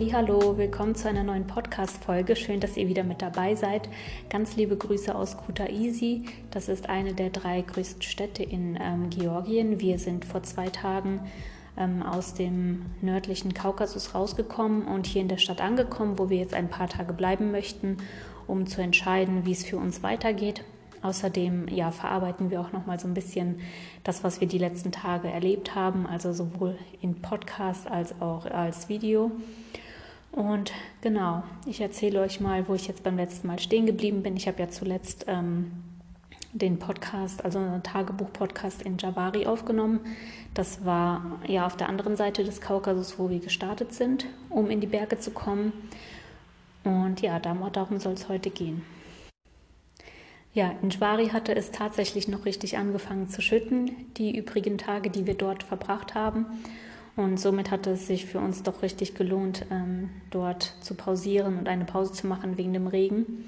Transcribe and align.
Hallo, 0.00 0.56
willkommen 0.56 0.94
zu 0.94 1.08
einer 1.08 1.24
neuen 1.24 1.48
Podcast-Folge. 1.48 2.36
Schön, 2.36 2.60
dass 2.60 2.76
ihr 2.76 2.86
wieder 2.86 3.02
mit 3.02 3.20
dabei 3.20 3.56
seid. 3.56 3.88
Ganz 4.30 4.54
liebe 4.54 4.76
Grüße 4.76 5.12
aus 5.12 5.36
Kutaisi. 5.36 6.24
Das 6.52 6.68
ist 6.68 6.88
eine 6.88 7.14
der 7.14 7.30
drei 7.30 7.62
größten 7.62 8.02
Städte 8.02 8.44
in 8.44 8.78
ähm, 8.80 9.10
Georgien. 9.10 9.80
Wir 9.80 9.98
sind 9.98 10.24
vor 10.24 10.44
zwei 10.44 10.68
Tagen 10.68 11.20
ähm, 11.76 12.04
aus 12.04 12.34
dem 12.34 12.86
nördlichen 13.02 13.54
Kaukasus 13.54 14.14
rausgekommen 14.14 14.86
und 14.86 15.06
hier 15.06 15.20
in 15.20 15.28
der 15.28 15.36
Stadt 15.36 15.60
angekommen, 15.60 16.16
wo 16.16 16.30
wir 16.30 16.38
jetzt 16.38 16.54
ein 16.54 16.70
paar 16.70 16.88
Tage 16.88 17.12
bleiben 17.12 17.50
möchten, 17.50 17.96
um 18.46 18.68
zu 18.68 18.80
entscheiden, 18.80 19.46
wie 19.46 19.52
es 19.52 19.64
für 19.64 19.78
uns 19.78 20.04
weitergeht. 20.04 20.62
Außerdem 21.02 21.68
ja, 21.68 21.90
verarbeiten 21.90 22.50
wir 22.50 22.60
auch 22.60 22.72
noch 22.72 22.86
mal 22.86 23.00
so 23.00 23.08
ein 23.08 23.14
bisschen 23.14 23.60
das, 24.04 24.22
was 24.22 24.40
wir 24.40 24.48
die 24.48 24.58
letzten 24.58 24.92
Tage 24.92 25.28
erlebt 25.28 25.74
haben, 25.74 26.06
also 26.06 26.32
sowohl 26.32 26.78
in 27.00 27.20
Podcast 27.20 27.90
als 27.90 28.20
auch 28.20 28.46
als 28.46 28.88
Video. 28.88 29.32
Und 30.38 30.72
genau, 31.00 31.42
ich 31.66 31.80
erzähle 31.80 32.20
euch 32.20 32.38
mal, 32.38 32.68
wo 32.68 32.74
ich 32.74 32.86
jetzt 32.86 33.02
beim 33.02 33.16
letzten 33.16 33.48
Mal 33.48 33.58
stehen 33.58 33.86
geblieben 33.86 34.22
bin. 34.22 34.36
Ich 34.36 34.46
habe 34.46 34.60
ja 34.60 34.68
zuletzt 34.68 35.24
ähm, 35.26 35.72
den 36.52 36.78
Podcast, 36.78 37.44
also 37.44 37.58
einen 37.58 37.82
Tagebuch-Podcast 37.82 38.82
in 38.82 38.98
Javari 38.98 39.46
aufgenommen. 39.46 39.98
Das 40.54 40.84
war 40.84 41.40
ja 41.48 41.66
auf 41.66 41.76
der 41.76 41.88
anderen 41.88 42.14
Seite 42.14 42.44
des 42.44 42.60
Kaukasus, 42.60 43.18
wo 43.18 43.28
wir 43.30 43.40
gestartet 43.40 43.92
sind, 43.94 44.26
um 44.48 44.70
in 44.70 44.80
die 44.80 44.86
Berge 44.86 45.18
zu 45.18 45.32
kommen. 45.32 45.72
Und 46.84 47.20
ja, 47.20 47.40
darum 47.40 47.98
soll 47.98 48.12
es 48.12 48.28
heute 48.28 48.50
gehen. 48.50 48.82
Ja, 50.54 50.70
in 50.82 50.92
Schwari 50.92 51.30
hatte 51.30 51.52
es 51.56 51.72
tatsächlich 51.72 52.28
noch 52.28 52.44
richtig 52.44 52.78
angefangen 52.78 53.28
zu 53.28 53.42
schütten, 53.42 53.90
die 54.16 54.38
übrigen 54.38 54.78
Tage, 54.78 55.10
die 55.10 55.26
wir 55.26 55.34
dort 55.34 55.64
verbracht 55.64 56.14
haben. 56.14 56.46
Und 57.18 57.40
somit 57.40 57.72
hatte 57.72 57.90
es 57.90 58.06
sich 58.06 58.26
für 58.26 58.38
uns 58.38 58.62
doch 58.62 58.82
richtig 58.82 59.16
gelohnt, 59.16 59.66
ähm, 59.72 60.10
dort 60.30 60.76
zu 60.80 60.94
pausieren 60.94 61.58
und 61.58 61.66
eine 61.66 61.84
Pause 61.84 62.12
zu 62.12 62.28
machen 62.28 62.56
wegen 62.56 62.72
dem 62.72 62.86
Regen. 62.86 63.44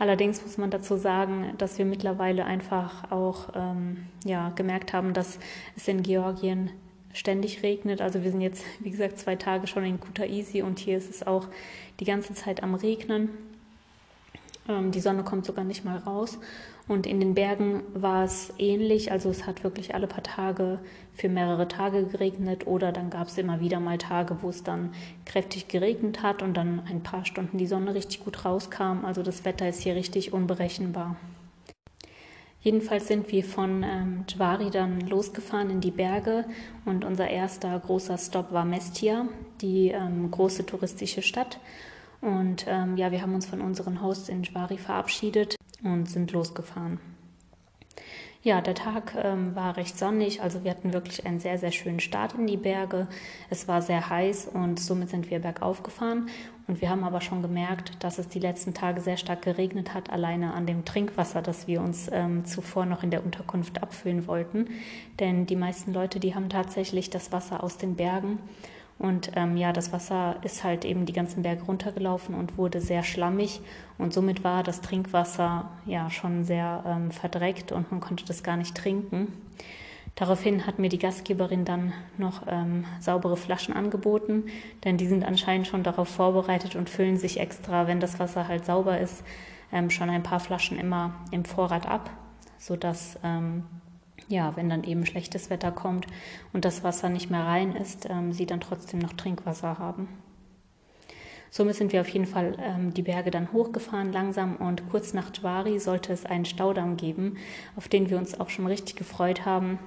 Allerdings 0.00 0.42
muss 0.42 0.58
man 0.58 0.70
dazu 0.70 0.96
sagen, 0.96 1.54
dass 1.58 1.78
wir 1.78 1.84
mittlerweile 1.84 2.44
einfach 2.44 3.12
auch 3.12 3.50
ähm, 3.54 3.98
ja, 4.24 4.48
gemerkt 4.56 4.92
haben, 4.92 5.12
dass 5.12 5.38
es 5.76 5.86
in 5.86 6.02
Georgien 6.02 6.70
ständig 7.12 7.62
regnet. 7.62 8.00
Also 8.00 8.24
wir 8.24 8.32
sind 8.32 8.40
jetzt, 8.40 8.64
wie 8.80 8.90
gesagt, 8.90 9.20
zwei 9.20 9.36
Tage 9.36 9.68
schon 9.68 9.84
in 9.84 10.00
Kutaisi 10.00 10.62
und 10.62 10.80
hier 10.80 10.98
ist 10.98 11.08
es 11.08 11.24
auch 11.24 11.46
die 12.00 12.04
ganze 12.04 12.34
Zeit 12.34 12.64
am 12.64 12.74
Regnen. 12.74 13.28
Ähm, 14.68 14.90
die 14.90 14.98
Sonne 14.98 15.22
kommt 15.22 15.46
sogar 15.46 15.64
nicht 15.64 15.84
mal 15.84 15.98
raus. 15.98 16.36
Und 16.88 17.06
in 17.06 17.20
den 17.20 17.34
Bergen 17.34 17.82
war 17.94 18.24
es 18.24 18.52
ähnlich. 18.58 19.12
Also 19.12 19.30
es 19.30 19.46
hat 19.46 19.62
wirklich 19.62 19.94
alle 19.94 20.08
paar 20.08 20.24
Tage 20.24 20.80
für 21.14 21.28
mehrere 21.28 21.68
Tage 21.68 22.04
geregnet 22.04 22.66
oder 22.66 22.92
dann 22.92 23.10
gab 23.10 23.28
es 23.28 23.38
immer 23.38 23.60
wieder 23.60 23.80
mal 23.80 23.98
Tage, 23.98 24.38
wo 24.42 24.48
es 24.48 24.62
dann 24.62 24.92
kräftig 25.24 25.68
geregnet 25.68 26.22
hat 26.22 26.42
und 26.42 26.54
dann 26.54 26.80
ein 26.88 27.02
paar 27.02 27.24
Stunden 27.24 27.56
die 27.56 27.66
Sonne 27.66 27.94
richtig 27.94 28.24
gut 28.24 28.44
rauskam. 28.44 29.04
Also 29.04 29.22
das 29.22 29.44
Wetter 29.44 29.68
ist 29.68 29.82
hier 29.82 29.94
richtig 29.94 30.32
unberechenbar. 30.32 31.16
Jedenfalls 32.60 33.08
sind 33.08 33.30
wir 33.30 33.44
von 33.44 33.82
ähm, 33.82 34.24
Jvari 34.26 34.70
dann 34.70 35.00
losgefahren 35.00 35.68
in 35.68 35.80
die 35.82 35.90
Berge 35.90 36.46
und 36.86 37.04
unser 37.04 37.28
erster 37.28 37.78
großer 37.78 38.16
Stop 38.16 38.52
war 38.52 38.64
Mestia, 38.64 39.28
die 39.60 39.88
ähm, 39.88 40.30
große 40.30 40.64
touristische 40.64 41.20
Stadt. 41.20 41.60
Und 42.22 42.64
ähm, 42.66 42.96
ja, 42.96 43.12
wir 43.12 43.20
haben 43.20 43.34
uns 43.34 43.44
von 43.44 43.60
unseren 43.60 44.00
Hosts 44.00 44.30
in 44.30 44.46
Schwari 44.46 44.78
verabschiedet 44.78 45.56
und 45.82 46.08
sind 46.08 46.32
losgefahren. 46.32 47.00
Ja, 48.44 48.60
der 48.60 48.74
Tag 48.74 49.14
ähm, 49.16 49.56
war 49.56 49.78
recht 49.78 49.98
sonnig, 49.98 50.42
also 50.42 50.64
wir 50.64 50.70
hatten 50.70 50.92
wirklich 50.92 51.24
einen 51.24 51.40
sehr, 51.40 51.56
sehr 51.56 51.72
schönen 51.72 51.98
Start 51.98 52.34
in 52.34 52.46
die 52.46 52.58
Berge. 52.58 53.08
Es 53.48 53.68
war 53.68 53.80
sehr 53.80 54.10
heiß 54.10 54.48
und 54.52 54.78
somit 54.78 55.08
sind 55.08 55.30
wir 55.30 55.38
bergauf 55.38 55.82
gefahren. 55.82 56.28
Und 56.66 56.82
wir 56.82 56.90
haben 56.90 57.04
aber 57.04 57.22
schon 57.22 57.40
gemerkt, 57.40 58.04
dass 58.04 58.18
es 58.18 58.28
die 58.28 58.40
letzten 58.40 58.74
Tage 58.74 59.00
sehr 59.00 59.16
stark 59.16 59.40
geregnet 59.40 59.94
hat, 59.94 60.10
alleine 60.10 60.52
an 60.52 60.66
dem 60.66 60.84
Trinkwasser, 60.84 61.40
das 61.40 61.66
wir 61.66 61.80
uns 61.80 62.10
ähm, 62.12 62.44
zuvor 62.44 62.84
noch 62.84 63.02
in 63.02 63.10
der 63.10 63.24
Unterkunft 63.24 63.82
abfüllen 63.82 64.26
wollten. 64.26 64.68
Denn 65.20 65.46
die 65.46 65.56
meisten 65.56 65.94
Leute, 65.94 66.20
die 66.20 66.34
haben 66.34 66.50
tatsächlich 66.50 67.08
das 67.08 67.32
Wasser 67.32 67.64
aus 67.64 67.78
den 67.78 67.96
Bergen 67.96 68.38
und 68.98 69.32
ähm, 69.34 69.56
ja, 69.56 69.72
das 69.72 69.92
Wasser 69.92 70.36
ist 70.42 70.62
halt 70.62 70.84
eben 70.84 71.04
die 71.04 71.12
ganzen 71.12 71.42
Berge 71.42 71.64
runtergelaufen 71.64 72.34
und 72.34 72.56
wurde 72.56 72.80
sehr 72.80 73.02
schlammig. 73.02 73.60
Und 73.98 74.12
somit 74.12 74.44
war 74.44 74.62
das 74.62 74.80
Trinkwasser 74.80 75.68
ja 75.84 76.10
schon 76.10 76.44
sehr 76.44 76.84
ähm, 76.86 77.10
verdreckt 77.10 77.72
und 77.72 77.90
man 77.90 78.00
konnte 78.00 78.24
das 78.24 78.42
gar 78.42 78.56
nicht 78.56 78.76
trinken. 78.76 79.28
Daraufhin 80.14 80.64
hat 80.64 80.78
mir 80.78 80.88
die 80.88 80.98
Gastgeberin 80.98 81.64
dann 81.64 81.92
noch 82.18 82.42
ähm, 82.46 82.84
saubere 83.00 83.36
Flaschen 83.36 83.74
angeboten, 83.74 84.44
denn 84.84 84.96
die 84.96 85.08
sind 85.08 85.24
anscheinend 85.24 85.66
schon 85.66 85.82
darauf 85.82 86.08
vorbereitet 86.08 86.76
und 86.76 86.88
füllen 86.88 87.16
sich 87.16 87.40
extra, 87.40 87.88
wenn 87.88 87.98
das 87.98 88.20
Wasser 88.20 88.46
halt 88.46 88.64
sauber 88.64 89.00
ist, 89.00 89.24
ähm, 89.72 89.90
schon 89.90 90.08
ein 90.10 90.22
paar 90.22 90.38
Flaschen 90.38 90.78
immer 90.78 91.14
im 91.32 91.44
Vorrat 91.44 91.88
ab, 91.88 92.10
sodass 92.58 93.18
ähm, 93.24 93.64
ja, 94.28 94.56
wenn 94.56 94.68
dann 94.68 94.84
eben 94.84 95.06
schlechtes 95.06 95.50
Wetter 95.50 95.72
kommt 95.72 96.06
und 96.52 96.64
das 96.64 96.84
Wasser 96.84 97.08
nicht 97.08 97.30
mehr 97.30 97.44
rein 97.44 97.76
ist, 97.76 98.08
ähm, 98.08 98.32
sie 98.32 98.46
dann 98.46 98.60
trotzdem 98.60 99.00
noch 99.00 99.12
Trinkwasser 99.12 99.78
haben. 99.78 100.08
Somit 101.50 101.76
sind 101.76 101.92
wir 101.92 102.00
auf 102.00 102.08
jeden 102.08 102.26
Fall 102.26 102.56
ähm, 102.60 102.92
die 102.94 103.02
Berge 103.02 103.30
dann 103.30 103.52
hochgefahren 103.52 104.12
langsam 104.12 104.56
und 104.56 104.90
kurz 104.90 105.14
nach 105.14 105.30
Dwari 105.30 105.78
sollte 105.78 106.12
es 106.12 106.26
einen 106.26 106.46
Staudamm 106.46 106.96
geben, 106.96 107.36
auf 107.76 107.86
den 107.86 108.10
wir 108.10 108.18
uns 108.18 108.40
auch 108.40 108.50
schon 108.50 108.66
richtig 108.66 108.96
gefreut 108.96 109.46
haben. 109.46 109.78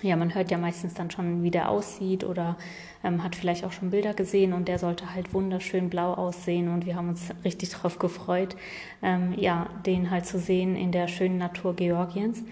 Ja, 0.00 0.16
man 0.16 0.34
hört 0.34 0.50
ja 0.50 0.58
meistens 0.58 0.94
dann 0.94 1.10
schon, 1.10 1.42
wie 1.42 1.50
der 1.50 1.68
aussieht 1.68 2.22
oder 2.22 2.56
ähm, 3.02 3.22
hat 3.22 3.36
vielleicht 3.36 3.64
auch 3.64 3.72
schon 3.72 3.90
Bilder 3.90 4.14
gesehen 4.14 4.52
und 4.52 4.68
der 4.68 4.78
sollte 4.78 5.12
halt 5.14 5.34
wunderschön 5.34 5.90
blau 5.90 6.14
aussehen 6.14 6.72
und 6.72 6.86
wir 6.86 6.94
haben 6.96 7.08
uns 7.08 7.30
richtig 7.44 7.70
darauf 7.70 7.98
gefreut, 7.98 8.56
ähm, 9.02 9.34
ja, 9.36 9.68
den 9.84 10.10
halt 10.10 10.24
zu 10.24 10.38
sehen 10.38 10.76
in 10.76 10.92
der 10.92 11.08
schönen 11.08 11.36
Natur 11.36 11.74
Georgiens. 11.74 12.44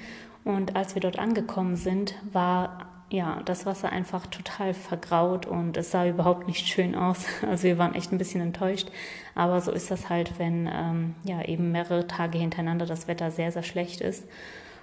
Und 0.46 0.76
als 0.76 0.94
wir 0.94 1.02
dort 1.02 1.18
angekommen 1.18 1.74
sind, 1.74 2.14
war 2.32 2.86
ja 3.10 3.42
das 3.44 3.66
Wasser 3.66 3.90
einfach 3.90 4.26
total 4.26 4.74
vergraut 4.74 5.44
und 5.44 5.76
es 5.76 5.90
sah 5.90 6.06
überhaupt 6.06 6.46
nicht 6.46 6.68
schön 6.68 6.94
aus. 6.94 7.24
Also 7.42 7.64
wir 7.64 7.78
waren 7.78 7.96
echt 7.96 8.12
ein 8.12 8.18
bisschen 8.18 8.40
enttäuscht. 8.40 8.88
Aber 9.34 9.60
so 9.60 9.72
ist 9.72 9.90
das 9.90 10.08
halt, 10.08 10.38
wenn 10.38 10.70
ähm, 10.72 11.16
ja 11.24 11.42
eben 11.42 11.72
mehrere 11.72 12.06
Tage 12.06 12.38
hintereinander 12.38 12.86
das 12.86 13.08
Wetter 13.08 13.32
sehr, 13.32 13.50
sehr 13.50 13.64
schlecht 13.64 14.00
ist. 14.00 14.24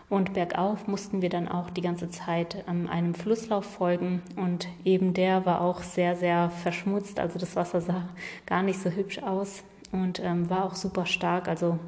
Und 0.10 0.34
bergauf 0.34 0.86
mussten 0.88 1.22
wir 1.22 1.30
dann 1.30 1.48
auch 1.48 1.70
die 1.70 1.82
ganze 1.82 2.10
Zeit 2.10 2.66
ähm, 2.68 2.90
einem 2.90 3.16
Flusslauf 3.16 3.64
folgen 3.64 4.22
und 4.36 4.68
eben 4.84 5.14
der 5.14 5.46
war 5.46 5.62
auch 5.62 5.82
sehr, 5.82 6.18
sehr 6.18 6.50
verschmutzt. 6.50 7.22
Also 7.22 7.40
das 7.40 7.56
Wasser 7.56 7.80
sah 7.80 8.10
gar 8.46 8.64
nicht 8.64 8.82
so 8.82 8.90
hübsch 8.90 9.20
aus 9.24 9.64
und 9.94 10.20
ähm, 10.20 10.50
war 10.50 10.66
auch 10.66 10.76
super 10.76 11.06
stark. 11.06 11.48
Also 11.48 11.80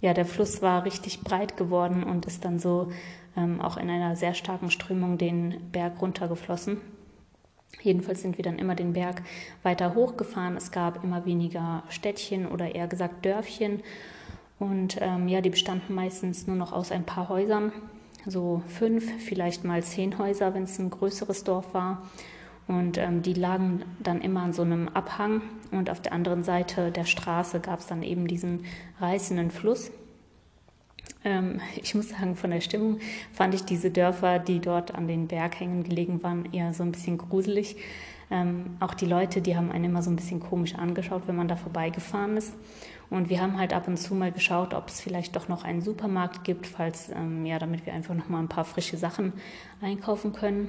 ja, 0.00 0.14
der 0.14 0.26
Fluss 0.26 0.62
war 0.62 0.84
richtig 0.84 1.20
breit 1.20 1.56
geworden 1.56 2.02
und 2.02 2.26
ist 2.26 2.44
dann 2.44 2.58
so 2.58 2.90
ähm, 3.36 3.60
auch 3.60 3.76
in 3.76 3.90
einer 3.90 4.16
sehr 4.16 4.34
starken 4.34 4.70
Strömung 4.70 5.18
den 5.18 5.70
Berg 5.72 6.00
runtergeflossen. 6.00 6.78
Jedenfalls 7.82 8.22
sind 8.22 8.38
wir 8.38 8.44
dann 8.44 8.58
immer 8.58 8.74
den 8.74 8.94
Berg 8.94 9.22
weiter 9.62 9.94
hochgefahren. 9.94 10.56
Es 10.56 10.70
gab 10.70 11.04
immer 11.04 11.24
weniger 11.24 11.82
Städtchen 11.88 12.46
oder 12.46 12.74
eher 12.74 12.88
gesagt 12.88 13.24
Dörfchen. 13.24 13.82
Und 14.58 14.98
ähm, 15.00 15.28
ja, 15.28 15.40
die 15.40 15.50
bestanden 15.50 15.94
meistens 15.94 16.46
nur 16.46 16.56
noch 16.56 16.72
aus 16.72 16.90
ein 16.90 17.04
paar 17.04 17.28
Häusern, 17.28 17.72
so 18.26 18.62
fünf, 18.66 19.04
vielleicht 19.22 19.64
mal 19.64 19.82
zehn 19.82 20.18
Häuser, 20.18 20.54
wenn 20.54 20.64
es 20.64 20.78
ein 20.78 20.90
größeres 20.90 21.44
Dorf 21.44 21.74
war. 21.74 22.02
Und 22.68 22.98
ähm, 22.98 23.22
die 23.22 23.34
lagen 23.34 23.84
dann 24.00 24.20
immer 24.20 24.42
an 24.42 24.52
so 24.52 24.62
einem 24.62 24.88
Abhang 24.88 25.42
und 25.70 25.88
auf 25.88 26.00
der 26.00 26.12
anderen 26.12 26.42
Seite 26.42 26.90
der 26.90 27.04
Straße 27.04 27.60
gab 27.60 27.78
es 27.78 27.86
dann 27.86 28.02
eben 28.02 28.26
diesen 28.26 28.64
reißenden 29.00 29.50
Fluss. 29.50 29.92
Ähm, 31.24 31.60
ich 31.76 31.94
muss 31.94 32.08
sagen, 32.08 32.34
von 32.34 32.50
der 32.50 32.60
Stimmung 32.60 32.98
fand 33.32 33.54
ich 33.54 33.64
diese 33.64 33.90
Dörfer, 33.90 34.38
die 34.38 34.60
dort 34.60 34.94
an 34.94 35.06
den 35.06 35.28
Berghängen 35.28 35.84
gelegen 35.84 36.22
waren, 36.22 36.52
eher 36.52 36.74
so 36.74 36.82
ein 36.82 36.92
bisschen 36.92 37.18
gruselig. 37.18 37.76
Ähm, 38.30 38.76
auch 38.80 38.94
die 38.94 39.06
Leute, 39.06 39.40
die 39.40 39.56
haben 39.56 39.70
einen 39.70 39.84
immer 39.84 40.02
so 40.02 40.10
ein 40.10 40.16
bisschen 40.16 40.40
komisch 40.40 40.74
angeschaut, 40.74 41.22
wenn 41.26 41.36
man 41.36 41.46
da 41.46 41.54
vorbeigefahren 41.54 42.36
ist. 42.36 42.54
Und 43.08 43.30
wir 43.30 43.40
haben 43.40 43.56
halt 43.58 43.72
ab 43.72 43.86
und 43.86 43.96
zu 43.96 44.16
mal 44.16 44.32
geschaut, 44.32 44.74
ob 44.74 44.88
es 44.88 45.00
vielleicht 45.00 45.36
doch 45.36 45.46
noch 45.48 45.62
einen 45.62 45.80
Supermarkt 45.80 46.42
gibt, 46.42 46.66
falls, 46.66 47.10
ähm, 47.10 47.46
ja, 47.46 47.60
damit 47.60 47.86
wir 47.86 47.92
einfach 47.92 48.14
noch 48.14 48.28
mal 48.28 48.40
ein 48.40 48.48
paar 48.48 48.64
frische 48.64 48.96
Sachen 48.96 49.32
einkaufen 49.80 50.32
können. 50.32 50.68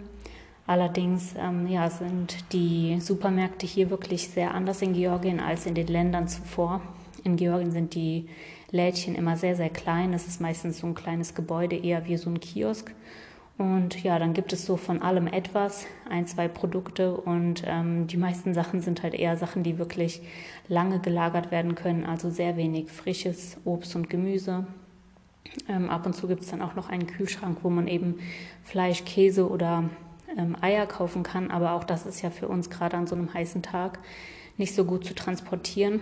Allerdings 0.68 1.34
ähm, 1.40 1.66
ja, 1.68 1.90
sind 1.90 2.52
die 2.52 3.00
Supermärkte 3.00 3.66
hier 3.66 3.90
wirklich 3.90 4.28
sehr 4.28 4.54
anders 4.54 4.81
in 4.81 4.94
Georgien 4.94 5.40
als 5.40 5.66
in 5.66 5.75
den 5.75 5.88
Ländern 5.88 6.28
zuvor. 6.28 6.81
In 7.24 7.38
Georgien 7.38 7.72
sind 7.72 7.96
die 7.96 8.28
Lädchen 8.72 9.16
immer 9.16 9.38
sehr, 9.38 9.56
sehr 9.56 9.69
klein. 9.69 10.14
Es 10.14 10.28
ist 10.28 10.42
meistens 10.42 10.80
so 10.80 10.88
ein 10.88 10.94
kleines 10.94 11.34
Gebäude, 11.36 11.78
eher 11.78 12.06
wie 12.06 12.18
so 12.18 12.30
ein 12.30 12.42
Kiosk. 12.42 12.94
Und 13.58 14.04
ja, 14.04 14.19
dann 14.19 14.34
gibt 14.34 14.54
es 14.54 14.66
so 14.66 14.78
von 14.78 15.02
allem 15.02 15.25
etwas, 15.25 15.88
ein, 16.10 16.28
zwei 16.28 16.48
Produkte 16.48 17.18
und 17.18 17.64
ähm, 17.66 18.06
die 18.06 18.18
meisten 18.18 18.54
Sachen 18.54 18.81
sind 18.81 19.02
halt 19.02 19.16
eher 19.16 19.36
Sachen, 19.36 19.64
die 19.64 19.80
wirklich 19.80 20.22
lange 20.68 21.00
gelagert 21.00 21.50
werden 21.50 21.74
können, 21.74 22.06
also 22.06 22.30
sehr 22.30 22.56
wenig 22.56 22.92
frisches 22.92 23.58
Obst 23.66 23.96
und 23.96 24.12
Gemüse. 24.12 24.68
Ähm, 25.68 25.90
ab 25.90 26.06
und 26.06 26.14
zu 26.14 26.28
gibt 26.28 26.42
es 26.42 26.52
dann 26.52 26.62
auch 26.62 26.75
noch 26.75 26.90
einen 26.90 27.08
Kühlschrank, 27.08 27.60
wo 27.64 27.72
man 27.72 27.88
eben 27.88 28.19
Fleisch, 28.64 29.06
Käse 29.06 29.50
oder 29.50 29.86
ähm, 30.38 30.56
Eier 30.62 30.86
kaufen 30.86 31.24
kann, 31.24 31.51
aber 31.51 31.74
auch 31.74 31.84
das 31.84 32.06
ist 32.06 32.22
ja 32.22 32.30
für 32.30 32.48
uns 32.48 32.69
gerade 32.69 32.95
an 32.95 33.07
so 33.07 33.16
einem 33.16 33.34
heißen 33.34 33.62
Tag 33.62 34.00
nicht 34.57 34.75
so 34.75 34.86
gut 34.86 35.06
zu 35.06 35.13
transportieren. 35.13 36.01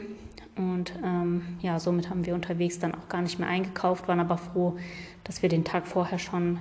Und 0.55 0.93
ähm, 1.03 1.57
ja, 1.61 1.79
somit 1.79 2.09
haben 2.09 2.25
wir 2.25 2.33
unterwegs 2.33 2.79
dann 2.79 2.95
auch 2.95 3.09
gar 3.09 3.21
nicht 3.21 3.39
mehr 3.39 3.49
eingekauft, 3.49 4.07
waren 4.07 4.19
aber 4.19 4.37
froh, 4.37 4.77
dass 5.23 5.41
wir 5.41 5.49
den 5.49 5.65
Tag 5.65 5.87
vorher 5.87 6.19
schon 6.19 6.59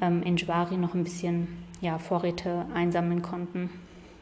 ähm, 0.00 0.22
in 0.22 0.36
Jwari 0.36 0.76
noch 0.76 0.94
ein 0.94 1.04
bisschen 1.04 1.48
ja, 1.80 1.98
Vorräte 1.98 2.66
einsammeln 2.74 3.22
konnten. 3.22 3.70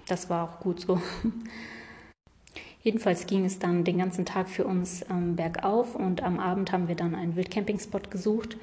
Das 0.06 0.30
war 0.30 0.44
auch 0.44 0.60
gut 0.60 0.80
so. 0.80 1.00
Jedenfalls 2.82 3.26
ging 3.26 3.44
es 3.44 3.58
dann 3.58 3.84
den 3.84 3.98
ganzen 3.98 4.24
Tag 4.24 4.48
für 4.48 4.64
uns 4.64 5.04
ähm, 5.10 5.36
bergauf 5.36 5.94
und 5.94 6.22
am 6.22 6.38
Abend 6.38 6.72
haben 6.72 6.88
wir 6.88 6.94
dann 6.94 7.14
einen 7.14 7.36
Wildcampingspot 7.36 8.10
gesucht. 8.10 8.56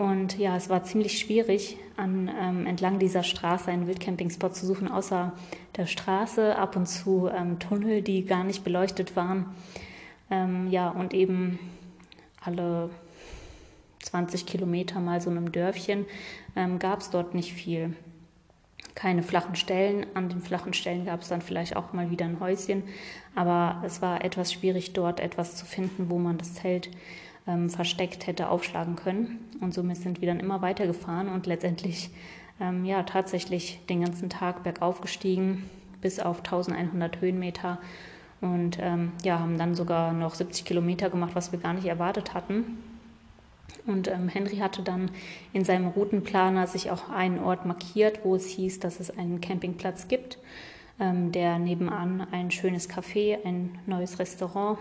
Und 0.00 0.38
ja, 0.38 0.56
es 0.56 0.70
war 0.70 0.82
ziemlich 0.82 1.18
schwierig, 1.18 1.76
an, 1.98 2.30
ähm, 2.40 2.64
entlang 2.64 2.98
dieser 2.98 3.22
Straße 3.22 3.70
einen 3.70 3.86
Wildcampingspot 3.86 4.56
zu 4.56 4.64
suchen, 4.64 4.90
außer 4.90 5.34
der 5.76 5.84
Straße, 5.84 6.56
ab 6.56 6.74
und 6.74 6.86
zu 6.86 7.28
ähm, 7.28 7.58
Tunnel, 7.58 8.00
die 8.00 8.24
gar 8.24 8.42
nicht 8.42 8.64
beleuchtet 8.64 9.14
waren. 9.14 9.54
Ähm, 10.30 10.70
ja, 10.70 10.88
und 10.88 11.12
eben 11.12 11.58
alle 12.42 12.88
20 13.98 14.46
Kilometer 14.46 15.00
mal 15.00 15.20
so 15.20 15.28
einem 15.28 15.52
Dörfchen 15.52 16.06
ähm, 16.56 16.78
gab 16.78 17.00
es 17.00 17.10
dort 17.10 17.34
nicht 17.34 17.52
viel 17.52 17.94
keine 18.94 19.22
flachen 19.22 19.54
Stellen. 19.54 20.06
An 20.14 20.30
den 20.30 20.40
flachen 20.40 20.72
Stellen 20.72 21.04
gab 21.04 21.20
es 21.20 21.28
dann 21.28 21.42
vielleicht 21.42 21.76
auch 21.76 21.92
mal 21.92 22.10
wieder 22.10 22.24
ein 22.24 22.40
Häuschen, 22.40 22.84
aber 23.34 23.82
es 23.84 24.00
war 24.00 24.24
etwas 24.24 24.50
schwierig, 24.50 24.94
dort 24.94 25.20
etwas 25.20 25.56
zu 25.56 25.66
finden, 25.66 26.08
wo 26.08 26.18
man 26.18 26.38
das 26.38 26.54
Zelt 26.54 26.88
ähm, 27.46 27.70
versteckt 27.70 28.26
hätte 28.26 28.48
aufschlagen 28.48 28.96
können. 28.96 29.38
Und 29.60 29.74
somit 29.74 29.98
sind 29.98 30.20
wir 30.20 30.28
dann 30.28 30.40
immer 30.40 30.62
weiter 30.62 30.86
gefahren 30.86 31.28
und 31.28 31.46
letztendlich 31.46 32.10
ähm, 32.60 32.84
ja 32.84 33.02
tatsächlich 33.02 33.80
den 33.88 34.02
ganzen 34.02 34.30
Tag 34.30 34.62
bergauf 34.62 35.00
gestiegen 35.00 35.68
bis 36.00 36.20
auf 36.20 36.38
1100 36.38 37.20
Höhenmeter 37.20 37.78
und 38.40 38.78
ähm, 38.80 39.12
ja 39.22 39.38
haben 39.38 39.58
dann 39.58 39.74
sogar 39.74 40.12
noch 40.12 40.34
70 40.34 40.64
Kilometer 40.64 41.10
gemacht, 41.10 41.32
was 41.34 41.52
wir 41.52 41.58
gar 41.58 41.74
nicht 41.74 41.86
erwartet 41.86 42.34
hatten. 42.34 42.78
Und 43.86 44.08
ähm, 44.08 44.28
Henry 44.28 44.56
hatte 44.56 44.82
dann 44.82 45.10
in 45.52 45.64
seinem 45.64 45.88
Routenplaner 45.88 46.66
sich 46.66 46.90
auch 46.90 47.08
einen 47.10 47.38
Ort 47.38 47.66
markiert, 47.66 48.20
wo 48.24 48.34
es 48.34 48.46
hieß, 48.46 48.80
dass 48.80 49.00
es 49.00 49.16
einen 49.16 49.40
Campingplatz 49.40 50.08
gibt, 50.08 50.38
ähm, 50.98 51.32
der 51.32 51.58
nebenan 51.58 52.26
ein 52.30 52.50
schönes 52.50 52.90
Café, 52.90 53.38
ein 53.44 53.78
neues 53.86 54.18
Restaurant 54.18 54.78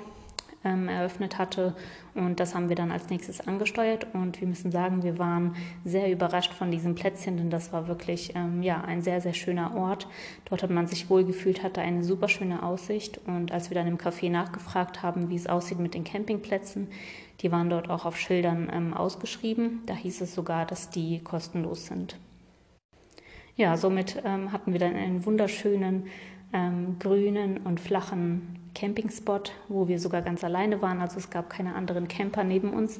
ähm, 0.64 0.88
eröffnet 0.88 1.38
hatte. 1.38 1.76
Und 2.16 2.40
das 2.40 2.54
haben 2.54 2.70
wir 2.70 2.76
dann 2.76 2.92
als 2.92 3.10
nächstes 3.10 3.48
angesteuert. 3.48 4.08
Und 4.14 4.40
wir 4.42 4.48
müssen 4.48 4.72
sagen, 4.72 5.04
wir 5.04 5.18
waren 5.18 5.56
sehr 5.86 6.12
überrascht 6.12 6.54
von 6.54 6.72
diesem 6.72 6.96
Plätzchen, 6.96 7.38
denn 7.38 7.50
das 7.50 7.72
war 7.72 7.88
wirklich 7.88 8.36
ähm, 8.36 8.62
ja, 8.62 8.82
ein 8.82 9.02
sehr, 9.02 9.22
sehr 9.22 9.34
schöner 9.34 9.76
Ort. 9.76 10.08
Dort 10.46 10.64
hat 10.64 10.70
man 10.70 10.88
sich 10.88 11.10
wohl 11.10 11.24
gefühlt, 11.24 11.64
hatte 11.64 11.82
eine 11.82 12.04
super 12.04 12.28
schöne 12.28 12.64
Aussicht. 12.64 13.20
Und 13.26 13.52
als 13.52 13.70
wir 13.70 13.76
dann 13.76 13.88
im 13.88 13.98
Café 13.98 14.30
nachgefragt 14.30 15.02
haben, 15.02 15.30
wie 15.30 15.36
es 15.36 15.48
aussieht 15.48 15.80
mit 15.80 15.94
den 15.94 16.04
Campingplätzen, 16.04 16.88
die 17.42 17.52
waren 17.52 17.70
dort 17.70 17.90
auch 17.90 18.06
auf 18.06 18.18
Schildern 18.18 18.70
ähm, 18.74 18.94
ausgeschrieben. 18.94 19.82
Da 19.86 19.94
hieß 19.94 20.22
es 20.22 20.36
sogar, 20.36 20.66
dass 20.66 20.90
die 20.90 21.20
kostenlos 21.20 21.86
sind. 21.86 22.18
Ja, 23.56 23.76
somit 23.78 24.22
ähm, 24.26 24.52
hatten 24.52 24.74
wir 24.74 24.80
dann 24.80 24.96
einen 24.96 25.26
wunderschönen 25.26 26.08
ähm, 26.54 26.98
grünen 27.00 27.58
und 27.58 27.80
flachen 27.80 28.59
Campingspot, 28.75 29.54
wo 29.68 29.88
wir 29.88 30.00
sogar 30.00 30.21
ganz 30.21 30.44
alleine 30.44 30.81
waren. 30.81 31.01
Also 31.01 31.18
es 31.18 31.30
gab 31.30 31.50
keine 31.50 31.75
anderen 31.75 32.07
Camper 32.07 32.44
neben 32.44 32.71
uns 32.71 33.00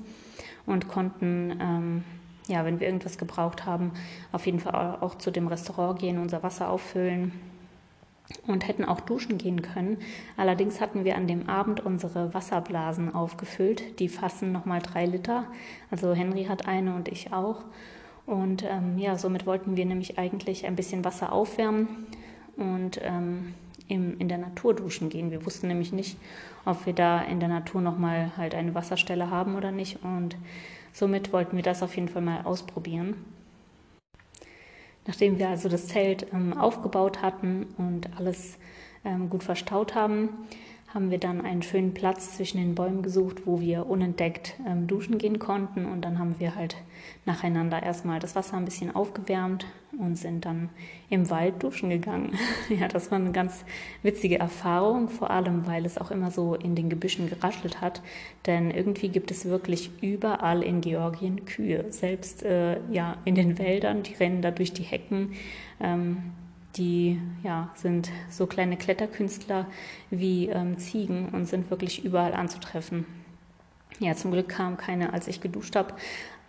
und 0.66 0.88
konnten, 0.88 1.58
ähm, 1.62 2.04
ja, 2.48 2.66
wenn 2.66 2.80
wir 2.80 2.88
irgendwas 2.88 3.18
gebraucht 3.18 3.66
haben, 3.66 3.92
auf 4.32 4.46
jeden 4.46 4.60
Fall 4.60 4.98
auch 5.02 5.16
zu 5.16 5.32
dem 5.32 5.48
Restaurant 5.48 6.00
gehen, 6.00 6.18
unser 6.18 6.44
Wasser 6.44 6.70
auffüllen 6.70 7.32
und 8.48 8.68
hätten 8.68 8.86
auch 8.86 9.00
duschen 9.00 9.38
gehen 9.38 9.62
können. 9.62 9.98
Allerdings 10.38 10.82
hatten 10.82 11.04
wir 11.04 11.16
an 11.16 11.28
dem 11.28 11.50
Abend 11.50 11.86
unsere 11.86 12.34
Wasserblasen 12.34 13.14
aufgefüllt. 13.14 14.00
Die 14.00 14.10
fassen 14.10 14.52
nochmal 14.52 14.82
drei 14.82 15.06
Liter. 15.06 15.46
Also 15.90 16.14
Henry 16.14 16.46
hat 16.46 16.68
eine 16.68 16.96
und 16.96 17.08
ich 17.08 17.34
auch. 17.34 17.64
Und 18.26 18.64
ähm, 18.64 19.00
ja, 19.00 19.18
somit 19.18 19.48
wollten 19.48 19.76
wir 19.76 19.86
nämlich 19.86 20.20
eigentlich 20.20 20.68
ein 20.68 20.76
bisschen 20.76 21.04
Wasser 21.04 21.32
aufwärmen 21.32 22.06
und 22.58 23.00
ähm, 23.02 23.56
im, 23.90 24.18
in 24.20 24.30
der 24.30 24.38
Natur 24.38 24.74
duschen 24.74 25.10
gehen. 25.10 25.32
Wir 25.32 25.46
wussten 25.46 25.68
nämlich 25.68 25.92
nicht, 25.92 26.18
ob 26.64 26.86
wir 26.86 26.94
da 26.94 27.22
in 27.22 27.42
der 27.42 27.50
Natur 27.50 27.82
nochmal 27.82 28.32
halt 28.38 28.56
eine 28.56 28.74
Wasserstelle 28.74 29.30
haben 29.30 29.56
oder 29.56 29.72
nicht. 29.72 30.04
Und 30.04 30.38
somit 30.94 31.34
wollten 31.34 31.58
wir 31.58 31.64
das 31.64 31.84
auf 31.84 31.96
jeden 31.96 32.08
Fall 32.08 32.22
mal 32.22 32.42
ausprobieren. 32.46 33.16
Nachdem 35.06 35.40
wir 35.40 35.50
also 35.50 35.68
das 35.68 35.88
Zelt 35.88 36.28
ähm, 36.32 36.58
aufgebaut 36.58 37.22
hatten 37.22 37.66
und 37.78 38.10
alles 38.18 38.58
ähm, 39.04 39.30
gut 39.30 39.44
verstaut 39.44 39.96
haben, 39.96 40.30
haben 40.94 41.12
wir 41.12 41.20
dann 41.20 41.42
einen 41.42 41.62
schönen 41.62 41.94
Platz 41.94 42.36
zwischen 42.36 42.58
den 42.58 42.74
Bäumen 42.74 43.04
gesucht, 43.04 43.46
wo 43.46 43.62
wir 43.62 43.88
unentdeckt 43.88 44.56
ähm, 44.68 44.88
duschen 44.88 45.20
gehen 45.20 45.38
konnten. 45.38 45.86
Und 45.86 46.02
dann 46.02 46.18
haben 46.18 46.40
wir 46.40 46.56
halt 46.56 46.78
nacheinander 47.26 47.84
erstmal 47.84 48.20
das 48.20 48.36
Wasser 48.36 48.58
ein 48.58 48.66
bisschen 48.66 48.96
aufgewärmt 48.96 49.68
und 50.00 50.16
sind 50.16 50.46
dann 50.46 50.70
im 51.10 51.30
Wald 51.30 51.62
duschen 51.62 51.90
gegangen. 51.90 52.38
ja, 52.70 52.88
das 52.88 53.12
war 53.12 53.20
eine 53.20 53.32
ganz 53.32 53.66
witzige 54.02 54.40
Erfahrung, 54.40 55.10
vor 55.10 55.30
allem 55.30 55.68
weil 55.68 55.86
es 55.86 56.00
auch 56.00 56.10
immer 56.10 56.32
so 56.32 56.56
in 56.56 56.74
den 56.74 56.90
Gebüschen 56.90 57.30
geraschelt 57.30 57.82
hat. 57.82 58.02
Denn 58.48 58.72
irgendwie 58.72 59.10
gibt 59.10 59.30
es 59.30 59.46
wirklich 59.46 59.92
überall 60.02 60.64
in 60.64 60.82
Georgien 60.82 61.46
Kühe. 61.46 61.86
Selbst 61.92 62.42
äh, 62.42 62.80
ja, 62.92 63.18
in 63.26 63.36
den 63.36 63.60
Wäldern, 63.60 64.02
die 64.02 64.16
rennen 64.16 64.42
da 64.42 64.50
durch 64.50 64.74
die 64.74 64.84
Hecken. 64.84 65.34
Ähm, 65.80 66.18
die 66.76 67.20
ja, 67.44 67.70
sind 67.76 68.10
so 68.30 68.48
kleine 68.48 68.78
Kletterkünstler 68.78 69.66
wie 70.10 70.48
ähm, 70.48 70.78
Ziegen 70.78 71.30
und 71.30 71.46
sind 71.48 71.70
wirklich 71.70 72.06
überall 72.06 72.34
anzutreffen. 72.34 73.06
Ja, 74.00 74.16
zum 74.16 74.32
Glück 74.32 74.50
kam 74.50 74.78
keine, 74.78 75.14
als 75.14 75.28
ich 75.28 75.42
geduscht 75.42 75.76
habe, 75.76 75.94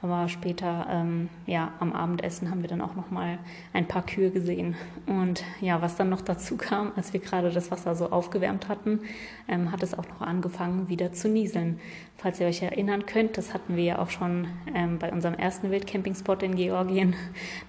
aber 0.03 0.29
später, 0.29 0.87
ähm, 0.91 1.29
ja, 1.47 1.73
am 1.79 1.93
Abendessen 1.93 2.51
haben 2.51 2.63
wir 2.63 2.69
dann 2.69 2.81
auch 2.81 2.95
noch 2.95 3.11
mal 3.11 3.39
ein 3.75 3.87
paar 3.87 4.05
Kühe 4.05 4.31
gesehen. 4.31 4.75
Und 5.07 5.45
ja, 5.61 5.83
was 5.83 5.97
dann 5.97 6.09
noch 6.09 6.23
dazu 6.23 6.57
kam, 6.57 6.93
als 6.97 7.13
wir 7.13 7.21
gerade 7.21 7.51
das 7.51 7.71
Wasser 7.71 7.95
so 7.95 8.11
aufgewärmt 8.11 8.69
hatten, 8.69 9.01
ähm, 9.47 9.71
hat 9.71 9.83
es 9.83 9.93
auch 9.93 10.09
noch 10.09 10.23
angefangen, 10.23 10.89
wieder 10.89 11.13
zu 11.13 11.29
nieseln. 11.29 11.79
Falls 12.17 12.41
ihr 12.41 12.47
euch 12.47 12.63
erinnern 12.63 13.05
könnt, 13.05 13.37
das 13.37 13.53
hatten 13.53 13.77
wir 13.77 13.85
ja 13.85 13.99
auch 13.99 14.11
schon 14.11 14.49
ähm, 14.75 14.99
bei 14.99 15.13
unserem 15.13 15.35
ersten 15.35 15.71
Wildcampingspot 15.71 16.43
in 16.43 16.57
Georgien. 16.57 17.15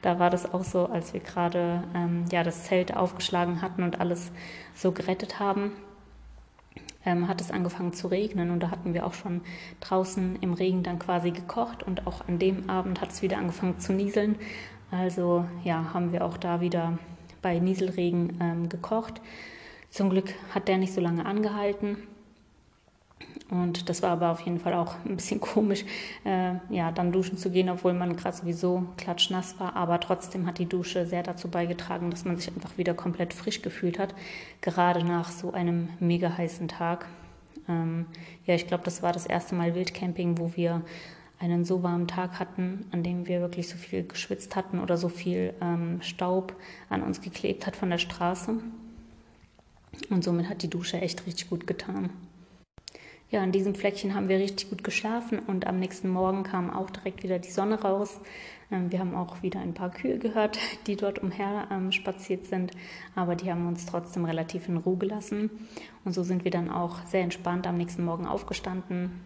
Da 0.02 0.20
war 0.20 0.30
das 0.30 0.54
auch 0.54 0.64
so, 0.64 0.86
als 0.88 1.14
wir 1.14 1.20
gerade 1.20 1.84
ähm, 1.94 2.26
ja 2.32 2.44
das 2.44 2.64
Zelt 2.64 2.96
aufgeschlagen 2.96 3.62
hatten 3.62 3.84
und 3.84 4.00
alles 4.00 4.32
so 4.74 4.92
gerettet 4.92 5.40
haben 5.40 5.72
ähm, 7.06 7.28
hat 7.28 7.42
es 7.42 7.52
angefangen 7.52 7.94
zu 7.94 8.08
regnen 8.08 8.52
und 8.52 8.62
da 8.62 8.72
hatten 8.72 8.94
wir 8.94 9.06
auch 9.06 9.14
schon 9.14 9.42
draußen 9.80 10.38
im 10.42 10.54
Regen 10.54 10.84
dann 10.84 11.00
quasi 11.00 11.32
gekocht 11.32 11.84
und 11.84 12.08
auch 12.08 12.28
an 12.28 12.40
dem 12.40 12.70
Abend 12.70 13.02
hat 13.02 13.12
es 13.12 13.22
wieder 13.22 13.38
angefangen 13.38 13.80
zu 13.80 13.94
nieseln. 13.94 14.36
Also 14.92 15.46
ja, 15.64 15.94
haben 15.94 16.12
wir 16.12 16.26
auch 16.26 16.38
da 16.38 16.62
wieder 16.62 16.98
bei 17.42 17.60
Nieselregen 17.60 18.38
ähm, 18.42 18.70
gekocht. 18.70 19.22
Zum 19.90 20.10
Glück 20.10 20.34
hat 20.54 20.68
der 20.68 20.78
nicht 20.78 20.94
so 20.94 21.02
lange 21.02 21.26
angehalten. 21.26 21.98
Und 23.50 23.90
das 23.90 24.02
war 24.02 24.12
aber 24.12 24.32
auf 24.32 24.40
jeden 24.42 24.60
Fall 24.60 24.74
auch 24.74 24.96
ein 25.06 25.18
bisschen 25.18 25.42
komisch, 25.42 25.84
äh, 26.24 26.54
ja, 26.70 26.92
dann 26.92 27.12
duschen 27.12 27.38
zu 27.38 27.52
gehen, 27.52 27.70
obwohl 27.70 27.94
man 27.94 28.16
gerade 28.16 28.36
sowieso 28.38 28.86
klatschnass 28.98 29.60
war. 29.60 29.76
Aber 29.76 30.00
trotzdem 30.00 30.48
hat 30.48 30.58
die 30.58 30.68
Dusche 30.68 31.06
sehr 31.06 31.22
dazu 31.22 31.50
beigetragen, 31.50 32.10
dass 32.10 32.24
man 32.24 32.38
sich 32.38 32.48
einfach 32.48 32.78
wieder 32.78 32.94
komplett 32.94 33.34
frisch 33.34 33.62
gefühlt 33.62 34.00
hat, 34.00 34.16
gerade 34.62 35.04
nach 35.04 35.30
so 35.30 35.52
einem 35.52 35.90
mega 36.00 36.38
heißen 36.38 36.70
Tag. 36.70 37.08
Ähm, 37.68 38.06
ja, 38.46 38.56
ich 38.56 38.68
glaube, 38.68 38.86
das 38.86 39.04
war 39.04 39.12
das 39.12 39.26
erste 39.26 39.54
Mal 39.54 39.76
Wildcamping, 39.76 40.38
wo 40.38 40.56
wir 40.56 40.82
einen 41.42 41.66
so 41.66 41.84
warmen 41.84 42.08
Tag 42.08 42.40
hatten, 42.40 42.86
an 42.92 43.04
dem 43.04 43.28
wir 43.28 43.42
wirklich 43.42 43.68
so 43.68 43.76
viel 43.76 44.04
geschwitzt 44.04 44.56
hatten 44.56 44.80
oder 44.80 44.96
so 44.96 45.10
viel 45.10 45.54
ähm, 45.60 46.02
Staub 46.02 46.56
an 46.90 47.02
uns 47.02 47.20
geklebt 47.20 47.66
hat 47.68 47.76
von 47.76 47.90
der 47.90 47.98
Straße. 47.98 48.60
Und 50.10 50.24
somit 50.24 50.48
hat 50.48 50.62
die 50.62 50.70
Dusche 50.70 51.02
echt 51.02 51.26
richtig 51.26 51.50
gut 51.50 51.68
getan. 51.68 52.12
Ja, 53.32 53.42
in 53.46 53.54
diesem 53.54 53.76
Fleckchen 53.76 54.14
haben 54.14 54.28
wir 54.28 54.40
richtig 54.40 54.70
gut 54.70 54.84
geschlafen 54.84 55.40
und 55.40 55.66
am 55.66 55.80
nächsten 55.80 56.10
Morgen 56.10 56.44
kam 56.44 56.70
auch 56.70 56.90
direkt 56.90 57.24
wieder 57.24 57.40
die 57.40 57.50
Sonne 57.50 57.82
raus. 57.82 58.20
Ähm, 58.70 58.92
wir 58.92 59.00
haben 59.00 59.16
auch 59.16 59.42
wieder 59.42 59.62
ein 59.62 59.74
paar 59.74 59.90
Kühe 59.90 60.20
gehört, 60.20 60.60
die 60.88 60.98
dort 60.98 61.20
umher 61.20 61.66
ähm, 61.72 61.94
spaziert 61.94 62.46
sind, 62.48 62.74
aber 63.16 63.38
die 63.38 63.50
haben 63.50 63.70
uns 63.70 63.86
trotzdem 63.86 64.26
relativ 64.26 64.68
in 64.68 64.76
Ruhe 64.76 64.98
gelassen. 64.98 65.50
Und 66.04 66.12
so 66.12 66.24
sind 66.24 66.44
wir 66.44 66.52
dann 66.52 66.70
auch 66.70 67.06
sehr 67.06 67.22
entspannt 67.22 67.68
am 67.68 67.78
nächsten 67.78 68.04
Morgen 68.04 68.26
aufgestanden, 68.26 69.22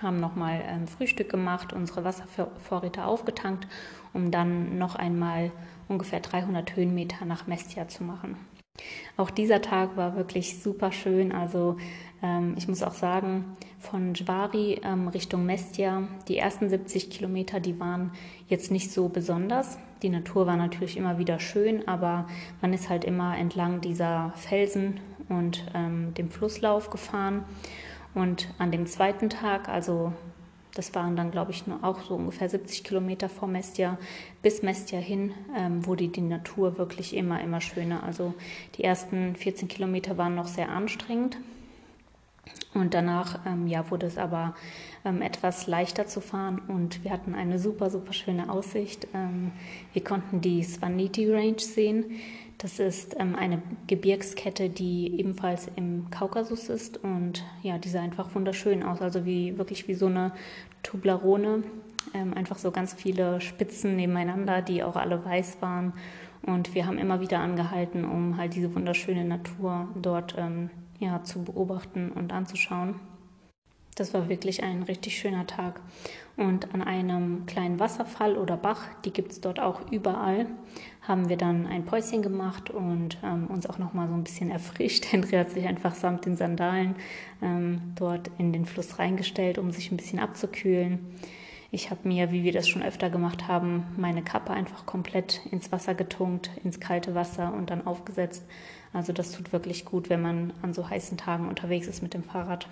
haben 0.00 0.20
nochmal 0.20 0.62
ähm, 0.64 0.86
Frühstück 0.86 1.28
gemacht, 1.28 1.72
unsere 1.72 2.04
Wasservorräte 2.04 3.06
aufgetankt, 3.06 3.66
um 4.12 4.30
dann 4.30 4.78
noch 4.78 4.94
einmal 4.94 5.50
ungefähr 5.88 6.20
300 6.20 6.76
Höhenmeter 6.76 7.24
nach 7.24 7.48
Mestia 7.48 7.88
zu 7.88 8.04
machen. 8.04 8.36
Auch 9.16 9.30
dieser 9.30 9.62
Tag 9.62 9.96
war 9.96 10.16
wirklich 10.16 10.62
super 10.62 10.92
schön. 10.92 11.32
Also 11.32 11.78
ähm, 12.22 12.54
ich 12.56 12.68
muss 12.68 12.82
auch 12.82 12.94
sagen, 12.94 13.56
von 13.78 14.14
Jvari 14.14 14.80
ähm, 14.82 15.08
Richtung 15.08 15.46
Mestia, 15.46 16.08
die 16.28 16.38
ersten 16.38 16.68
70 16.68 17.10
Kilometer, 17.10 17.60
die 17.60 17.78
waren 17.78 18.12
jetzt 18.48 18.70
nicht 18.70 18.90
so 18.90 19.08
besonders. 19.08 19.78
Die 20.02 20.08
Natur 20.08 20.46
war 20.46 20.56
natürlich 20.56 20.96
immer 20.96 21.18
wieder 21.18 21.40
schön, 21.40 21.86
aber 21.88 22.26
man 22.60 22.72
ist 22.72 22.88
halt 22.88 23.04
immer 23.04 23.36
entlang 23.36 23.80
dieser 23.80 24.32
Felsen 24.36 25.00
und 25.28 25.64
ähm, 25.74 26.14
dem 26.14 26.30
Flusslauf 26.30 26.90
gefahren. 26.90 27.44
Und 28.14 28.48
an 28.58 28.72
dem 28.72 28.86
zweiten 28.86 29.28
Tag, 29.28 29.68
also 29.68 30.12
das 30.74 30.94
waren 30.94 31.16
dann, 31.16 31.30
glaube 31.30 31.52
ich, 31.52 31.66
nur 31.66 31.82
auch 31.82 32.02
so 32.02 32.14
ungefähr 32.14 32.48
70 32.48 32.84
Kilometer 32.84 33.28
vor 33.28 33.48
Mestia 33.48 33.98
bis 34.42 34.62
Mestia 34.62 34.98
hin, 34.98 35.32
ähm, 35.56 35.86
wurde 35.86 36.08
die 36.08 36.20
Natur 36.20 36.76
wirklich 36.76 37.16
immer, 37.16 37.40
immer 37.40 37.62
schöner. 37.62 38.02
Also 38.02 38.34
die 38.76 38.84
ersten 38.84 39.36
14 39.36 39.68
Kilometer 39.68 40.18
waren 40.18 40.34
noch 40.34 40.48
sehr 40.48 40.68
anstrengend. 40.68 41.38
Und 42.74 42.94
danach 42.94 43.40
ähm, 43.46 43.66
ja, 43.66 43.90
wurde 43.90 44.06
es 44.06 44.18
aber 44.18 44.54
ähm, 45.04 45.22
etwas 45.22 45.66
leichter 45.66 46.06
zu 46.06 46.20
fahren 46.20 46.60
und 46.68 47.04
wir 47.04 47.10
hatten 47.10 47.34
eine 47.34 47.58
super, 47.58 47.90
super 47.90 48.12
schöne 48.12 48.50
Aussicht. 48.50 49.08
Ähm, 49.14 49.52
wir 49.92 50.04
konnten 50.04 50.40
die 50.40 50.62
Svaneti 50.62 51.30
Range 51.30 51.58
sehen. 51.58 52.04
Das 52.58 52.78
ist 52.78 53.16
ähm, 53.18 53.34
eine 53.34 53.62
Gebirgskette, 53.86 54.68
die 54.68 55.18
ebenfalls 55.18 55.70
im 55.76 56.10
Kaukasus 56.10 56.68
ist 56.68 57.02
und 57.02 57.44
ja, 57.62 57.78
die 57.78 57.88
sah 57.88 58.00
einfach 58.00 58.34
wunderschön 58.34 58.82
aus, 58.82 59.00
also 59.00 59.24
wie 59.24 59.56
wirklich 59.58 59.88
wie 59.88 59.94
so 59.94 60.06
eine 60.06 60.32
Tublarone, 60.82 61.62
ähm, 62.14 62.34
einfach 62.34 62.58
so 62.58 62.70
ganz 62.70 62.94
viele 62.94 63.40
Spitzen 63.40 63.96
nebeneinander, 63.96 64.62
die 64.62 64.82
auch 64.82 64.96
alle 64.96 65.24
weiß 65.24 65.58
waren 65.60 65.92
und 66.42 66.74
wir 66.74 66.86
haben 66.86 66.98
immer 66.98 67.20
wieder 67.20 67.40
angehalten, 67.40 68.04
um 68.04 68.36
halt 68.36 68.54
diese 68.54 68.74
wunderschöne 68.74 69.24
Natur 69.24 69.88
dort 69.94 70.34
ähm, 70.38 70.70
ja, 70.98 71.22
zu 71.22 71.42
beobachten 71.42 72.10
und 72.12 72.32
anzuschauen. 72.32 73.00
Das 73.96 74.12
war 74.12 74.28
wirklich 74.28 74.62
ein 74.62 74.82
richtig 74.82 75.18
schöner 75.18 75.46
Tag. 75.46 75.80
Und 76.36 76.74
an 76.74 76.82
einem 76.82 77.46
kleinen 77.46 77.80
Wasserfall 77.80 78.36
oder 78.36 78.58
Bach, 78.58 78.82
die 79.06 79.10
gibt 79.10 79.32
es 79.32 79.40
dort 79.40 79.58
auch 79.58 79.90
überall, 79.90 80.46
haben 81.00 81.30
wir 81.30 81.38
dann 81.38 81.66
ein 81.66 81.86
Päuschen 81.86 82.20
gemacht 82.20 82.68
und 82.68 83.16
ähm, 83.24 83.46
uns 83.46 83.66
auch 83.66 83.78
nochmal 83.78 84.08
so 84.08 84.14
ein 84.14 84.22
bisschen 84.22 84.50
erfrischt. 84.52 85.10
Henry 85.10 85.36
hat 85.36 85.50
sich 85.50 85.66
einfach 85.66 85.94
samt 85.94 86.26
den 86.26 86.36
Sandalen 86.36 86.94
ähm, 87.40 87.80
dort 87.94 88.30
in 88.36 88.52
den 88.52 88.66
Fluss 88.66 88.98
reingestellt, 88.98 89.56
um 89.56 89.70
sich 89.70 89.90
ein 89.90 89.96
bisschen 89.96 90.18
abzukühlen. 90.18 90.98
Ich 91.70 91.90
habe 91.90 92.06
mir, 92.06 92.30
wie 92.32 92.44
wir 92.44 92.52
das 92.52 92.68
schon 92.68 92.82
öfter 92.82 93.08
gemacht 93.08 93.48
haben, 93.48 93.84
meine 93.96 94.22
Kappe 94.22 94.52
einfach 94.52 94.84
komplett 94.84 95.40
ins 95.50 95.72
Wasser 95.72 95.94
getunkt, 95.94 96.50
ins 96.64 96.80
kalte 96.80 97.14
Wasser 97.14 97.52
und 97.54 97.70
dann 97.70 97.86
aufgesetzt. 97.86 98.44
Also 98.96 99.12
das 99.12 99.32
tut 99.32 99.52
wirklich 99.52 99.84
gut, 99.84 100.08
wenn 100.08 100.22
man 100.22 100.54
an 100.62 100.72
so 100.72 100.88
heißen 100.88 101.18
Tagen 101.18 101.48
unterwegs 101.48 101.86
ist 101.86 102.02
mit 102.02 102.14
dem 102.14 102.24
Fahrrad. 102.24 102.66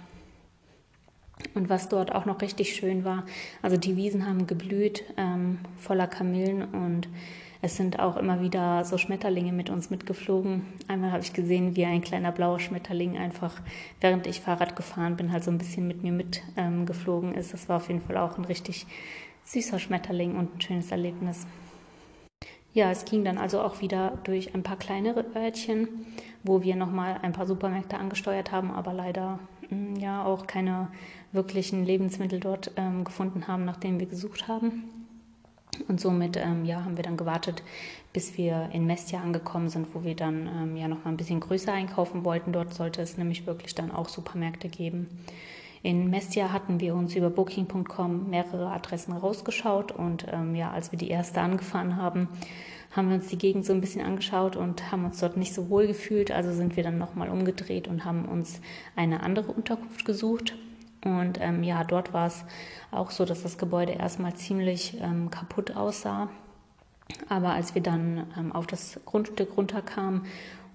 Und 1.54 1.68
was 1.68 1.90
dort 1.90 2.14
auch 2.14 2.24
noch 2.24 2.40
richtig 2.40 2.74
schön 2.74 3.04
war, 3.04 3.24
also 3.60 3.76
die 3.76 3.96
Wiesen 3.96 4.26
haben 4.26 4.46
geblüht, 4.46 5.04
ähm, 5.18 5.58
voller 5.76 6.06
Kamillen 6.06 6.62
und 6.62 7.08
es 7.60 7.76
sind 7.76 7.98
auch 7.98 8.16
immer 8.16 8.40
wieder 8.40 8.84
so 8.84 8.96
Schmetterlinge 8.96 9.52
mit 9.52 9.68
uns 9.68 9.90
mitgeflogen. 9.90 10.62
Einmal 10.88 11.12
habe 11.12 11.22
ich 11.22 11.34
gesehen, 11.34 11.76
wie 11.76 11.84
ein 11.84 12.00
kleiner 12.00 12.32
blauer 12.32 12.58
Schmetterling 12.58 13.18
einfach, 13.18 13.60
während 14.00 14.26
ich 14.26 14.40
Fahrrad 14.40 14.76
gefahren 14.76 15.16
bin, 15.16 15.30
halt 15.30 15.44
so 15.44 15.50
ein 15.50 15.58
bisschen 15.58 15.86
mit 15.86 16.02
mir 16.02 16.12
mitgeflogen 16.12 17.32
ähm, 17.34 17.38
ist. 17.38 17.52
Das 17.52 17.68
war 17.68 17.76
auf 17.76 17.88
jeden 17.88 18.00
Fall 18.00 18.16
auch 18.16 18.38
ein 18.38 18.46
richtig 18.46 18.86
süßer 19.44 19.78
Schmetterling 19.78 20.36
und 20.36 20.56
ein 20.56 20.60
schönes 20.62 20.90
Erlebnis. 20.90 21.46
Ja, 22.74 22.90
es 22.90 23.04
ging 23.04 23.24
dann 23.24 23.38
also 23.38 23.60
auch 23.60 23.80
wieder 23.80 24.18
durch 24.24 24.52
ein 24.52 24.64
paar 24.64 24.76
kleinere 24.76 25.24
Örtchen, 25.36 25.88
wo 26.42 26.62
wir 26.62 26.74
nochmal 26.74 27.20
ein 27.22 27.32
paar 27.32 27.46
Supermärkte 27.46 27.96
angesteuert 27.96 28.50
haben, 28.50 28.72
aber 28.72 28.92
leider 28.92 29.38
mm, 29.70 29.94
ja 29.96 30.24
auch 30.24 30.48
keine 30.48 30.88
wirklichen 31.30 31.84
Lebensmittel 31.84 32.40
dort 32.40 32.72
ähm, 32.76 33.04
gefunden 33.04 33.46
haben, 33.46 33.64
nach 33.64 33.76
denen 33.76 34.00
wir 34.00 34.06
gesucht 34.06 34.48
haben. 34.48 34.84
Und 35.86 36.00
somit 36.00 36.36
ähm, 36.36 36.64
ja, 36.64 36.84
haben 36.84 36.96
wir 36.96 37.04
dann 37.04 37.16
gewartet, 37.16 37.62
bis 38.12 38.36
wir 38.36 38.70
in 38.72 38.86
Mestia 38.86 39.20
angekommen 39.20 39.68
sind, 39.68 39.94
wo 39.94 40.02
wir 40.02 40.16
dann 40.16 40.48
ähm, 40.48 40.76
ja 40.76 40.88
noch 40.88 41.04
mal 41.04 41.10
ein 41.10 41.16
bisschen 41.16 41.40
größer 41.40 41.72
einkaufen 41.72 42.24
wollten. 42.24 42.52
Dort 42.52 42.74
sollte 42.74 43.02
es 43.02 43.16
nämlich 43.16 43.46
wirklich 43.46 43.76
dann 43.76 43.92
auch 43.92 44.08
Supermärkte 44.08 44.68
geben. 44.68 45.08
In 45.84 46.08
Mestia 46.08 46.50
hatten 46.50 46.80
wir 46.80 46.94
uns 46.94 47.14
über 47.14 47.28
Booking.com 47.28 48.30
mehrere 48.30 48.68
Adressen 48.70 49.12
rausgeschaut 49.12 49.92
und 49.92 50.24
ähm, 50.32 50.54
ja, 50.54 50.70
als 50.70 50.92
wir 50.92 50.98
die 50.98 51.10
erste 51.10 51.42
angefahren 51.42 51.96
haben, 51.96 52.28
haben 52.92 53.10
wir 53.10 53.16
uns 53.16 53.26
die 53.26 53.36
Gegend 53.36 53.66
so 53.66 53.74
ein 53.74 53.82
bisschen 53.82 54.00
angeschaut 54.00 54.56
und 54.56 54.90
haben 54.90 55.04
uns 55.04 55.20
dort 55.20 55.36
nicht 55.36 55.52
so 55.52 55.68
wohl 55.68 55.86
gefühlt. 55.86 56.30
Also 56.30 56.52
sind 56.52 56.76
wir 56.76 56.84
dann 56.84 56.96
nochmal 56.96 57.28
umgedreht 57.28 57.86
und 57.86 58.06
haben 58.06 58.24
uns 58.24 58.62
eine 58.96 59.22
andere 59.22 59.52
Unterkunft 59.52 60.06
gesucht. 60.06 60.54
Und 61.04 61.38
ähm, 61.42 61.62
ja, 61.62 61.84
dort 61.84 62.14
war 62.14 62.28
es 62.28 62.46
auch 62.90 63.10
so, 63.10 63.26
dass 63.26 63.42
das 63.42 63.58
Gebäude 63.58 63.92
erstmal 63.92 64.32
ziemlich 64.32 64.96
ähm, 65.02 65.28
kaputt 65.28 65.76
aussah. 65.76 66.30
Aber 67.28 67.50
als 67.50 67.74
wir 67.74 67.82
dann 67.82 68.26
ähm, 68.38 68.52
auf 68.52 68.66
das 68.66 69.00
Grundstück 69.04 69.54
runterkamen 69.58 70.22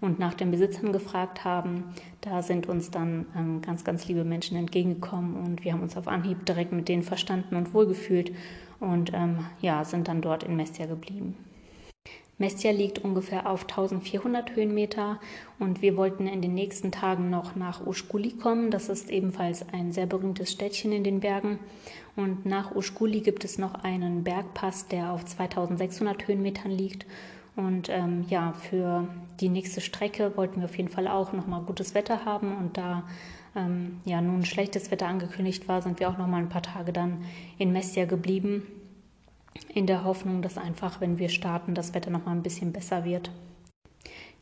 und 0.01 0.19
nach 0.19 0.33
den 0.33 0.51
Besitzern 0.51 0.93
gefragt 0.93 1.43
haben, 1.43 1.83
da 2.21 2.41
sind 2.41 2.67
uns 2.67 2.91
dann 2.91 3.25
ähm, 3.35 3.61
ganz, 3.61 3.83
ganz 3.83 4.07
liebe 4.07 4.23
Menschen 4.23 4.57
entgegengekommen 4.57 5.35
und 5.35 5.63
wir 5.63 5.73
haben 5.73 5.81
uns 5.83 5.97
auf 5.97 6.07
Anhieb 6.07 6.45
direkt 6.45 6.71
mit 6.71 6.87
denen 6.87 7.03
verstanden 7.03 7.55
und 7.55 7.73
wohlgefühlt 7.73 8.31
und 8.79 9.11
ähm, 9.13 9.45
ja, 9.61 9.83
sind 9.83 10.07
dann 10.07 10.21
dort 10.21 10.43
in 10.43 10.55
Mestia 10.55 10.85
geblieben. 10.85 11.35
Mestia 12.39 12.71
liegt 12.71 12.99
ungefähr 12.99 13.49
auf 13.49 13.63
1400 13.63 14.55
Höhenmeter 14.55 15.19
und 15.59 15.81
wir 15.81 15.97
wollten 15.97 16.25
in 16.25 16.41
den 16.41 16.53
nächsten 16.53 16.89
Tagen 16.89 17.29
noch 17.29 17.57
nach 17.57 17.85
Uschkuli 17.85 18.31
kommen. 18.31 18.71
Das 18.71 18.87
ist 18.87 19.09
ebenfalls 19.09 19.65
ein 19.73 19.91
sehr 19.91 20.05
berühmtes 20.05 20.53
Städtchen 20.53 20.93
in 20.93 21.03
den 21.03 21.19
Bergen. 21.19 21.59
Und 22.15 22.45
nach 22.45 22.73
Uschkuli 22.73 23.19
gibt 23.19 23.43
es 23.43 23.57
noch 23.57 23.83
einen 23.83 24.23
Bergpass, 24.23 24.87
der 24.87 25.11
auf 25.11 25.25
2600 25.25 26.29
Höhenmetern 26.29 26.71
liegt. 26.71 27.05
Und 27.55 27.89
ähm, 27.89 28.25
ja, 28.29 28.53
für 28.53 29.07
die 29.39 29.49
nächste 29.49 29.81
Strecke 29.81 30.37
wollten 30.37 30.61
wir 30.61 30.65
auf 30.65 30.77
jeden 30.77 30.89
Fall 30.89 31.07
auch 31.07 31.33
nochmal 31.33 31.61
gutes 31.61 31.93
Wetter 31.93 32.25
haben. 32.25 32.55
Und 32.55 32.77
da 32.77 33.03
ähm, 33.55 33.99
ja 34.05 34.21
nun 34.21 34.45
schlechtes 34.45 34.91
Wetter 34.91 35.07
angekündigt 35.07 35.67
war, 35.67 35.81
sind 35.81 35.99
wir 35.99 36.09
auch 36.09 36.17
nochmal 36.17 36.41
ein 36.41 36.49
paar 36.49 36.61
Tage 36.61 36.93
dann 36.93 37.25
in 37.57 37.73
Mestia 37.73 38.05
geblieben 38.05 38.63
in 39.73 39.87
der 39.87 40.03
Hoffnung, 40.03 40.41
dass 40.41 40.57
einfach, 40.57 41.01
wenn 41.01 41.17
wir 41.17 41.29
starten, 41.29 41.73
das 41.73 41.93
Wetter 41.93 42.11
noch 42.11 42.25
mal 42.25 42.31
ein 42.31 42.43
bisschen 42.43 42.71
besser 42.71 43.03
wird. 43.03 43.31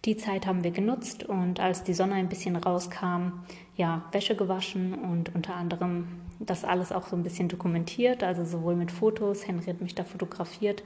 Die 0.06 0.16
Zeit 0.16 0.46
haben 0.46 0.64
wir 0.64 0.72
genutzt 0.72 1.24
und 1.24 1.60
als 1.60 1.84
die 1.84 1.94
Sonne 1.94 2.16
ein 2.16 2.30
bisschen 2.30 2.56
rauskam, 2.56 3.44
ja, 3.76 4.04
Wäsche 4.12 4.36
gewaschen 4.36 4.94
und 4.94 5.34
unter 5.36 5.56
anderem 5.56 6.08
das 6.40 6.64
alles 6.64 6.92
auch 6.92 7.08
so 7.08 7.16
ein 7.16 7.24
bisschen 7.24 7.48
dokumentiert, 7.48 8.24
also 8.24 8.46
sowohl 8.46 8.76
mit 8.76 8.92
Fotos, 8.92 9.48
Henry 9.48 9.66
hat 9.66 9.82
mich 9.82 9.96
da 9.96 10.04
fotografiert 10.04 10.84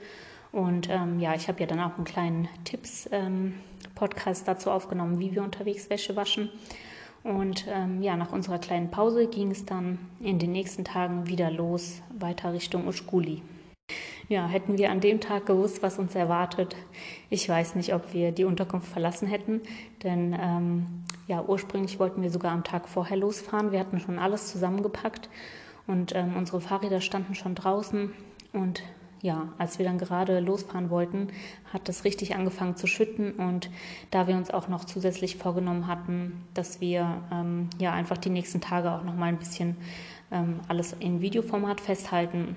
und 0.51 0.89
ähm, 0.89 1.19
ja, 1.19 1.33
ich 1.33 1.47
habe 1.47 1.59
ja 1.61 1.65
dann 1.65 1.79
auch 1.79 1.95
einen 1.95 2.03
kleinen 2.03 2.47
Tipps-Podcast 2.65 4.41
ähm, 4.41 4.45
dazu 4.45 4.71
aufgenommen, 4.71 5.19
wie 5.19 5.33
wir 5.33 5.43
unterwegs 5.43 5.89
Wäsche 5.89 6.15
waschen. 6.15 6.49
Und 7.23 7.65
ähm, 7.69 8.01
ja, 8.01 8.17
nach 8.17 8.31
unserer 8.31 8.57
kleinen 8.57 8.89
Pause 8.89 9.27
ging 9.27 9.51
es 9.51 9.65
dann 9.65 9.99
in 10.19 10.39
den 10.39 10.51
nächsten 10.51 10.83
Tagen 10.83 11.27
wieder 11.27 11.51
los, 11.51 12.01
weiter 12.17 12.51
Richtung 12.51 12.87
Uschkuli. 12.87 13.43
Ja, 14.27 14.47
hätten 14.47 14.77
wir 14.77 14.91
an 14.91 15.01
dem 15.01 15.19
Tag 15.19 15.45
gewusst, 15.45 15.83
was 15.83 15.99
uns 15.99 16.15
erwartet, 16.15 16.75
ich 17.29 17.47
weiß 17.47 17.75
nicht, 17.75 17.93
ob 17.93 18.13
wir 18.13 18.31
die 18.31 18.45
Unterkunft 18.45 18.87
verlassen 18.87 19.27
hätten, 19.27 19.61
denn 20.03 20.35
ähm, 20.39 20.85
ja, 21.27 21.43
ursprünglich 21.43 21.99
wollten 21.99 22.21
wir 22.21 22.31
sogar 22.31 22.53
am 22.53 22.63
Tag 22.63 22.87
vorher 22.87 23.17
losfahren. 23.17 23.71
Wir 23.71 23.79
hatten 23.79 23.99
schon 23.99 24.19
alles 24.19 24.49
zusammengepackt 24.49 25.29
und 25.85 26.15
ähm, 26.15 26.35
unsere 26.37 26.61
Fahrräder 26.61 27.01
standen 27.01 27.35
schon 27.35 27.55
draußen 27.55 28.13
und 28.53 28.83
ja, 29.21 29.49
als 29.57 29.77
wir 29.77 29.85
dann 29.85 29.97
gerade 29.97 30.39
losfahren 30.39 30.89
wollten, 30.89 31.27
hat 31.71 31.87
es 31.89 32.03
richtig 32.03 32.35
angefangen 32.35 32.75
zu 32.75 32.87
schütten 32.87 33.33
und 33.33 33.69
da 34.09 34.27
wir 34.27 34.35
uns 34.35 34.51
auch 34.51 34.67
noch 34.67 34.85
zusätzlich 34.85 35.37
vorgenommen 35.37 35.87
hatten, 35.87 36.43
dass 36.53 36.81
wir 36.81 37.21
ähm, 37.31 37.69
ja 37.79 37.93
einfach 37.93 38.17
die 38.17 38.29
nächsten 38.29 38.61
Tage 38.61 38.91
auch 38.91 39.03
noch 39.03 39.15
mal 39.15 39.27
ein 39.27 39.37
bisschen 39.39 39.77
ähm, 40.31 40.59
alles 40.67 40.95
in 40.99 41.21
Videoformat 41.21 41.81
festhalten, 41.81 42.55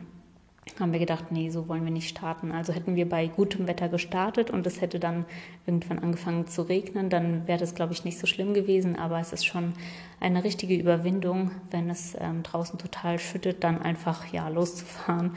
haben 0.80 0.92
wir 0.92 0.99
gedacht, 0.99 1.26
nee, 1.30 1.50
so 1.50 1.68
wollen 1.68 1.85
wir 1.85 1.92
nicht 1.92 2.09
starten. 2.09 2.50
Also 2.50 2.73
hätten 2.73 2.97
wir 2.97 3.09
bei 3.09 3.26
gutem 3.26 3.68
Wetter 3.68 3.88
gestartet 3.88 4.50
und 4.50 4.66
es 4.66 4.80
hätte 4.80 4.99
dann 4.99 5.26
irgendwann 5.66 5.99
angefangen 5.99 6.47
zu 6.47 6.62
regnen, 6.62 7.11
dann 7.11 7.47
wäre 7.47 7.59
das, 7.59 7.75
glaube 7.75 7.92
ich, 7.92 8.04
nicht 8.04 8.18
so 8.18 8.26
schlimm 8.26 8.54
gewesen. 8.54 8.99
Aber 8.99 9.21
es 9.21 9.33
ist 9.33 9.44
schon 9.44 9.75
eine 10.21 10.42
richtige 10.42 10.75
Überwindung, 10.75 11.50
wenn 11.71 11.90
es 11.90 12.16
ähm, 12.18 12.42
draußen 12.42 12.78
total 12.78 13.18
schüttet, 13.18 13.62
dann 13.62 13.83
einfach 13.83 14.33
ja 14.33 14.49
loszufahren 14.49 15.33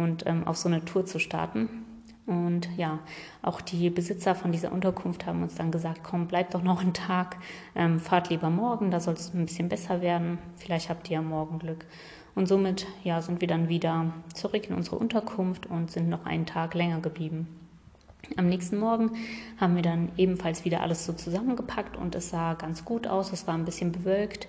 und 0.00 0.26
ähm, 0.26 0.46
auf 0.46 0.56
so 0.56 0.68
eine 0.68 0.84
Tour 0.84 1.06
zu 1.06 1.18
starten. 1.18 1.68
Und 2.26 2.68
ja, 2.76 3.00
auch 3.42 3.60
die 3.60 3.90
Besitzer 3.90 4.34
von 4.34 4.52
dieser 4.52 4.70
Unterkunft 4.70 5.26
haben 5.26 5.42
uns 5.42 5.56
dann 5.56 5.72
gesagt, 5.72 6.02
komm, 6.04 6.28
bleib 6.28 6.50
doch 6.52 6.62
noch 6.62 6.80
einen 6.80 6.94
Tag, 6.94 7.36
ähm, 7.74 7.98
fahrt 7.98 8.30
lieber 8.30 8.50
morgen, 8.50 8.90
da 8.90 9.00
soll 9.00 9.14
es 9.14 9.34
ein 9.34 9.46
bisschen 9.46 9.68
besser 9.68 10.00
werden. 10.00 10.38
Vielleicht 10.56 10.90
habt 10.90 11.10
ihr 11.10 11.14
ja 11.14 11.22
morgen 11.22 11.58
Glück. 11.58 11.86
Und 12.36 12.46
somit 12.46 12.86
ja, 13.02 13.20
sind 13.20 13.40
wir 13.40 13.48
dann 13.48 13.68
wieder 13.68 14.12
zurück 14.32 14.68
in 14.68 14.76
unsere 14.76 14.96
Unterkunft 14.96 15.66
und 15.66 15.90
sind 15.90 16.08
noch 16.08 16.24
einen 16.24 16.46
Tag 16.46 16.74
länger 16.74 17.00
geblieben. 17.00 17.48
Am 18.36 18.48
nächsten 18.48 18.78
Morgen 18.78 19.10
haben 19.58 19.74
wir 19.74 19.82
dann 19.82 20.12
ebenfalls 20.16 20.64
wieder 20.64 20.82
alles 20.82 21.04
so 21.04 21.12
zusammengepackt 21.12 21.96
und 21.96 22.14
es 22.14 22.30
sah 22.30 22.54
ganz 22.54 22.84
gut 22.84 23.08
aus. 23.08 23.32
Es 23.32 23.46
war 23.48 23.54
ein 23.54 23.64
bisschen 23.64 23.90
bewölkt. 23.90 24.46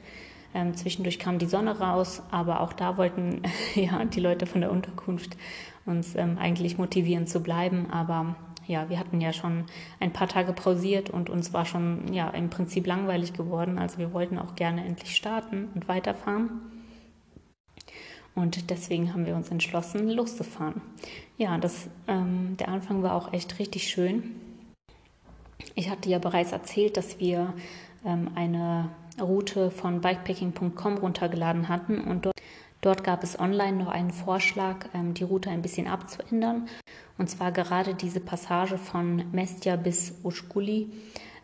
Ähm, 0.54 0.76
zwischendurch 0.76 1.20
kam 1.20 1.40
die 1.40 1.46
Sonne 1.46 1.80
raus, 1.80 2.22
aber 2.32 2.60
auch 2.60 2.74
da 2.74 2.98
wollten 2.98 3.42
ja 3.76 4.04
die 4.06 4.20
Leute 4.20 4.46
von 4.46 4.62
der 4.62 4.72
Unterkunft 4.72 5.38
uns 5.86 6.16
ähm, 6.16 6.38
eigentlich 6.38 6.78
motivieren 6.78 7.28
zu 7.28 7.42
bleiben. 7.42 7.90
Aber 7.92 8.36
ja, 8.68 8.90
wir 8.90 9.00
hatten 9.00 9.22
ja 9.22 9.34
schon 9.34 9.66
ein 10.00 10.14
paar 10.14 10.28
Tage 10.28 10.54
pausiert 10.54 11.10
und 11.10 11.30
uns 11.30 11.54
war 11.54 11.66
schon 11.66 12.14
ja 12.14 12.30
im 12.30 12.50
Prinzip 12.50 12.88
langweilig 12.88 13.34
geworden. 13.34 13.80
Also 13.80 13.98
wir 13.98 14.14
wollten 14.14 14.38
auch 14.38 14.56
gerne 14.56 14.86
endlich 14.86 15.16
starten 15.16 15.70
und 15.74 15.88
weiterfahren. 15.88 16.62
Und 18.34 18.70
deswegen 18.70 19.14
haben 19.14 19.26
wir 19.26 19.36
uns 19.36 19.50
entschlossen, 19.50 20.10
loszufahren. 20.10 20.82
Ja, 21.38 21.58
das, 21.58 21.90
ähm, 22.08 22.56
der 22.58 22.70
Anfang 22.70 23.04
war 23.04 23.16
auch 23.16 23.34
echt 23.34 23.60
richtig 23.60 23.90
schön. 23.90 24.36
Ich 25.76 25.90
hatte 25.90 26.10
ja 26.10 26.18
bereits 26.18 26.52
erzählt, 26.52 26.96
dass 26.96 27.20
wir 27.20 27.54
ähm, 28.06 28.30
eine 28.36 28.90
Route 29.20 29.72
von 29.72 30.02
bikepacking.com 30.02 30.98
runtergeladen 30.98 31.70
hatten 31.70 32.02
und 32.02 32.26
dort, 32.26 32.36
dort, 32.82 33.04
gab 33.04 33.24
es 33.24 33.40
online 33.40 33.78
noch 33.78 33.90
einen 33.90 34.12
Vorschlag, 34.12 34.86
ähm, 34.94 35.14
die 35.14 35.24
Route 35.24 35.50
ein 35.50 35.62
bisschen 35.62 35.88
abzuändern. 35.88 36.68
Und 37.18 37.30
zwar 37.30 37.52
gerade 37.52 37.94
diese 37.94 38.20
Passage 38.20 38.78
von 38.78 39.24
Mestia 39.32 39.76
bis 39.76 40.16
Ushkuli. 40.24 40.90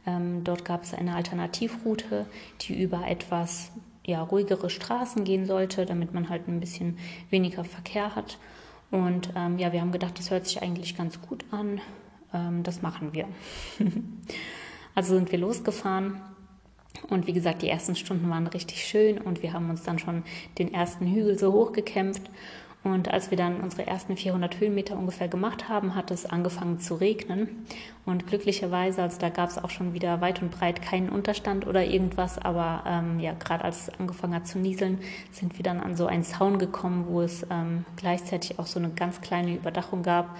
Ähm, 0.05 0.43
dort 0.43 0.65
gab 0.65 0.83
es 0.83 0.93
eine 0.93 1.15
Alternativroute, 1.15 2.25
die 2.61 2.81
über 2.81 3.07
etwas 3.07 3.71
ja, 4.05 4.21
ruhigere 4.21 4.69
Straßen 4.69 5.25
gehen 5.25 5.45
sollte, 5.45 5.85
damit 5.85 6.13
man 6.13 6.29
halt 6.29 6.47
ein 6.47 6.61
bisschen 6.61 6.97
weniger 7.29 7.65
Verkehr 7.65 8.15
hat. 8.15 8.39
Und 8.89 9.33
ähm, 9.35 9.59
ja, 9.59 9.73
wir 9.73 9.81
haben 9.81 9.91
gedacht, 9.91 10.17
das 10.17 10.31
hört 10.31 10.47
sich 10.47 10.61
eigentlich 10.61 10.95
ganz 10.95 11.21
gut 11.21 11.43
an. 11.51 11.81
Ähm, 12.33 12.63
das 12.63 12.81
machen 12.81 13.13
wir. 13.13 13.27
also 14.95 15.15
sind 15.15 15.31
wir 15.31 15.39
losgefahren. 15.39 16.21
Und 17.09 17.27
wie 17.27 17.33
gesagt, 17.33 17.61
die 17.61 17.69
ersten 17.69 17.95
Stunden 17.95 18.29
waren 18.29 18.47
richtig 18.47 18.83
schön 18.83 19.17
und 19.17 19.43
wir 19.43 19.53
haben 19.53 19.69
uns 19.69 19.83
dann 19.83 19.99
schon 19.99 20.23
den 20.57 20.73
ersten 20.73 21.07
Hügel 21.07 21.37
so 21.37 21.53
hochgekämpft. 21.53 22.29
Und 22.83 23.11
als 23.11 23.31
wir 23.31 23.37
dann 23.37 23.59
unsere 23.59 23.85
ersten 23.85 24.15
400 24.15 24.61
Höhenmeter 24.61 24.97
ungefähr 24.97 25.27
gemacht 25.27 25.67
haben, 25.67 25.93
hat 25.93 26.09
es 26.09 26.25
angefangen 26.25 26.79
zu 26.79 26.95
regnen. 26.95 27.65
Und 28.05 28.27
glücklicherweise, 28.27 29.01
also 29.01 29.19
da 29.19 29.27
gab 29.27 29.49
es 29.49 29.57
auch 29.57 29.69
schon 29.69 29.93
wieder 29.93 30.21
weit 30.21 30.41
und 30.41 30.51
breit 30.51 30.81
keinen 30.81 31.09
Unterstand 31.09 31.67
oder 31.67 31.83
irgendwas, 31.83 32.37
aber 32.37 32.83
ähm, 32.87 33.19
ja, 33.19 33.33
gerade 33.33 33.65
als 33.65 33.89
es 33.89 33.99
angefangen 33.99 34.35
hat 34.35 34.47
zu 34.47 34.57
nieseln, 34.57 34.99
sind 35.31 35.57
wir 35.57 35.63
dann 35.63 35.81
an 35.81 35.97
so 35.97 36.05
einen 36.05 36.23
Zaun 36.23 36.59
gekommen, 36.59 37.07
wo 37.09 37.21
es 37.21 37.45
ähm, 37.49 37.83
gleichzeitig 37.97 38.57
auch 38.57 38.67
so 38.67 38.79
eine 38.79 38.89
ganz 38.89 39.19
kleine 39.19 39.55
Überdachung 39.55 40.01
gab 40.01 40.37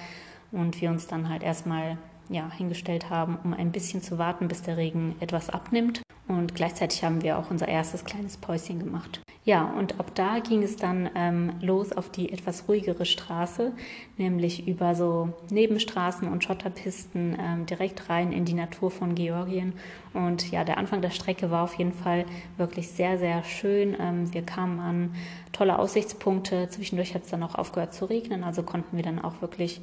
und 0.54 0.80
wir 0.80 0.90
uns 0.90 1.08
dann 1.08 1.28
halt 1.28 1.44
erstmal 1.44 1.98
ja, 2.30 2.50
hingestellt 2.50 3.10
haben, 3.10 3.38
um 3.44 3.54
ein 3.54 3.72
bisschen 3.74 4.02
zu 4.02 4.18
warten, 4.18 4.48
bis 4.48 4.62
der 4.62 4.78
Regen 4.78 5.16
etwas 5.20 5.50
abnimmt. 5.50 6.02
Und 6.28 6.56
gleichzeitig 6.56 7.04
haben 7.04 7.22
wir 7.22 7.38
auch 7.38 7.52
unser 7.52 7.68
erstes 7.68 8.04
kleines 8.04 8.38
Päuschen 8.38 8.80
gemacht. 8.80 9.22
Ja, 9.48 9.64
und 9.64 9.98
ab 9.98 10.12
da 10.14 10.40
ging 10.40 10.62
es 10.62 10.76
dann 10.76 11.10
ähm, 11.16 11.54
los 11.62 11.94
auf 11.94 12.10
die 12.10 12.34
etwas 12.34 12.68
ruhigere 12.68 13.06
Straße, 13.06 13.72
nämlich 14.18 14.68
über 14.68 14.94
so 14.94 15.30
Nebenstraßen 15.50 16.28
und 16.28 16.44
Schotterpisten 16.44 17.38
ähm, 17.40 17.66
direkt 17.66 18.10
rein 18.10 18.34
in 18.34 18.44
die 18.44 18.56
Natur 18.56 18.92
von 18.92 19.16
Georgien. 19.16 19.72
Und 20.14 20.52
ja, 20.52 20.66
der 20.66 20.78
Anfang 20.78 21.02
der 21.02 21.12
Strecke 21.12 21.50
war 21.50 21.64
auf 21.64 21.76
jeden 21.76 21.94
Fall 21.94 22.26
wirklich 22.58 22.90
sehr, 22.90 23.18
sehr 23.18 23.42
schön. 23.46 23.96
Ähm, 23.98 24.34
wir 24.34 24.42
kamen 24.42 24.82
an 24.82 25.16
tolle 25.54 25.80
Aussichtspunkte. 25.80 26.68
Zwischendurch 26.70 27.16
hat 27.16 27.24
es 27.24 27.30
dann 27.30 27.44
auch 27.44 27.56
aufgehört 27.56 27.94
zu 27.94 28.04
regnen, 28.04 28.44
also 28.44 28.64
konnten 28.64 28.98
wir 28.98 29.04
dann 29.04 29.24
auch 29.24 29.42
wirklich 29.42 29.80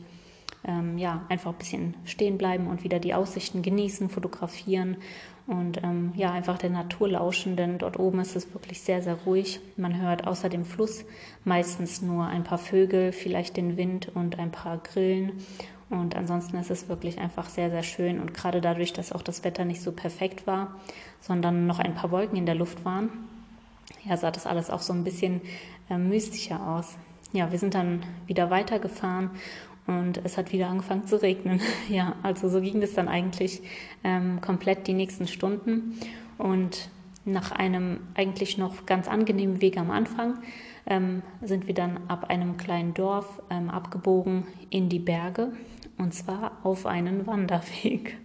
ähm, 0.67 0.99
ja, 0.99 1.23
einfach 1.29 1.53
ein 1.53 1.59
bisschen 1.59 1.95
stehen 2.05 2.39
bleiben 2.39 2.67
und 2.67 2.85
wieder 2.85 2.99
die 2.99 3.15
Aussichten 3.15 3.63
genießen, 3.63 4.09
fotografieren 4.09 4.97
und 5.47 5.83
ähm, 5.83 6.13
ja, 6.17 6.33
einfach 6.33 6.57
der 6.57 6.71
Natur 6.71 7.11
lauschen, 7.11 7.57
denn 7.57 7.77
dort 7.77 7.99
oben 7.99 8.21
ist 8.21 8.35
es 8.35 8.53
wirklich 8.55 8.81
sehr, 8.81 9.03
sehr 9.03 9.15
ruhig. 9.27 9.61
Man 9.77 10.01
hört 10.01 10.27
außer 10.27 10.49
dem 10.49 10.65
Fluss 10.65 11.05
meistens 11.45 12.01
nur 12.01 12.25
ein 12.25 12.45
paar 12.45 12.59
Vögel, 12.59 13.13
vielleicht 13.13 13.59
den 13.59 13.77
Wind 13.77 14.11
und 14.15 14.39
ein 14.39 14.51
paar 14.51 14.79
Grillen. 14.79 15.33
Und 15.91 16.17
ansonsten 16.17 16.57
ist 16.57 16.71
es 16.71 16.89
wirklich 16.89 17.19
einfach 17.19 17.51
sehr, 17.51 17.71
sehr 17.71 17.83
schön. 17.83 18.21
Und 18.21 18.33
gerade 18.33 18.63
dadurch, 18.63 18.95
dass 18.95 19.13
auch 19.13 19.21
das 19.21 19.45
Wetter 19.45 19.67
nicht 19.67 19.83
so 19.83 19.93
perfekt 19.93 20.47
war, 20.47 20.81
sondern 21.21 21.67
noch 21.67 21.79
ein 21.79 21.95
paar 21.95 22.11
Wolken 22.11 22.39
in 22.39 22.47
der 22.47 22.55
Luft 22.55 22.87
waren, 22.87 23.11
ja, 24.09 24.17
sah 24.17 24.31
das 24.31 24.47
alles 24.47 24.71
auch 24.71 24.81
so 24.81 24.95
ein 24.95 25.05
bisschen 25.05 25.43
äh, 25.91 25.99
mystischer 25.99 26.67
aus. 26.67 26.97
Ja, 27.33 27.51
wir 27.51 27.59
sind 27.59 27.75
dann 27.75 28.03
wieder 28.27 28.49
weitergefahren 28.49 29.31
und 29.87 30.21
es 30.25 30.39
hat 30.39 30.53
wieder 30.53 30.69
angefangen 30.69 31.07
zu 31.07 31.21
regnen. 31.21 31.61
ja, 31.89 32.17
also 32.23 32.49
so 32.49 32.61
ging 32.61 32.83
es 32.83 32.95
dann 32.95 33.09
eigentlich 33.09 33.63
ähm, 34.03 34.41
komplett 34.41 34.87
die 34.87 34.95
nächsten 34.95 35.27
Stunden. 35.27 35.99
Und 36.39 36.89
nach 37.25 37.53
einem 37.53 38.01
eigentlich 38.15 38.59
noch 38.59 38.87
ganz 38.87 39.09
angenehmen 39.09 39.61
Weg 39.61 39.79
am 39.79 39.91
Anfang 39.91 40.39
ähm, 40.87 41.23
sind 41.43 41.67
wir 41.67 41.75
dann 41.75 42.01
ab 42.09 42.29
einem 42.29 42.57
kleinen 42.57 42.93
Dorf 42.95 43.43
ähm, 43.51 43.71
abgebogen 43.71 44.45
in 44.71 44.89
die 44.89 44.99
Berge 44.99 45.53
und 45.97 46.13
zwar 46.13 46.59
auf 46.63 46.87
einen 46.87 47.27
Wanderweg. 47.27 48.19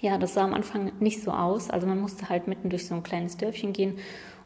Ja, 0.00 0.16
das 0.16 0.34
sah 0.34 0.44
am 0.44 0.54
Anfang 0.54 0.92
nicht 1.00 1.22
so 1.22 1.32
aus. 1.32 1.70
Also 1.70 1.88
man 1.88 2.00
musste 2.00 2.28
halt 2.28 2.46
mitten 2.46 2.70
durch 2.70 2.86
so 2.86 2.94
ein 2.94 3.02
kleines 3.02 3.36
Dörfchen 3.36 3.72
gehen 3.72 3.98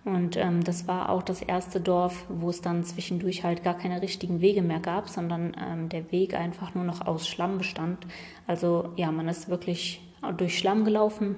und 0.05 0.37
ähm, 0.37 0.65
das 0.65 0.89
war 0.89 1.11
auch 1.11 1.23
das 1.23 1.43
erste 1.43 1.81
Dorf, 1.81 2.25
wo 2.29 2.51
es 2.51 2.61
dann 2.61 2.83
zwischendurch 2.83 3.45
halt 3.45 3.63
gar 3.63 3.75
keine 3.75 4.03
richtigen 4.03 4.41
Wege 4.41 4.63
mehr 4.63 4.81
gab, 4.81 5.09
sondern 5.09 5.57
ähm, 5.61 5.89
der 5.89 6.11
Weg 6.11 6.35
einfach 6.35 6.75
nur 6.75 6.85
noch 6.85 7.07
aus 7.07 7.29
Schlamm 7.29 7.59
bestand. 7.59 8.07
Also 8.47 8.91
ja, 8.97 9.13
man 9.13 9.29
ist 9.29 9.49
wirklich 9.49 10.01
durch 10.37 10.59
Schlamm 10.59 10.85
gelaufen 10.85 11.37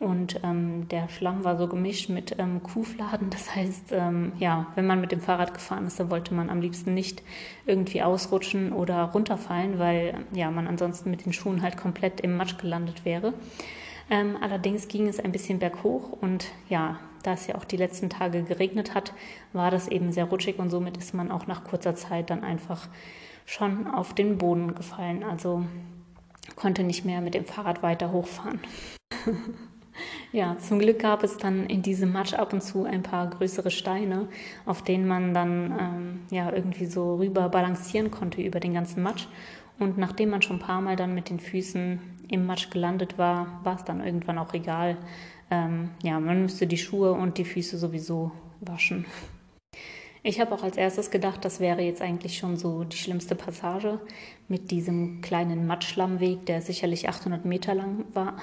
und 0.00 0.40
ähm, 0.42 0.86
der 0.88 1.08
Schlamm 1.08 1.44
war 1.44 1.56
so 1.56 1.66
gemischt 1.66 2.10
mit 2.10 2.38
ähm, 2.38 2.62
Kuhfladen. 2.62 3.30
Das 3.30 3.54
heißt, 3.54 3.92
ähm, 3.92 4.32
ja, 4.38 4.66
wenn 4.74 4.86
man 4.86 5.00
mit 5.00 5.12
dem 5.12 5.20
Fahrrad 5.20 5.54
gefahren 5.54 5.86
ist, 5.86 5.98
dann 5.98 6.10
wollte 6.10 6.34
man 6.34 6.50
am 6.50 6.60
liebsten 6.60 6.92
nicht 6.92 7.22
irgendwie 7.64 8.02
ausrutschen 8.02 8.72
oder 8.72 9.04
runterfallen, 9.04 9.78
weil 9.78 10.14
ja, 10.34 10.50
man 10.50 10.66
ansonsten 10.66 11.10
mit 11.10 11.24
den 11.24 11.32
Schuhen 11.32 11.62
halt 11.62 11.78
komplett 11.78 12.20
im 12.20 12.36
Matsch 12.36 12.58
gelandet 12.58 13.06
wäre. 13.06 13.32
Ähm, 14.10 14.36
allerdings 14.42 14.88
ging 14.88 15.08
es 15.08 15.20
ein 15.20 15.32
bisschen 15.32 15.58
berghoch 15.58 16.12
und 16.20 16.44
ja, 16.68 16.98
da 17.24 17.32
es 17.32 17.46
ja 17.46 17.56
auch 17.56 17.64
die 17.64 17.76
letzten 17.76 18.10
Tage 18.10 18.42
geregnet 18.42 18.94
hat, 18.94 19.12
war 19.52 19.70
das 19.70 19.88
eben 19.88 20.12
sehr 20.12 20.26
rutschig 20.26 20.58
und 20.58 20.70
somit 20.70 20.96
ist 20.96 21.14
man 21.14 21.30
auch 21.30 21.46
nach 21.46 21.64
kurzer 21.64 21.94
Zeit 21.94 22.30
dann 22.30 22.44
einfach 22.44 22.88
schon 23.46 23.86
auf 23.86 24.14
den 24.14 24.38
Boden 24.38 24.74
gefallen. 24.74 25.24
Also 25.24 25.64
konnte 26.56 26.82
nicht 26.82 27.04
mehr 27.04 27.20
mit 27.20 27.34
dem 27.34 27.44
Fahrrad 27.44 27.82
weiter 27.82 28.12
hochfahren. 28.12 28.60
ja, 30.32 30.56
zum 30.58 30.78
Glück 30.78 30.98
gab 30.98 31.24
es 31.24 31.38
dann 31.38 31.66
in 31.66 31.82
diesem 31.82 32.12
Matsch 32.12 32.34
ab 32.34 32.52
und 32.52 32.62
zu 32.62 32.84
ein 32.84 33.02
paar 33.02 33.28
größere 33.28 33.70
Steine, 33.70 34.28
auf 34.66 34.82
denen 34.82 35.06
man 35.06 35.34
dann 35.34 35.74
ähm, 35.78 36.20
ja 36.30 36.52
irgendwie 36.52 36.86
so 36.86 37.16
rüber 37.16 37.48
balancieren 37.48 38.10
konnte 38.10 38.42
über 38.42 38.60
den 38.60 38.74
ganzen 38.74 39.02
Matsch. 39.02 39.26
Und 39.78 39.98
nachdem 39.98 40.30
man 40.30 40.42
schon 40.42 40.56
ein 40.56 40.62
paar 40.62 40.80
Mal 40.80 40.96
dann 40.96 41.14
mit 41.14 41.30
den 41.30 41.40
Füßen 41.40 41.98
im 42.28 42.46
Matsch 42.46 42.70
gelandet 42.70 43.18
war, 43.18 43.60
war 43.64 43.76
es 43.76 43.84
dann 43.84 44.04
irgendwann 44.04 44.38
auch 44.38 44.54
egal, 44.54 44.96
ähm, 45.50 45.90
ja, 46.02 46.18
man 46.20 46.42
müsste 46.42 46.66
die 46.66 46.78
Schuhe 46.78 47.12
und 47.12 47.38
die 47.38 47.44
Füße 47.44 47.78
sowieso 47.78 48.32
waschen. 48.60 49.06
Ich 50.26 50.40
habe 50.40 50.54
auch 50.54 50.62
als 50.62 50.78
erstes 50.78 51.10
gedacht, 51.10 51.44
das 51.44 51.60
wäre 51.60 51.82
jetzt 51.82 52.00
eigentlich 52.00 52.38
schon 52.38 52.56
so 52.56 52.84
die 52.84 52.96
schlimmste 52.96 53.34
Passage 53.34 54.00
mit 54.48 54.70
diesem 54.70 55.20
kleinen 55.20 55.66
Matschlammweg, 55.66 56.46
der 56.46 56.62
sicherlich 56.62 57.10
800 57.10 57.44
Meter 57.44 57.74
lang 57.74 58.06
war. 58.14 58.38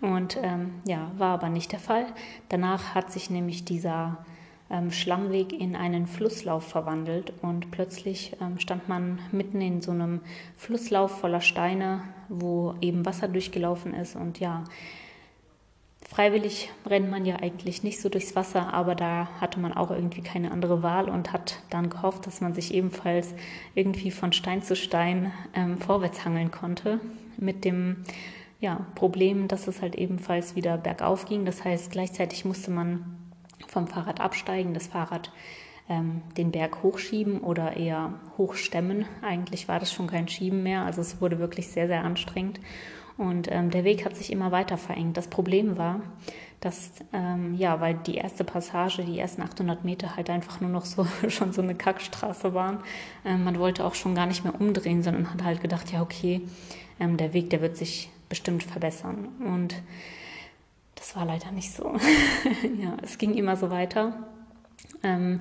Und 0.00 0.38
ähm, 0.42 0.76
ja, 0.86 1.12
war 1.18 1.34
aber 1.34 1.50
nicht 1.50 1.72
der 1.72 1.78
Fall. 1.78 2.06
Danach 2.48 2.94
hat 2.94 3.12
sich 3.12 3.28
nämlich 3.28 3.66
dieser 3.66 4.24
ähm, 4.70 4.90
Schlammweg 4.90 5.52
in 5.52 5.76
einen 5.76 6.06
Flusslauf 6.06 6.66
verwandelt 6.66 7.34
und 7.42 7.70
plötzlich 7.70 8.36
ähm, 8.40 8.58
stand 8.58 8.88
man 8.88 9.18
mitten 9.30 9.60
in 9.60 9.82
so 9.82 9.90
einem 9.90 10.20
Flusslauf 10.56 11.20
voller 11.20 11.42
Steine, 11.42 12.00
wo 12.30 12.74
eben 12.80 13.04
Wasser 13.04 13.28
durchgelaufen 13.28 13.92
ist 13.92 14.16
und 14.16 14.40
ja, 14.40 14.64
Freiwillig 16.08 16.70
rennt 16.86 17.10
man 17.10 17.24
ja 17.24 17.36
eigentlich 17.36 17.82
nicht 17.82 18.00
so 18.00 18.08
durchs 18.08 18.36
Wasser, 18.36 18.72
aber 18.72 18.94
da 18.94 19.28
hatte 19.40 19.58
man 19.58 19.72
auch 19.72 19.90
irgendwie 19.90 20.20
keine 20.20 20.50
andere 20.50 20.82
Wahl 20.82 21.08
und 21.08 21.32
hat 21.32 21.60
dann 21.70 21.90
gehofft, 21.90 22.26
dass 22.26 22.40
man 22.40 22.54
sich 22.54 22.74
ebenfalls 22.74 23.34
irgendwie 23.74 24.10
von 24.10 24.32
Stein 24.32 24.62
zu 24.62 24.76
Stein 24.76 25.32
ähm, 25.54 25.78
vorwärts 25.78 26.24
hangeln 26.24 26.50
konnte. 26.50 27.00
Mit 27.36 27.64
dem 27.64 28.04
ja, 28.60 28.86
Problem, 28.94 29.48
dass 29.48 29.66
es 29.66 29.82
halt 29.82 29.94
ebenfalls 29.94 30.56
wieder 30.56 30.78
bergauf 30.78 31.26
ging. 31.26 31.44
Das 31.44 31.64
heißt, 31.64 31.90
gleichzeitig 31.90 32.44
musste 32.44 32.70
man 32.70 33.16
vom 33.66 33.88
Fahrrad 33.88 34.20
absteigen, 34.20 34.74
das 34.74 34.86
Fahrrad 34.86 35.32
ähm, 35.88 36.22
den 36.36 36.50
Berg 36.50 36.82
hochschieben 36.82 37.40
oder 37.40 37.76
eher 37.76 38.14
hochstemmen. 38.38 39.06
Eigentlich 39.22 39.68
war 39.68 39.80
das 39.80 39.92
schon 39.92 40.06
kein 40.06 40.28
Schieben 40.28 40.62
mehr, 40.62 40.82
also 40.82 41.00
es 41.00 41.20
wurde 41.20 41.38
wirklich 41.38 41.68
sehr, 41.68 41.88
sehr 41.88 42.04
anstrengend. 42.04 42.60
Und 43.16 43.50
ähm, 43.50 43.70
der 43.70 43.84
Weg 43.84 44.04
hat 44.04 44.16
sich 44.16 44.32
immer 44.32 44.50
weiter 44.50 44.76
verengt. 44.76 45.16
Das 45.16 45.28
Problem 45.28 45.78
war, 45.78 46.00
dass, 46.60 46.90
ähm, 47.12 47.54
ja, 47.54 47.80
weil 47.80 47.94
die 47.94 48.16
erste 48.16 48.42
Passage, 48.42 49.04
die 49.04 49.18
ersten 49.18 49.42
800 49.42 49.84
Meter 49.84 50.16
halt 50.16 50.30
einfach 50.30 50.60
nur 50.60 50.70
noch 50.70 50.84
so, 50.84 51.06
schon 51.28 51.52
so 51.52 51.62
eine 51.62 51.74
Kackstraße 51.74 52.54
waren. 52.54 52.78
Ähm, 53.24 53.44
man 53.44 53.58
wollte 53.58 53.84
auch 53.84 53.94
schon 53.94 54.14
gar 54.14 54.26
nicht 54.26 54.44
mehr 54.44 54.58
umdrehen, 54.58 55.02
sondern 55.02 55.32
hat 55.32 55.44
halt 55.44 55.60
gedacht, 55.60 55.92
ja, 55.92 56.02
okay, 56.02 56.40
ähm, 56.98 57.16
der 57.16 57.32
Weg, 57.34 57.50
der 57.50 57.60
wird 57.60 57.76
sich 57.76 58.10
bestimmt 58.28 58.62
verbessern. 58.64 59.28
Und 59.40 59.74
das 60.94 61.14
war 61.14 61.24
leider 61.24 61.52
nicht 61.52 61.72
so. 61.72 61.96
ja, 62.80 62.96
es 63.02 63.18
ging 63.18 63.34
immer 63.34 63.56
so 63.56 63.70
weiter. 63.70 64.26
Ähm, 65.02 65.40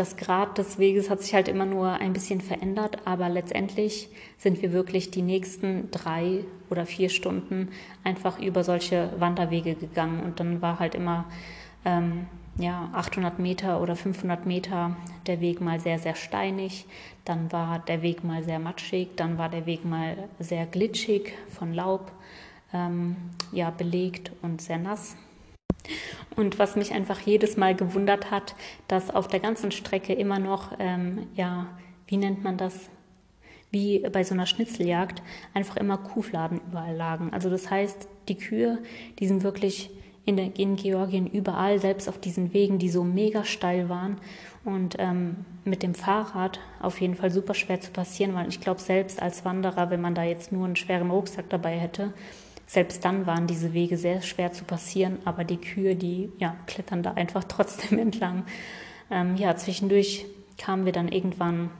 das 0.00 0.16
Grad 0.16 0.56
des 0.56 0.78
Weges 0.78 1.10
hat 1.10 1.20
sich 1.20 1.34
halt 1.34 1.46
immer 1.46 1.66
nur 1.66 1.92
ein 1.92 2.14
bisschen 2.14 2.40
verändert, 2.40 2.96
aber 3.04 3.28
letztendlich 3.28 4.08
sind 4.38 4.62
wir 4.62 4.72
wirklich 4.72 5.10
die 5.10 5.20
nächsten 5.20 5.90
drei 5.90 6.46
oder 6.70 6.86
vier 6.86 7.10
Stunden 7.10 7.68
einfach 8.02 8.40
über 8.40 8.64
solche 8.64 9.12
Wanderwege 9.18 9.74
gegangen. 9.74 10.20
Und 10.20 10.40
dann 10.40 10.62
war 10.62 10.78
halt 10.78 10.94
immer 10.94 11.26
ähm, 11.84 12.28
ja 12.56 12.88
800 12.94 13.38
Meter 13.38 13.82
oder 13.82 13.94
500 13.94 14.46
Meter 14.46 14.96
der 15.26 15.42
Weg 15.42 15.60
mal 15.60 15.80
sehr 15.80 15.98
sehr 15.98 16.14
steinig, 16.14 16.86
dann 17.26 17.52
war 17.52 17.80
der 17.80 18.00
Weg 18.00 18.24
mal 18.24 18.42
sehr 18.42 18.58
matschig, 18.58 19.08
dann 19.16 19.36
war 19.36 19.50
der 19.50 19.66
Weg 19.66 19.84
mal 19.84 20.16
sehr 20.38 20.64
glitschig 20.64 21.34
von 21.50 21.74
Laub 21.74 22.10
ähm, 22.72 23.16
ja 23.52 23.68
belegt 23.68 24.32
und 24.40 24.62
sehr 24.62 24.78
nass 24.78 25.14
und 26.36 26.58
was 26.58 26.76
mich 26.76 26.92
einfach 26.92 27.20
jedes 27.20 27.56
Mal 27.56 27.74
gewundert 27.74 28.30
hat, 28.30 28.54
dass 28.88 29.10
auf 29.10 29.28
der 29.28 29.40
ganzen 29.40 29.70
Strecke 29.70 30.12
immer 30.12 30.38
noch, 30.38 30.72
ähm, 30.78 31.26
ja, 31.34 31.66
wie 32.06 32.16
nennt 32.16 32.42
man 32.42 32.56
das? 32.56 32.90
Wie 33.70 34.00
bei 34.00 34.24
so 34.24 34.34
einer 34.34 34.46
Schnitzeljagd, 34.46 35.22
einfach 35.54 35.76
immer 35.76 35.96
Kuhfladen 35.96 36.60
überall 36.68 36.96
lagen. 36.96 37.32
Also 37.32 37.50
das 37.50 37.70
heißt, 37.70 38.08
die 38.28 38.36
Kühe, 38.36 38.78
die 39.20 39.28
sind 39.28 39.44
wirklich 39.44 39.90
in, 40.24 40.36
der, 40.36 40.58
in 40.58 40.76
Georgien 40.76 41.26
überall, 41.26 41.78
selbst 41.78 42.08
auf 42.08 42.18
diesen 42.18 42.52
Wegen, 42.52 42.78
die 42.78 42.88
so 42.88 43.04
mega 43.04 43.44
steil 43.44 43.88
waren. 43.88 44.18
Und 44.64 44.96
ähm, 44.98 45.44
mit 45.64 45.82
dem 45.82 45.94
Fahrrad 45.94 46.60
auf 46.80 47.00
jeden 47.00 47.14
Fall 47.14 47.30
super 47.30 47.54
schwer 47.54 47.80
zu 47.80 47.90
passieren, 47.92 48.34
weil 48.34 48.48
ich 48.48 48.60
glaube, 48.60 48.80
selbst 48.80 49.22
als 49.22 49.44
Wanderer, 49.44 49.90
wenn 49.90 50.00
man 50.00 50.14
da 50.14 50.22
jetzt 50.22 50.52
nur 50.52 50.66
einen 50.66 50.76
schweren 50.76 51.10
Rucksack 51.10 51.48
dabei 51.48 51.78
hätte, 51.78 52.12
selbst 52.70 53.04
dann 53.04 53.26
waren 53.26 53.48
diese 53.48 53.72
Wege 53.72 53.96
sehr 53.96 54.22
schwer 54.22 54.52
zu 54.52 54.62
passieren, 54.62 55.18
aber 55.24 55.42
die 55.42 55.56
Kühe, 55.56 55.96
die 55.96 56.30
ja, 56.38 56.54
klettern 56.68 57.02
da 57.02 57.14
einfach 57.14 57.42
trotzdem 57.48 57.98
entlang. 57.98 58.44
Ähm, 59.10 59.34
ja, 59.34 59.56
zwischendurch 59.56 60.24
kamen 60.56 60.84
wir 60.84 60.92
dann 60.92 61.08
irgendwann, 61.08 61.70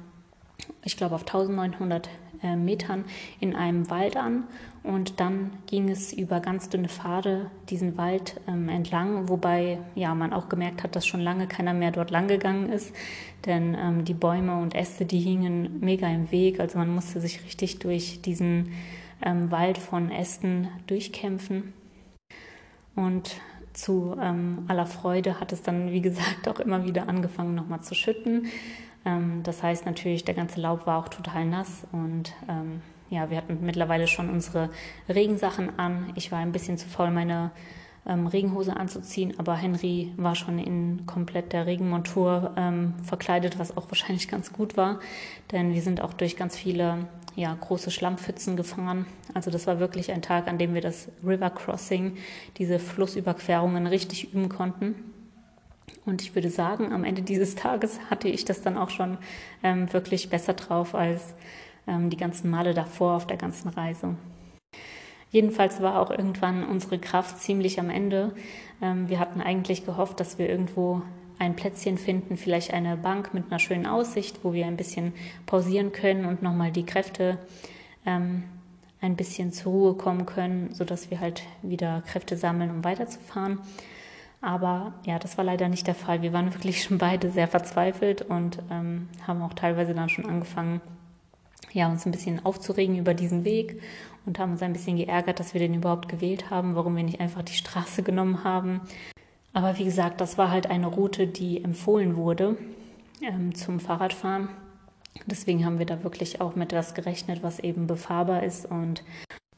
ich 0.82 0.96
glaube, 0.96 1.14
auf 1.14 1.20
1900 1.20 2.08
äh, 2.42 2.56
Metern 2.56 3.04
in 3.38 3.54
einem 3.54 3.88
Wald 3.88 4.16
an. 4.16 4.48
Und 4.82 5.20
dann 5.20 5.52
ging 5.66 5.88
es 5.88 6.12
über 6.12 6.40
ganz 6.40 6.70
dünne 6.70 6.88
Pfade 6.88 7.52
diesen 7.68 7.96
Wald 7.96 8.40
ähm, 8.48 8.68
entlang, 8.68 9.28
wobei 9.28 9.78
ja 9.94 10.12
man 10.16 10.32
auch 10.32 10.48
gemerkt 10.48 10.82
hat, 10.82 10.96
dass 10.96 11.06
schon 11.06 11.20
lange 11.20 11.46
keiner 11.46 11.72
mehr 11.72 11.92
dort 11.92 12.10
lang 12.10 12.26
gegangen 12.26 12.68
ist, 12.68 12.92
denn 13.46 13.76
ähm, 13.78 14.04
die 14.04 14.14
Bäume 14.14 14.58
und 14.58 14.74
Äste, 14.74 15.04
die 15.04 15.20
hingen 15.20 15.78
mega 15.78 16.08
im 16.08 16.32
Weg, 16.32 16.58
also 16.58 16.78
man 16.78 16.92
musste 16.92 17.20
sich 17.20 17.44
richtig 17.44 17.78
durch 17.78 18.22
diesen 18.22 18.72
ähm, 19.22 19.50
Wald 19.50 19.78
von 19.78 20.10
Ästen 20.10 20.68
durchkämpfen. 20.86 21.72
Und 22.96 23.36
zu 23.72 24.16
ähm, 24.20 24.64
aller 24.68 24.86
Freude 24.86 25.40
hat 25.40 25.52
es 25.52 25.62
dann, 25.62 25.92
wie 25.92 26.00
gesagt, 26.00 26.48
auch 26.48 26.60
immer 26.60 26.84
wieder 26.84 27.08
angefangen, 27.08 27.54
nochmal 27.54 27.80
zu 27.80 27.94
schütten. 27.94 28.46
Ähm, 29.04 29.42
das 29.42 29.62
heißt 29.62 29.86
natürlich, 29.86 30.24
der 30.24 30.34
ganze 30.34 30.60
Laub 30.60 30.86
war 30.86 30.98
auch 30.98 31.08
total 31.08 31.46
nass 31.46 31.86
und 31.92 32.32
ähm, 32.48 32.82
ja, 33.08 33.28
wir 33.28 33.38
hatten 33.38 33.58
mittlerweile 33.62 34.06
schon 34.06 34.30
unsere 34.30 34.70
Regensachen 35.08 35.78
an. 35.78 36.12
Ich 36.14 36.30
war 36.30 36.38
ein 36.38 36.52
bisschen 36.52 36.78
zu 36.78 36.88
faul, 36.88 37.10
meine 37.10 37.50
ähm, 38.06 38.26
Regenhose 38.26 38.76
anzuziehen, 38.76 39.34
aber 39.38 39.56
Henry 39.56 40.12
war 40.16 40.34
schon 40.34 40.58
in 40.58 41.06
komplett 41.06 41.52
der 41.52 41.66
Regenmontur 41.66 42.52
ähm, 42.56 42.94
verkleidet, 43.02 43.58
was 43.58 43.76
auch 43.76 43.90
wahrscheinlich 43.90 44.28
ganz 44.28 44.52
gut 44.52 44.76
war, 44.76 45.00
denn 45.52 45.74
wir 45.74 45.82
sind 45.82 46.00
auch 46.00 46.12
durch 46.12 46.36
ganz 46.36 46.56
viele 46.56 47.08
ja, 47.36 47.56
große 47.58 47.90
Schlammpfützen 47.90 48.56
gefahren. 48.56 49.06
Also 49.34 49.50
das 49.50 49.66
war 49.66 49.80
wirklich 49.80 50.12
ein 50.12 50.22
Tag, 50.22 50.48
an 50.48 50.58
dem 50.58 50.74
wir 50.74 50.80
das 50.80 51.08
River 51.24 51.50
Crossing, 51.50 52.16
diese 52.58 52.78
Flussüberquerungen 52.78 53.86
richtig 53.86 54.32
üben 54.32 54.48
konnten. 54.48 54.94
Und 56.06 56.22
ich 56.22 56.34
würde 56.34 56.50
sagen, 56.50 56.92
am 56.92 57.04
Ende 57.04 57.22
dieses 57.22 57.54
Tages 57.54 58.00
hatte 58.10 58.28
ich 58.28 58.44
das 58.44 58.62
dann 58.62 58.76
auch 58.76 58.90
schon 58.90 59.18
ähm, 59.62 59.92
wirklich 59.92 60.30
besser 60.30 60.54
drauf 60.54 60.94
als 60.94 61.34
ähm, 61.86 62.10
die 62.10 62.16
ganzen 62.16 62.50
Male 62.50 62.74
davor 62.74 63.16
auf 63.16 63.26
der 63.26 63.36
ganzen 63.36 63.68
Reise. 63.68 64.16
Jedenfalls 65.30 65.80
war 65.80 66.00
auch 66.00 66.10
irgendwann 66.10 66.64
unsere 66.64 66.98
Kraft 66.98 67.38
ziemlich 67.38 67.78
am 67.78 67.90
Ende. 67.90 68.34
Ähm, 68.82 69.08
wir 69.08 69.20
hatten 69.20 69.40
eigentlich 69.40 69.84
gehofft, 69.84 70.18
dass 70.18 70.38
wir 70.38 70.48
irgendwo 70.48 71.02
ein 71.40 71.56
Plätzchen 71.56 71.96
finden, 71.96 72.36
vielleicht 72.36 72.72
eine 72.72 72.98
Bank 72.98 73.32
mit 73.32 73.46
einer 73.50 73.58
schönen 73.58 73.86
Aussicht, 73.86 74.40
wo 74.44 74.52
wir 74.52 74.66
ein 74.66 74.76
bisschen 74.76 75.14
pausieren 75.46 75.90
können 75.90 76.26
und 76.26 76.42
nochmal 76.42 76.70
die 76.70 76.84
Kräfte 76.84 77.38
ähm, 78.04 78.44
ein 79.00 79.16
bisschen 79.16 79.50
zur 79.50 79.72
Ruhe 79.72 79.94
kommen 79.94 80.26
können, 80.26 80.74
sodass 80.74 81.10
wir 81.10 81.18
halt 81.18 81.42
wieder 81.62 82.02
Kräfte 82.06 82.36
sammeln, 82.36 82.70
um 82.70 82.84
weiterzufahren. 82.84 83.58
Aber 84.42 84.92
ja, 85.06 85.18
das 85.18 85.38
war 85.38 85.44
leider 85.44 85.70
nicht 85.70 85.86
der 85.86 85.94
Fall. 85.94 86.20
Wir 86.20 86.34
waren 86.34 86.52
wirklich 86.54 86.82
schon 86.82 86.98
beide 86.98 87.30
sehr 87.30 87.48
verzweifelt 87.48 88.20
und 88.20 88.58
ähm, 88.70 89.08
haben 89.26 89.40
auch 89.40 89.54
teilweise 89.54 89.94
dann 89.94 90.10
schon 90.10 90.26
angefangen, 90.26 90.82
ja, 91.72 91.88
uns 91.88 92.04
ein 92.04 92.12
bisschen 92.12 92.44
aufzuregen 92.44 92.98
über 92.98 93.14
diesen 93.14 93.44
Weg 93.46 93.80
und 94.26 94.38
haben 94.38 94.52
uns 94.52 94.62
ein 94.62 94.74
bisschen 94.74 94.98
geärgert, 94.98 95.40
dass 95.40 95.54
wir 95.54 95.60
den 95.60 95.72
überhaupt 95.72 96.10
gewählt 96.10 96.50
haben, 96.50 96.74
warum 96.74 96.96
wir 96.96 97.02
nicht 97.04 97.20
einfach 97.20 97.42
die 97.42 97.54
Straße 97.54 98.02
genommen 98.02 98.44
haben. 98.44 98.82
Aber 99.52 99.78
wie 99.78 99.84
gesagt, 99.84 100.20
das 100.20 100.38
war 100.38 100.50
halt 100.50 100.68
eine 100.68 100.86
Route, 100.86 101.26
die 101.26 101.62
empfohlen 101.62 102.16
wurde 102.16 102.56
ähm, 103.22 103.54
zum 103.54 103.80
Fahrradfahren. 103.80 104.48
Deswegen 105.26 105.64
haben 105.64 105.78
wir 105.78 105.86
da 105.86 106.04
wirklich 106.04 106.40
auch 106.40 106.54
mit 106.54 106.72
was 106.72 106.94
gerechnet, 106.94 107.42
was 107.42 107.58
eben 107.58 107.86
befahrbar 107.86 108.44
ist. 108.44 108.64
Und 108.64 109.02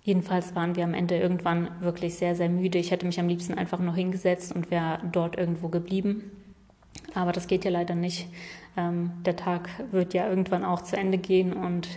jedenfalls 0.02 0.54
waren 0.54 0.76
wir 0.76 0.84
am 0.84 0.94
Ende 0.94 1.18
irgendwann 1.18 1.68
wirklich 1.80 2.14
sehr, 2.14 2.34
sehr 2.34 2.48
müde. 2.48 2.78
Ich 2.78 2.90
hätte 2.90 3.06
mich 3.06 3.20
am 3.20 3.28
liebsten 3.28 3.54
einfach 3.54 3.78
noch 3.78 3.94
hingesetzt 3.94 4.54
und 4.54 4.70
wäre 4.70 4.98
dort 5.12 5.36
irgendwo 5.36 5.68
geblieben. 5.68 6.30
Aber 7.14 7.32
das 7.32 7.46
geht 7.46 7.64
ja 7.64 7.70
leider 7.70 7.94
nicht. 7.94 8.28
Ähm, 8.76 9.12
der 9.26 9.36
Tag 9.36 9.68
wird 9.90 10.14
ja 10.14 10.28
irgendwann 10.28 10.64
auch 10.64 10.82
zu 10.82 10.96
Ende 10.96 11.18
gehen 11.18 11.52
und 11.52 11.88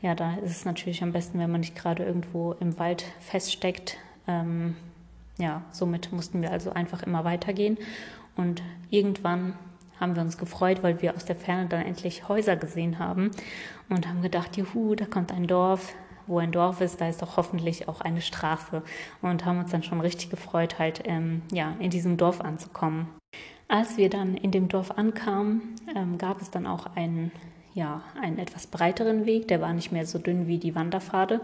ja, 0.00 0.14
da 0.16 0.34
ist 0.34 0.50
es 0.50 0.64
natürlich 0.64 1.02
am 1.02 1.12
besten, 1.12 1.38
wenn 1.38 1.50
man 1.50 1.60
nicht 1.60 1.76
gerade 1.76 2.04
irgendwo 2.04 2.52
im 2.58 2.78
Wald 2.78 3.04
feststeckt. 3.20 3.98
Ähm, 4.26 4.76
ja, 5.38 5.62
somit 5.70 6.12
mussten 6.12 6.42
wir 6.42 6.50
also 6.50 6.70
einfach 6.70 7.02
immer 7.02 7.24
weitergehen. 7.24 7.78
Und 8.36 8.62
irgendwann 8.90 9.54
haben 10.00 10.16
wir 10.16 10.22
uns 10.22 10.38
gefreut, 10.38 10.82
weil 10.82 11.00
wir 11.00 11.14
aus 11.14 11.24
der 11.24 11.36
Ferne 11.36 11.68
dann 11.68 11.82
endlich 11.82 12.28
Häuser 12.28 12.56
gesehen 12.56 12.98
haben 12.98 13.30
und 13.88 14.08
haben 14.08 14.22
gedacht, 14.22 14.56
juhu, 14.56 14.94
da 14.94 15.04
kommt 15.06 15.32
ein 15.32 15.46
Dorf. 15.46 15.94
Wo 16.28 16.38
ein 16.38 16.52
Dorf 16.52 16.80
ist, 16.80 17.00
da 17.00 17.08
ist 17.08 17.20
doch 17.20 17.36
hoffentlich 17.36 17.88
auch 17.88 18.00
eine 18.00 18.20
Straße. 18.20 18.82
Und 19.22 19.44
haben 19.44 19.58
uns 19.58 19.72
dann 19.72 19.82
schon 19.82 20.00
richtig 20.00 20.30
gefreut, 20.30 20.78
halt 20.78 21.02
ähm, 21.04 21.42
ja, 21.52 21.74
in 21.80 21.90
diesem 21.90 22.16
Dorf 22.16 22.40
anzukommen. 22.40 23.08
Als 23.66 23.96
wir 23.96 24.08
dann 24.08 24.36
in 24.36 24.50
dem 24.50 24.68
Dorf 24.68 24.92
ankamen, 24.92 25.74
ähm, 25.96 26.18
gab 26.18 26.40
es 26.40 26.50
dann 26.50 26.66
auch 26.66 26.86
einen, 26.94 27.32
ja, 27.74 28.02
einen 28.20 28.38
etwas 28.38 28.66
breiteren 28.68 29.26
Weg. 29.26 29.48
Der 29.48 29.60
war 29.60 29.72
nicht 29.72 29.90
mehr 29.90 30.06
so 30.06 30.18
dünn 30.18 30.46
wie 30.46 30.58
die 30.58 30.74
Wanderpfade, 30.74 31.40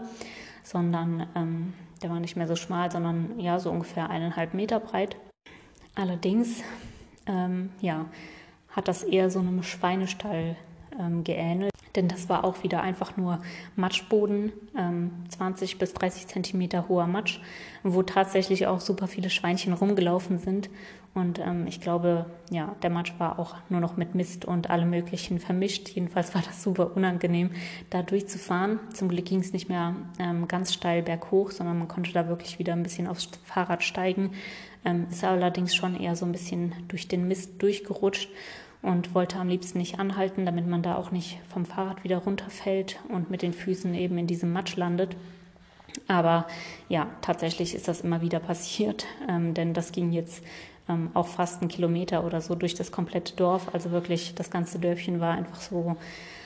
sondern 0.69 1.27
ähm, 1.35 1.73
der 2.03 2.11
war 2.11 2.19
nicht 2.19 2.35
mehr 2.35 2.47
so 2.47 2.55
schmal, 2.55 2.91
sondern 2.91 3.39
ja, 3.39 3.59
so 3.59 3.71
ungefähr 3.71 4.09
eineinhalb 4.09 4.53
Meter 4.53 4.79
breit. 4.79 5.15
Allerdings, 5.95 6.61
ähm, 7.25 7.71
ja, 7.81 8.05
hat 8.69 8.87
das 8.87 9.03
eher 9.03 9.31
so 9.31 9.39
einem 9.39 9.63
Schweinestall 9.63 10.55
ähm, 10.99 11.23
geähnelt, 11.23 11.71
denn 11.95 12.07
das 12.07 12.29
war 12.29 12.43
auch 12.43 12.63
wieder 12.63 12.83
einfach 12.83 13.17
nur 13.17 13.41
Matschboden, 13.75 14.53
ähm, 14.77 15.11
20 15.29 15.79
bis 15.79 15.93
30 15.93 16.27
Zentimeter 16.27 16.87
hoher 16.87 17.07
Matsch, 17.07 17.39
wo 17.83 18.03
tatsächlich 18.03 18.67
auch 18.67 18.79
super 18.79 19.07
viele 19.07 19.31
Schweinchen 19.31 19.73
rumgelaufen 19.73 20.37
sind. 20.37 20.69
Und 21.15 21.39
ähm, 21.39 21.65
ich 21.67 21.81
glaube, 21.81 22.27
ja, 22.51 22.75
der 22.83 22.89
Matsch 22.89 23.13
war 23.17 23.39
auch 23.39 23.55
nur 23.69 23.79
noch 23.81 23.97
mit 23.97 24.15
Mist 24.15 24.45
und 24.45 24.69
allem 24.69 24.89
Möglichen 24.91 25.39
vermischt. 25.39 25.89
Jedenfalls 25.89 26.35
war 26.35 26.41
das 26.41 26.63
super 26.63 26.95
unangenehm, 26.95 27.51
da 27.89 28.03
durchzufahren. 28.03 28.79
Zum 28.93 29.09
Glück 29.09 29.25
ging 29.25 29.39
es 29.39 29.51
nicht 29.51 29.69
mehr 29.69 29.95
ähm, 30.19 30.47
ganz 30.47 30.73
steil 30.73 31.01
berghoch, 31.01 31.51
sondern 31.51 31.79
man 31.79 31.87
konnte 31.87 32.13
da 32.13 32.27
wirklich 32.27 32.59
wieder 32.59 32.73
ein 32.73 32.83
bisschen 32.83 33.07
aufs 33.07 33.29
Fahrrad 33.43 33.83
steigen. 33.83 34.31
Ähm, 34.85 35.07
ist 35.09 35.23
allerdings 35.23 35.75
schon 35.75 35.99
eher 35.99 36.15
so 36.15 36.25
ein 36.25 36.31
bisschen 36.31 36.73
durch 36.87 37.07
den 37.07 37.27
Mist 37.27 37.61
durchgerutscht 37.61 38.29
und 38.81 39.13
wollte 39.13 39.37
am 39.37 39.49
liebsten 39.49 39.79
nicht 39.79 39.99
anhalten, 39.99 40.45
damit 40.45 40.67
man 40.67 40.83
da 40.83 40.95
auch 40.95 41.11
nicht 41.11 41.39
vom 41.49 41.65
Fahrrad 41.65 42.03
wieder 42.03 42.19
runterfällt 42.19 42.99
und 43.09 43.29
mit 43.29 43.41
den 43.41 43.53
Füßen 43.53 43.93
eben 43.93 44.17
in 44.17 44.27
diesem 44.27 44.53
Matsch 44.53 44.77
landet. 44.77 45.17
Aber 46.07 46.47
ja, 46.87 47.07
tatsächlich 47.21 47.75
ist 47.75 47.87
das 47.87 48.01
immer 48.01 48.21
wieder 48.21 48.39
passiert, 48.39 49.05
ähm, 49.27 49.53
denn 49.53 49.73
das 49.73 49.91
ging 49.91 50.11
jetzt 50.11 50.43
ähm, 50.89 51.11
auch 51.13 51.27
fast 51.27 51.61
einen 51.61 51.69
Kilometer 51.69 52.25
oder 52.25 52.41
so 52.41 52.55
durch 52.55 52.73
das 52.73 52.91
komplette 52.91 53.35
Dorf. 53.35 53.73
Also 53.73 53.91
wirklich, 53.91 54.35
das 54.35 54.49
ganze 54.49 54.79
Dörfchen 54.79 55.19
war 55.19 55.35
einfach 55.35 55.61
so 55.61 55.95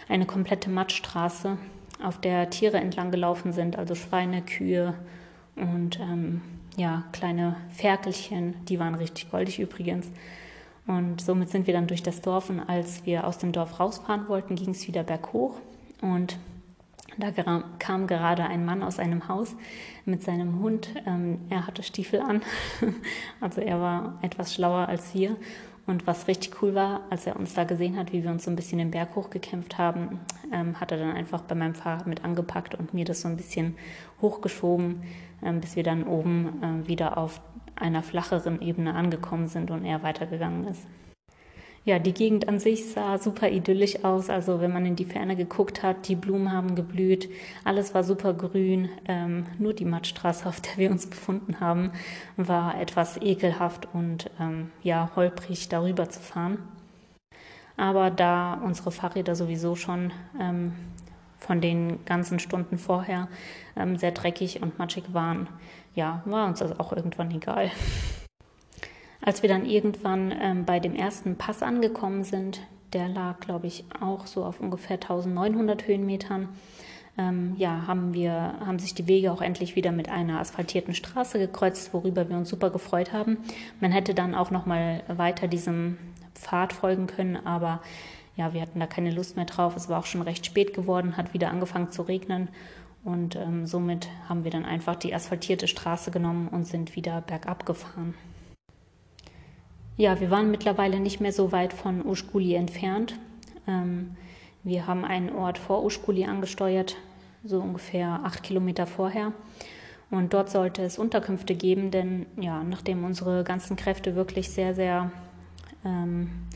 eine 0.09 0.25
komplette 0.25 0.69
Matschstraße. 0.69 1.57
auf 2.03 2.19
der 2.19 2.49
Tiere 2.49 2.77
entlang 2.77 3.11
gelaufen 3.11 3.53
sind, 3.53 3.77
also 3.77 3.95
Schweine, 3.95 4.41
Kühe 4.41 4.93
und 5.55 5.99
ähm, 5.99 6.41
ja, 6.75 7.03
kleine 7.11 7.55
Ferkelchen, 7.69 8.55
die 8.65 8.79
waren 8.79 8.95
richtig 8.95 9.31
goldig 9.31 9.59
übrigens. 9.59 10.07
Und 10.85 11.21
somit 11.21 11.49
sind 11.49 11.65
wir 11.65 11.73
dann 11.73 11.87
durch 11.87 12.03
das 12.03 12.21
Dorf 12.21 12.49
und 12.49 12.59
als 12.59 13.05
wir 13.05 13.25
aus 13.25 13.37
dem 13.37 13.53
Dorf 13.53 13.79
rausfahren 13.79 14.27
wollten, 14.27 14.55
ging 14.55 14.71
es 14.71 14.87
wieder 14.87 15.03
berghoch 15.03 15.55
und 16.01 16.37
da 17.17 17.31
kam 17.79 18.07
gerade 18.07 18.43
ein 18.43 18.65
Mann 18.65 18.83
aus 18.83 18.99
einem 18.99 19.27
Haus 19.27 19.55
mit 20.05 20.23
seinem 20.23 20.59
Hund. 20.59 20.89
Ähm, 21.05 21.41
er 21.49 21.67
hatte 21.67 21.83
Stiefel 21.83 22.21
an, 22.21 22.41
also 23.41 23.61
er 23.61 23.79
war 23.79 24.19
etwas 24.21 24.53
schlauer 24.53 24.87
als 24.87 25.13
wir. 25.13 25.35
Und 25.85 26.07
was 26.07 26.29
richtig 26.29 26.61
cool 26.61 26.75
war, 26.75 27.01
als 27.09 27.27
er 27.27 27.35
uns 27.35 27.55
da 27.55 27.65
gesehen 27.65 27.97
hat, 27.97 28.13
wie 28.13 28.23
wir 28.23 28.31
uns 28.31 28.45
so 28.45 28.51
ein 28.51 28.55
bisschen 28.55 28.77
den 28.77 28.91
Berg 28.91 29.15
hochgekämpft 29.15 29.77
haben, 29.77 30.21
ähm, 30.53 30.79
hat 30.79 30.91
er 30.91 30.97
dann 30.97 31.11
einfach 31.11 31.41
bei 31.41 31.55
meinem 31.55 31.75
Fahrrad 31.75 32.07
mit 32.07 32.23
angepackt 32.23 32.73
und 32.73 32.93
mir 32.93 33.03
das 33.03 33.21
so 33.21 33.27
ein 33.27 33.35
bisschen 33.35 33.75
hochgeschoben, 34.21 35.03
ähm, 35.43 35.59
bis 35.59 35.75
wir 35.75 35.83
dann 35.83 36.03
oben 36.03 36.87
wieder 36.87 37.17
auf 37.17 37.41
einer 37.75 38.01
flacheren 38.01 38.61
Ebene 38.61 38.93
angekommen 38.93 39.47
sind 39.47 39.71
und 39.71 39.83
er 39.83 40.03
weitergegangen 40.03 40.67
ist 40.67 40.87
ja, 41.85 41.99
die 41.99 42.13
Gegend 42.13 42.47
an 42.47 42.59
sich 42.59 42.91
sah 42.91 43.17
super 43.17 43.49
idyllisch 43.49 44.03
aus. 44.05 44.29
Also 44.29 44.61
wenn 44.61 44.71
man 44.71 44.85
in 44.85 44.95
die 44.95 45.05
Ferne 45.05 45.35
geguckt 45.35 45.83
hat, 45.83 46.07
die 46.07 46.15
Blumen 46.15 46.51
haben 46.51 46.75
geblüht, 46.75 47.29
alles 47.65 47.93
war 47.93 48.03
super 48.03 48.33
grün. 48.33 48.89
Ähm, 49.07 49.45
nur 49.59 49.73
die 49.73 49.85
Mattstraße, 49.85 50.47
auf 50.47 50.61
der 50.61 50.77
wir 50.77 50.91
uns 50.91 51.07
befunden 51.07 51.59
haben, 51.59 51.91
war 52.37 52.79
etwas 52.79 53.17
ekelhaft 53.21 53.87
und 53.93 54.29
ähm, 54.39 54.71
ja, 54.81 55.11
holprig 55.15 55.67
darüber 55.67 56.09
zu 56.09 56.21
fahren. 56.21 56.59
Aber 57.75 58.11
da 58.11 58.53
unsere 58.53 58.91
Fahrräder 58.91 59.35
sowieso 59.35 59.75
schon 59.75 60.13
ähm, 60.39 60.73
von 61.37 61.59
den 61.59 62.05
ganzen 62.05 62.39
Stunden 62.39 62.77
vorher 62.77 63.27
ähm, 63.75 63.97
sehr 63.97 64.11
dreckig 64.11 64.61
und 64.61 64.79
matschig 64.79 65.13
waren, 65.13 65.49
ja, 65.95 66.21
war 66.25 66.47
uns 66.47 66.59
das 66.59 66.79
auch 66.79 66.93
irgendwann 66.93 67.31
egal. 67.31 67.71
Als 69.25 69.41
wir 69.41 69.47
dann 69.47 69.65
irgendwann 69.65 70.33
ähm, 70.37 70.65
bei 70.65 70.81
dem 70.81 70.95
ersten 70.95 71.37
Pass 71.37 71.63
angekommen 71.63 72.25
sind, 72.25 72.59
der 72.91 73.07
lag, 73.07 73.39
glaube 73.39 73.67
ich, 73.67 73.85
auch 74.01 74.27
so 74.27 74.43
auf 74.43 74.59
ungefähr 74.59 74.97
1900 74.97 75.87
Höhenmetern, 75.87 76.49
ähm, 77.17 77.55
ja, 77.57 77.87
haben, 77.87 78.13
wir, 78.13 78.33
haben 78.33 78.79
sich 78.79 78.95
die 78.95 79.07
Wege 79.07 79.31
auch 79.31 79.41
endlich 79.41 79.77
wieder 79.77 79.93
mit 79.93 80.09
einer 80.09 80.41
asphaltierten 80.41 80.93
Straße 80.93 81.39
gekreuzt, 81.39 81.93
worüber 81.93 82.27
wir 82.27 82.35
uns 82.35 82.49
super 82.49 82.69
gefreut 82.69 83.13
haben. 83.13 83.37
Man 83.79 83.93
hätte 83.93 84.13
dann 84.13 84.35
auch 84.35 84.51
noch 84.51 84.65
mal 84.65 85.03
weiter 85.07 85.47
diesem 85.47 85.97
Pfad 86.35 86.73
folgen 86.73 87.07
können, 87.07 87.37
aber 87.37 87.81
ja, 88.35 88.53
wir 88.53 88.61
hatten 88.61 88.79
da 88.81 88.87
keine 88.87 89.11
Lust 89.11 89.37
mehr 89.37 89.45
drauf. 89.45 89.77
Es 89.77 89.87
war 89.87 89.99
auch 89.99 90.05
schon 90.05 90.23
recht 90.23 90.45
spät 90.45 90.73
geworden, 90.73 91.15
hat 91.15 91.33
wieder 91.33 91.49
angefangen 91.49 91.91
zu 91.91 92.01
regnen 92.01 92.49
und 93.05 93.37
ähm, 93.37 93.67
somit 93.67 94.09
haben 94.27 94.43
wir 94.43 94.51
dann 94.51 94.65
einfach 94.65 94.95
die 94.97 95.15
asphaltierte 95.15 95.69
Straße 95.69 96.11
genommen 96.11 96.49
und 96.49 96.65
sind 96.65 96.97
wieder 96.97 97.21
bergab 97.21 97.65
gefahren. 97.65 98.15
Ja, 99.95 100.19
wir 100.19 100.31
waren 100.31 100.49
mittlerweile 100.49 100.99
nicht 100.99 101.21
mehr 101.21 101.31
so 101.31 101.51
weit 101.51 101.71
von 101.71 102.03
Uschkuli 102.03 102.55
entfernt. 102.55 103.15
Ähm, 103.67 104.15
wir 104.63 104.87
haben 104.87 105.05
einen 105.05 105.29
Ort 105.35 105.59
vor 105.59 105.83
Uschkuli 105.83 106.25
angesteuert, 106.25 106.97
so 107.43 107.59
ungefähr 107.59 108.21
acht 108.23 108.41
Kilometer 108.41 108.87
vorher. 108.87 109.33
Und 110.09 110.33
dort 110.33 110.49
sollte 110.49 110.81
es 110.81 110.97
Unterkünfte 110.97 111.53
geben, 111.53 111.91
denn 111.91 112.25
ja, 112.37 112.63
nachdem 112.63 113.03
unsere 113.03 113.43
ganzen 113.43 113.75
Kräfte 113.75 114.15
wirklich 114.15 114.49
sehr, 114.49 114.73
sehr 114.73 115.11
ähm, 115.85 116.47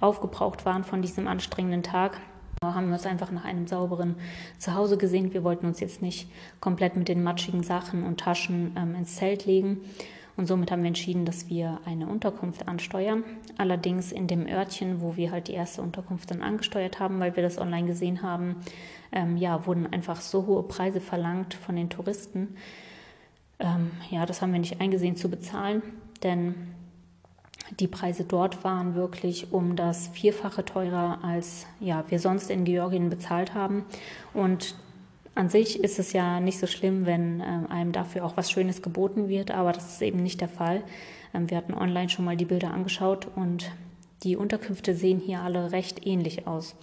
aufgebraucht 0.00 0.66
waren 0.66 0.84
von 0.84 1.00
diesem 1.00 1.28
anstrengenden 1.28 1.82
Tag, 1.82 2.20
haben 2.62 2.88
wir 2.88 2.94
uns 2.94 3.06
einfach 3.06 3.30
nach 3.30 3.44
einem 3.44 3.66
sauberen 3.66 4.16
Zuhause 4.58 4.98
gesehen. 4.98 5.32
Wir 5.32 5.42
wollten 5.42 5.66
uns 5.66 5.80
jetzt 5.80 6.02
nicht 6.02 6.30
komplett 6.60 6.96
mit 6.96 7.08
den 7.08 7.22
matschigen 7.22 7.62
Sachen 7.62 8.04
und 8.04 8.20
Taschen 8.20 8.76
ähm, 8.76 8.94
ins 8.94 9.16
Zelt 9.16 9.46
legen 9.46 9.80
und 10.36 10.46
somit 10.46 10.70
haben 10.70 10.82
wir 10.82 10.88
entschieden, 10.88 11.24
dass 11.24 11.48
wir 11.48 11.80
eine 11.84 12.06
Unterkunft 12.06 12.66
ansteuern. 12.66 13.22
Allerdings 13.58 14.12
in 14.12 14.26
dem 14.26 14.46
Örtchen, 14.46 15.00
wo 15.00 15.16
wir 15.16 15.30
halt 15.30 15.48
die 15.48 15.52
erste 15.52 15.82
Unterkunft 15.82 16.30
dann 16.30 16.42
angesteuert 16.42 17.00
haben, 17.00 17.20
weil 17.20 17.36
wir 17.36 17.42
das 17.42 17.58
online 17.58 17.86
gesehen 17.86 18.22
haben, 18.22 18.56
ähm, 19.12 19.36
ja, 19.36 19.66
wurden 19.66 19.92
einfach 19.92 20.20
so 20.20 20.46
hohe 20.46 20.62
Preise 20.62 21.00
verlangt 21.00 21.54
von 21.54 21.76
den 21.76 21.90
Touristen. 21.90 22.56
Ähm, 23.58 23.90
ja, 24.10 24.24
das 24.24 24.40
haben 24.40 24.52
wir 24.52 24.60
nicht 24.60 24.80
eingesehen 24.80 25.16
zu 25.16 25.28
bezahlen, 25.28 25.82
denn 26.22 26.54
die 27.80 27.88
Preise 27.88 28.24
dort 28.24 28.64
waren 28.64 28.94
wirklich 28.94 29.52
um 29.52 29.76
das 29.76 30.08
Vierfache 30.08 30.64
teurer, 30.64 31.18
als 31.22 31.66
ja, 31.80 32.04
wir 32.08 32.18
sonst 32.18 32.50
in 32.50 32.64
Georgien 32.64 33.08
bezahlt 33.10 33.54
haben. 33.54 33.84
Und 34.34 34.74
an 35.34 35.48
sich 35.48 35.82
ist 35.82 35.98
es 35.98 36.12
ja 36.12 36.40
nicht 36.40 36.58
so 36.58 36.66
schlimm, 36.66 37.06
wenn 37.06 37.40
äh, 37.40 37.44
einem 37.70 37.92
dafür 37.92 38.24
auch 38.24 38.36
was 38.36 38.50
Schönes 38.50 38.82
geboten 38.82 39.28
wird, 39.28 39.50
aber 39.50 39.72
das 39.72 39.94
ist 39.94 40.02
eben 40.02 40.22
nicht 40.22 40.40
der 40.40 40.48
Fall. 40.48 40.82
Ähm, 41.32 41.50
wir 41.50 41.56
hatten 41.56 41.74
online 41.74 42.08
schon 42.08 42.24
mal 42.24 42.36
die 42.36 42.44
Bilder 42.44 42.72
angeschaut 42.72 43.28
und 43.34 43.70
die 44.22 44.36
Unterkünfte 44.36 44.94
sehen 44.94 45.18
hier 45.18 45.40
alle 45.40 45.72
recht 45.72 46.06
ähnlich 46.06 46.46
aus. 46.46 46.76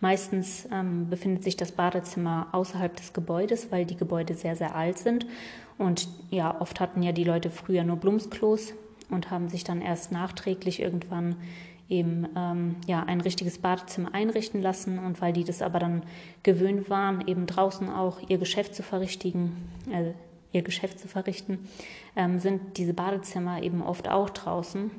Meistens 0.00 0.68
ähm, 0.72 1.08
befindet 1.08 1.44
sich 1.44 1.56
das 1.56 1.72
Badezimmer 1.72 2.48
außerhalb 2.52 2.94
des 2.96 3.12
Gebäudes, 3.12 3.70
weil 3.70 3.86
die 3.86 3.96
Gebäude 3.96 4.34
sehr, 4.34 4.56
sehr 4.56 4.74
alt 4.74 4.98
sind. 4.98 5.26
Und 5.78 6.08
ja, 6.30 6.60
oft 6.60 6.80
hatten 6.80 7.02
ja 7.02 7.12
die 7.12 7.24
Leute 7.24 7.50
früher 7.50 7.84
nur 7.84 7.96
Blumsklos 7.96 8.74
und 9.10 9.30
haben 9.30 9.48
sich 9.48 9.64
dann 9.64 9.80
erst 9.80 10.12
nachträglich 10.12 10.80
irgendwann 10.80 11.36
eben 11.92 12.26
ähm, 12.34 12.76
ja, 12.86 13.04
ein 13.04 13.20
richtiges 13.20 13.58
Badezimmer 13.58 14.14
einrichten 14.14 14.62
lassen 14.62 14.98
und 14.98 15.20
weil 15.20 15.32
die 15.32 15.44
das 15.44 15.62
aber 15.62 15.78
dann 15.78 16.02
gewöhnt 16.42 16.88
waren, 16.90 17.26
eben 17.28 17.46
draußen 17.46 17.88
auch 17.90 18.18
ihr 18.28 18.38
Geschäft 18.38 18.74
zu 18.74 18.82
verrichtigen, 18.82 19.68
äh, 19.92 20.12
ihr 20.52 20.62
Geschäft 20.62 20.98
zu 20.98 21.06
verrichten, 21.06 21.58
ähm, 22.16 22.38
sind 22.38 22.78
diese 22.78 22.94
Badezimmer 22.94 23.62
eben 23.62 23.82
oft 23.82 24.08
auch 24.08 24.30
draußen. 24.30 24.90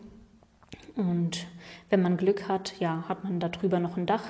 Und 0.95 1.47
wenn 1.89 2.01
man 2.01 2.17
Glück 2.17 2.47
hat, 2.47 2.75
ja, 2.79 3.03
hat 3.09 3.23
man 3.23 3.39
darüber 3.39 3.79
noch 3.79 3.97
ein 3.97 4.05
Dach 4.05 4.23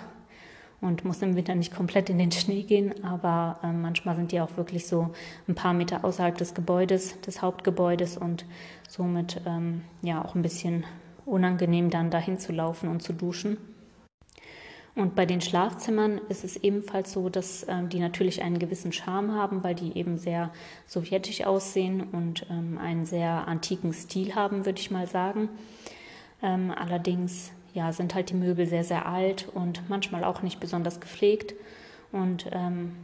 und 0.79 1.03
muss 1.03 1.21
im 1.21 1.35
Winter 1.35 1.55
nicht 1.55 1.75
komplett 1.75 2.09
in 2.09 2.17
den 2.17 2.31
Schnee 2.31 2.63
gehen, 2.63 3.03
aber 3.03 3.59
äh, 3.61 3.71
manchmal 3.71 4.15
sind 4.15 4.31
die 4.31 4.39
auch 4.39 4.55
wirklich 4.55 4.87
so 4.87 5.11
ein 5.47 5.55
paar 5.55 5.73
Meter 5.73 6.05
außerhalb 6.05 6.37
des 6.37 6.53
Gebäudes, 6.53 7.19
des 7.21 7.41
Hauptgebäudes 7.41 8.17
und 8.17 8.45
somit 8.87 9.41
ähm, 9.45 9.81
ja 10.01 10.23
auch 10.23 10.35
ein 10.35 10.41
bisschen 10.41 10.85
unangenehm, 11.25 11.89
dann 11.89 12.09
dahin 12.09 12.37
zu 12.37 12.51
laufen 12.51 12.89
und 12.89 13.01
zu 13.01 13.13
duschen. 13.13 13.57
Und 14.95 15.15
bei 15.15 15.25
den 15.25 15.41
Schlafzimmern 15.41 16.21
ist 16.29 16.43
es 16.43 16.55
ebenfalls 16.57 17.13
so, 17.13 17.29
dass 17.29 17.65
ähm, 17.67 17.89
die 17.89 17.99
natürlich 17.99 18.43
einen 18.43 18.59
gewissen 18.59 18.93
Charme 18.93 19.33
haben, 19.33 19.63
weil 19.63 19.73
die 19.73 19.97
eben 19.97 20.19
sehr 20.19 20.51
sowjetisch 20.85 21.43
aussehen 21.45 22.01
und 22.11 22.45
ähm, 22.51 22.77
einen 22.77 23.05
sehr 23.05 23.47
antiken 23.47 23.91
Stil 23.91 24.35
haben, 24.35 24.65
würde 24.65 24.79
ich 24.79 24.91
mal 24.91 25.07
sagen. 25.07 25.49
Ähm, 26.43 26.71
allerdings 26.71 27.51
ja, 27.73 27.91
sind 27.91 28.13
halt 28.13 28.29
die 28.29 28.35
Möbel 28.35 28.67
sehr, 28.67 28.83
sehr 28.83 29.07
alt 29.07 29.47
und 29.51 29.89
manchmal 29.89 30.23
auch 30.23 30.43
nicht 30.43 30.59
besonders 30.59 30.99
gepflegt. 30.99 31.55
Und 32.11 32.45
ähm, 32.51 32.95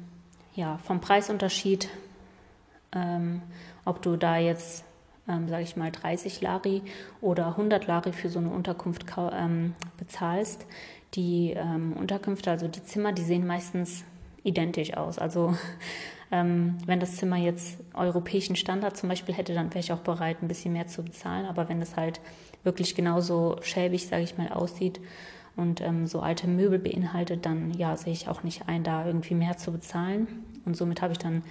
ja, 0.54 0.78
vom 0.78 1.02
Preisunterschied, 1.02 1.90
ähm, 2.92 3.42
ob 3.84 4.04
du 4.04 4.16
da 4.16 4.38
jetzt 4.38 4.86
ähm, 5.30 5.48
sage 5.48 5.64
ich 5.64 5.76
mal, 5.76 5.92
30 5.92 6.42
Lari 6.42 6.82
oder 7.22 7.48
100 7.48 7.88
Lari 7.88 8.12
für 8.12 8.30
so 8.30 8.40
eine 8.40 8.50
Unterkunft 8.50 9.06
ähm, 9.32 9.76
bezahlst. 9.98 10.66
Die 11.16 11.54
ähm, 11.56 11.94
Unterkünfte, 11.94 12.52
also 12.52 12.68
die 12.68 12.84
Zimmer, 12.84 13.14
die 13.14 13.24
sehen 13.24 13.48
meistens 13.48 14.04
identisch 14.44 14.96
aus. 14.96 15.20
Also 15.20 15.56
ähm, 16.32 16.78
wenn 16.86 17.00
das 17.00 17.18
Zimmer 17.18 17.38
jetzt 17.38 17.80
europäischen 17.94 18.56
Standard 18.56 18.98
zum 18.98 19.10
Beispiel 19.10 19.36
hätte, 19.36 19.54
dann 19.54 19.70
wäre 19.70 19.80
ich 19.80 19.92
auch 19.92 20.00
bereit, 20.00 20.38
ein 20.42 20.48
bisschen 20.48 20.74
mehr 20.74 20.88
zu 20.88 21.04
bezahlen. 21.04 21.46
Aber 21.46 21.70
wenn 21.70 21.82
es 21.82 21.96
halt 21.96 22.20
wirklich 22.64 22.96
genauso 22.96 23.58
schäbig, 23.62 24.08
sage 24.08 24.24
ich 24.24 24.38
mal, 24.38 24.50
aussieht 24.50 25.00
und 25.56 25.82
ähm, 25.82 26.08
so 26.08 26.20
alte 26.20 26.48
Möbel 26.48 26.80
beinhaltet, 26.80 27.46
dann 27.46 27.74
ja, 27.74 27.96
sehe 27.98 28.14
ich 28.14 28.28
auch 28.28 28.44
nicht 28.44 28.68
ein, 28.68 28.84
da 28.84 29.06
irgendwie 29.06 29.36
mehr 29.36 29.58
zu 29.58 29.72
bezahlen. 29.72 30.28
Und 30.66 30.76
somit 30.78 31.02
habe 31.02 31.14
ich 31.14 31.20
dann 31.20 31.44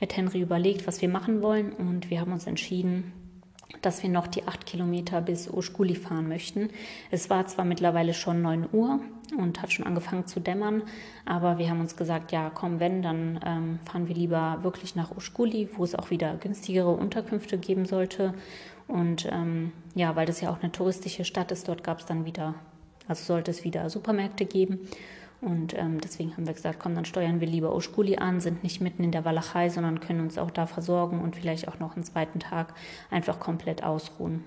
mit 0.00 0.16
Henry 0.16 0.40
überlegt, 0.40 0.86
was 0.86 1.02
wir 1.02 1.08
machen 1.08 1.42
wollen 1.42 1.72
und 1.72 2.10
wir 2.10 2.20
haben 2.20 2.32
uns 2.32 2.46
entschieden, 2.46 3.12
dass 3.82 4.02
wir 4.02 4.10
noch 4.10 4.26
die 4.26 4.46
acht 4.46 4.66
Kilometer 4.66 5.20
bis 5.20 5.48
Uschkuli 5.48 5.94
fahren 5.94 6.28
möchten. 6.28 6.70
Es 7.10 7.30
war 7.30 7.46
zwar 7.46 7.64
mittlerweile 7.64 8.14
schon 8.14 8.42
neun 8.42 8.66
Uhr 8.72 9.00
und 9.38 9.62
hat 9.62 9.72
schon 9.72 9.86
angefangen 9.86 10.26
zu 10.26 10.40
dämmern, 10.40 10.82
aber 11.24 11.58
wir 11.58 11.70
haben 11.70 11.80
uns 11.80 11.96
gesagt, 11.96 12.32
ja, 12.32 12.50
komm, 12.52 12.80
wenn, 12.80 13.02
dann 13.02 13.40
ähm, 13.44 13.78
fahren 13.84 14.08
wir 14.08 14.14
lieber 14.14 14.58
wirklich 14.62 14.96
nach 14.96 15.16
Uschkuli, 15.16 15.68
wo 15.76 15.84
es 15.84 15.94
auch 15.94 16.10
wieder 16.10 16.34
günstigere 16.36 16.90
Unterkünfte 16.90 17.58
geben 17.58 17.86
sollte. 17.86 18.34
Und 18.88 19.28
ähm, 19.30 19.72
ja, 19.94 20.16
weil 20.16 20.26
das 20.26 20.40
ja 20.40 20.50
auch 20.50 20.60
eine 20.62 20.72
touristische 20.72 21.24
Stadt 21.24 21.52
ist, 21.52 21.68
dort 21.68 21.84
gab 21.84 22.00
es 22.00 22.06
dann 22.06 22.24
wieder, 22.24 22.54
also 23.06 23.24
sollte 23.24 23.52
es 23.52 23.62
wieder 23.62 23.88
Supermärkte 23.88 24.46
geben. 24.46 24.80
Und 25.40 25.76
ähm, 25.76 26.00
deswegen 26.00 26.36
haben 26.36 26.46
wir 26.46 26.52
gesagt, 26.52 26.80
komm, 26.80 26.94
dann 26.94 27.06
steuern 27.06 27.40
wir 27.40 27.46
lieber 27.46 27.74
Oshkuli 27.74 28.16
an, 28.16 28.40
sind 28.40 28.62
nicht 28.62 28.80
mitten 28.80 29.02
in 29.02 29.12
der 29.12 29.24
Walachei, 29.24 29.70
sondern 29.70 30.00
können 30.00 30.20
uns 30.20 30.36
auch 30.36 30.50
da 30.50 30.66
versorgen 30.66 31.20
und 31.20 31.36
vielleicht 31.36 31.66
auch 31.68 31.78
noch 31.78 31.96
einen 31.96 32.04
zweiten 32.04 32.40
Tag 32.40 32.74
einfach 33.10 33.40
komplett 33.40 33.82
ausruhen. 33.82 34.44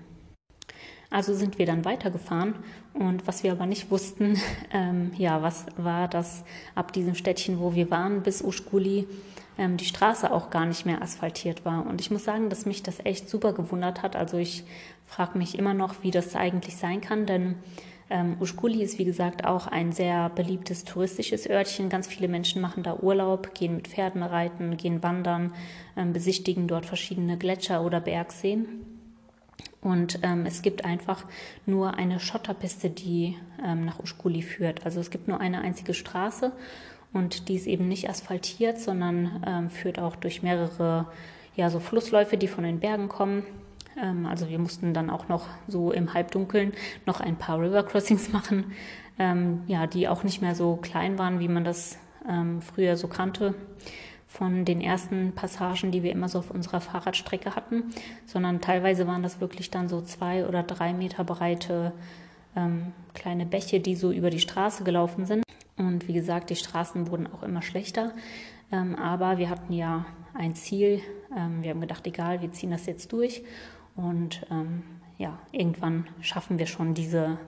Also 1.10 1.34
sind 1.34 1.58
wir 1.58 1.66
dann 1.66 1.84
weitergefahren 1.84 2.54
und 2.92 3.26
was 3.26 3.42
wir 3.42 3.52
aber 3.52 3.66
nicht 3.66 3.90
wussten, 3.90 4.38
ähm, 4.72 5.12
ja, 5.16 5.42
was 5.42 5.66
war, 5.76 6.08
dass 6.08 6.44
ab 6.74 6.92
diesem 6.92 7.14
Städtchen, 7.14 7.58
wo 7.58 7.74
wir 7.74 7.90
waren, 7.90 8.22
bis 8.22 8.42
Uschkuli 8.42 9.06
ähm, 9.58 9.76
die 9.76 9.84
Straße 9.84 10.32
auch 10.32 10.50
gar 10.50 10.66
nicht 10.66 10.86
mehr 10.86 11.02
asphaltiert 11.02 11.64
war. 11.64 11.86
Und 11.86 12.00
ich 12.00 12.10
muss 12.10 12.24
sagen, 12.24 12.50
dass 12.50 12.66
mich 12.66 12.82
das 12.82 13.04
echt 13.04 13.28
super 13.28 13.52
gewundert 13.52 14.02
hat. 14.02 14.16
Also 14.16 14.38
ich 14.38 14.64
frage 15.06 15.38
mich 15.38 15.58
immer 15.58 15.74
noch, 15.74 16.02
wie 16.02 16.10
das 16.10 16.34
eigentlich 16.34 16.76
sein 16.76 17.00
kann, 17.00 17.26
denn 17.26 17.56
ähm, 18.10 18.36
Uschkuli 18.40 18.82
ist 18.82 18.98
wie 18.98 19.04
gesagt 19.04 19.44
auch 19.44 19.66
ein 19.66 19.92
sehr 19.92 20.28
beliebtes 20.30 20.84
touristisches 20.84 21.48
Örtchen. 21.48 21.88
Ganz 21.88 22.06
viele 22.06 22.28
Menschen 22.28 22.60
machen 22.60 22.82
da 22.82 22.96
Urlaub, 22.96 23.54
gehen 23.54 23.76
mit 23.76 23.88
Pferden 23.88 24.22
reiten, 24.22 24.76
gehen 24.76 25.02
wandern, 25.02 25.54
ähm, 25.96 26.12
besichtigen 26.12 26.68
dort 26.68 26.86
verschiedene 26.86 27.38
Gletscher 27.38 27.84
oder 27.84 28.00
Bergseen. 28.00 28.66
Und 29.80 30.20
ähm, 30.22 30.46
es 30.46 30.62
gibt 30.62 30.84
einfach 30.84 31.24
nur 31.66 31.94
eine 31.94 32.18
Schotterpiste, 32.18 32.88
die 32.88 33.36
ähm, 33.64 33.84
nach 33.84 33.98
Uschkuli 34.00 34.42
führt. 34.42 34.84
Also 34.84 35.00
es 35.00 35.10
gibt 35.10 35.28
nur 35.28 35.40
eine 35.40 35.60
einzige 35.60 35.92
Straße 35.92 36.52
und 37.12 37.48
die 37.48 37.54
ist 37.54 37.66
eben 37.66 37.86
nicht 37.88 38.08
asphaltiert, 38.08 38.80
sondern 38.80 39.42
ähm, 39.46 39.70
führt 39.70 39.98
auch 39.98 40.16
durch 40.16 40.42
mehrere 40.42 41.06
ja, 41.54 41.70
so 41.70 41.80
Flussläufe, 41.80 42.36
die 42.36 42.48
von 42.48 42.64
den 42.64 42.80
Bergen 42.80 43.08
kommen. 43.08 43.44
Ähm, 44.02 44.26
also 44.26 44.48
wir 44.48 44.58
mussten 44.58 44.94
dann 44.94 45.10
auch 45.10 45.28
noch 45.28 45.46
so 45.68 45.92
im 45.92 46.14
Halbdunkeln 46.14 46.72
noch 47.06 47.20
ein 47.20 47.36
paar 47.36 47.60
River 47.60 47.82
Crossings 47.82 48.32
machen, 48.32 48.72
ähm, 49.18 49.62
ja, 49.66 49.86
die 49.86 50.08
auch 50.08 50.24
nicht 50.24 50.42
mehr 50.42 50.54
so 50.54 50.76
klein 50.76 51.18
waren, 51.18 51.40
wie 51.40 51.48
man 51.48 51.64
das 51.64 51.98
ähm, 52.28 52.60
früher 52.62 52.96
so 52.96 53.08
kannte 53.08 53.54
von 54.26 54.64
den 54.64 54.80
ersten 54.80 55.32
Passagen, 55.32 55.92
die 55.92 56.02
wir 56.02 56.10
immer 56.10 56.28
so 56.28 56.40
auf 56.40 56.50
unserer 56.50 56.80
Fahrradstrecke 56.80 57.54
hatten, 57.54 57.84
sondern 58.26 58.60
teilweise 58.60 59.06
waren 59.06 59.22
das 59.22 59.40
wirklich 59.40 59.70
dann 59.70 59.88
so 59.88 60.00
zwei 60.00 60.46
oder 60.46 60.64
drei 60.64 60.92
Meter 60.92 61.22
breite 61.22 61.92
ähm, 62.56 62.92
kleine 63.14 63.46
Bäche, 63.46 63.78
die 63.78 63.94
so 63.94 64.10
über 64.10 64.30
die 64.30 64.40
Straße 64.40 64.82
gelaufen 64.82 65.24
sind. 65.24 65.44
Und 65.76 66.08
wie 66.08 66.12
gesagt, 66.12 66.50
die 66.50 66.56
Straßen 66.56 67.10
wurden 67.10 67.28
auch 67.32 67.44
immer 67.44 67.62
schlechter. 67.62 68.12
Ähm, 68.72 68.96
aber 68.96 69.38
wir 69.38 69.50
hatten 69.50 69.72
ja 69.72 70.04
ein 70.34 70.54
Ziel. 70.54 71.00
Ähm, 71.36 71.62
wir 71.62 71.70
haben 71.70 71.80
gedacht, 71.80 72.06
egal, 72.06 72.42
wir 72.42 72.50
ziehen 72.52 72.70
das 72.70 72.86
jetzt 72.86 73.12
durch. 73.12 73.42
Und 73.96 74.46
ähm, 74.50 74.82
ja, 75.18 75.38
irgendwann 75.52 76.08
schaffen 76.20 76.58
wir 76.58 76.66
schon 76.66 76.94
diese 76.94 77.38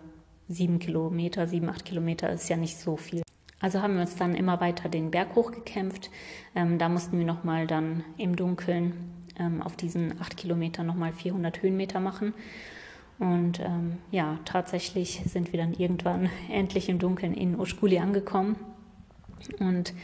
sieben 0.48 0.78
Kilometer, 0.78 1.46
sieben, 1.46 1.68
acht 1.68 1.84
Kilometer 1.84 2.30
ist 2.30 2.48
ja 2.48 2.56
nicht 2.56 2.78
so 2.78 2.96
viel. 2.96 3.22
Also 3.60 3.82
haben 3.82 3.94
wir 3.94 4.02
uns 4.02 4.16
dann 4.16 4.34
immer 4.34 4.60
weiter 4.60 4.88
den 4.88 5.10
Berg 5.10 5.34
hochgekämpft. 5.34 6.10
Ähm, 6.54 6.78
da 6.78 6.88
mussten 6.88 7.18
wir 7.18 7.24
nochmal 7.24 7.66
dann 7.66 8.04
im 8.16 8.36
Dunkeln 8.36 8.92
ähm, 9.38 9.62
auf 9.62 9.76
diesen 9.76 10.20
acht 10.20 10.36
Kilometern 10.36 10.86
nochmal 10.86 11.12
400 11.12 11.62
Höhenmeter 11.62 12.00
machen. 12.00 12.34
Und 13.18 13.60
ähm, 13.60 13.98
ja, 14.10 14.38
tatsächlich 14.44 15.22
sind 15.24 15.52
wir 15.52 15.58
dann 15.58 15.72
irgendwann 15.72 16.28
endlich 16.50 16.88
im 16.88 16.98
Dunkeln 16.98 17.34
in 17.34 17.58
Uschkuli 17.58 17.98
angekommen. 17.98 18.56
Und 19.58 19.94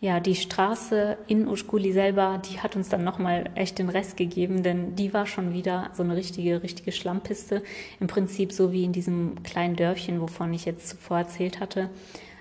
ja, 0.00 0.18
die 0.18 0.34
Straße 0.34 1.18
in 1.26 1.46
Uschkuli 1.46 1.92
selber, 1.92 2.40
die 2.50 2.60
hat 2.60 2.74
uns 2.74 2.88
dann 2.88 3.04
nochmal 3.04 3.50
echt 3.54 3.78
den 3.78 3.90
Rest 3.90 4.16
gegeben, 4.16 4.62
denn 4.62 4.96
die 4.96 5.12
war 5.12 5.26
schon 5.26 5.52
wieder 5.52 5.90
so 5.92 6.02
eine 6.02 6.16
richtige, 6.16 6.62
richtige 6.62 6.90
Schlammpiste. 6.90 7.62
Im 8.00 8.06
Prinzip 8.06 8.52
so 8.52 8.72
wie 8.72 8.84
in 8.84 8.92
diesem 8.92 9.42
kleinen 9.42 9.76
Dörfchen, 9.76 10.22
wovon 10.22 10.54
ich 10.54 10.64
jetzt 10.64 10.88
zuvor 10.88 11.18
erzählt 11.18 11.60
hatte. 11.60 11.90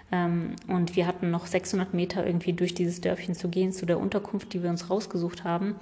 Ähm, 0.09 0.55
und 0.67 0.95
wir 0.95 1.05
hatten 1.05 1.31
noch 1.31 1.47
600 1.47 1.93
Meter 1.93 2.25
irgendwie 2.25 2.53
durch 2.53 2.73
dieses 2.73 3.01
Dörfchen 3.01 3.35
zu 3.35 3.49
gehen, 3.49 3.73
zu 3.73 3.85
der 3.85 3.99
Unterkunft, 3.99 4.53
die 4.53 4.63
wir 4.63 4.69
uns 4.69 4.89
rausgesucht 4.89 5.43
haben. 5.43 5.75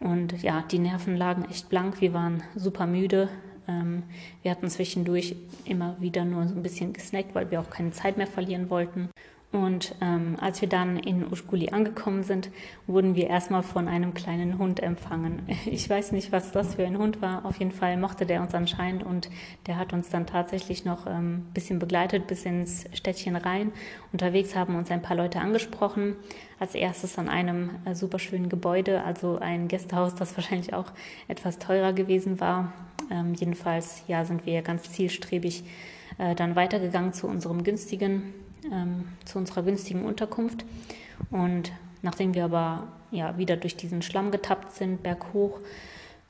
Und 0.00 0.42
ja, 0.42 0.64
die 0.68 0.80
Nerven 0.80 1.16
lagen 1.16 1.44
echt 1.44 1.68
blank. 1.68 2.00
Wir 2.00 2.12
waren 2.12 2.42
super 2.56 2.88
müde. 2.88 3.28
Ähm, 3.68 4.02
wir 4.42 4.50
hatten 4.50 4.68
zwischendurch 4.68 5.36
immer 5.64 5.96
wieder 6.00 6.24
nur 6.24 6.48
so 6.48 6.56
ein 6.56 6.64
bisschen 6.64 6.92
gesnackt, 6.92 7.36
weil 7.36 7.52
wir 7.52 7.60
auch 7.60 7.70
keine 7.70 7.92
Zeit 7.92 8.16
mehr 8.16 8.26
verlieren 8.26 8.70
wollten. 8.70 9.08
Und 9.52 9.94
ähm, 10.00 10.36
als 10.40 10.62
wir 10.62 10.68
dann 10.68 10.96
in 10.96 11.30
Uschkuli 11.30 11.68
angekommen 11.68 12.22
sind, 12.22 12.50
wurden 12.86 13.14
wir 13.14 13.28
erstmal 13.28 13.62
von 13.62 13.86
einem 13.86 14.14
kleinen 14.14 14.58
Hund 14.58 14.80
empfangen. 14.80 15.42
Ich 15.66 15.88
weiß 15.88 16.12
nicht, 16.12 16.32
was 16.32 16.52
das 16.52 16.74
für 16.74 16.86
ein 16.86 16.96
Hund 16.96 17.20
war. 17.20 17.44
Auf 17.44 17.58
jeden 17.58 17.72
Fall 17.72 17.96
mochte 17.98 18.24
der 18.24 18.40
uns 18.40 18.54
anscheinend 18.54 19.04
und 19.04 19.30
der 19.66 19.76
hat 19.76 19.92
uns 19.92 20.08
dann 20.08 20.26
tatsächlich 20.26 20.84
noch 20.84 21.06
ein 21.06 21.16
ähm, 21.16 21.46
bisschen 21.52 21.78
begleitet 21.78 22.26
bis 22.26 22.44
ins 22.44 22.86
Städtchen 22.94 23.36
rein. 23.36 23.72
Unterwegs 24.12 24.56
haben 24.56 24.74
uns 24.74 24.90
ein 24.90 25.02
paar 25.02 25.16
Leute 25.16 25.40
angesprochen. 25.40 26.16
Als 26.58 26.74
erstes 26.74 27.18
an 27.18 27.28
einem 27.28 27.70
äh, 27.84 27.94
super 27.94 28.18
schönen 28.18 28.48
Gebäude, 28.48 29.02
also 29.04 29.38
ein 29.38 29.68
Gästehaus, 29.68 30.14
das 30.14 30.36
wahrscheinlich 30.36 30.72
auch 30.72 30.90
etwas 31.28 31.58
teurer 31.58 31.92
gewesen 31.92 32.40
war. 32.40 32.72
Ähm, 33.10 33.34
jedenfalls 33.34 34.02
ja, 34.08 34.24
sind 34.24 34.46
wir 34.46 34.62
ganz 34.62 34.90
zielstrebig 34.92 35.64
äh, 36.16 36.34
dann 36.34 36.56
weitergegangen 36.56 37.12
zu 37.12 37.26
unserem 37.26 37.64
günstigen 37.64 38.32
ähm, 38.70 39.04
zu 39.24 39.38
unserer 39.38 39.62
günstigen 39.62 40.04
Unterkunft. 40.04 40.64
Und 41.30 41.72
nachdem 42.02 42.34
wir 42.34 42.44
aber 42.44 42.88
ja 43.10 43.36
wieder 43.38 43.56
durch 43.56 43.76
diesen 43.76 44.02
Schlamm 44.02 44.30
getappt 44.30 44.72
sind, 44.72 45.02
berghoch 45.02 45.58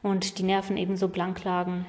und 0.03 0.39
die 0.39 0.43
Nerven 0.43 0.77
ebenso 0.77 1.09
blank 1.09 1.45
lagen, 1.45 1.87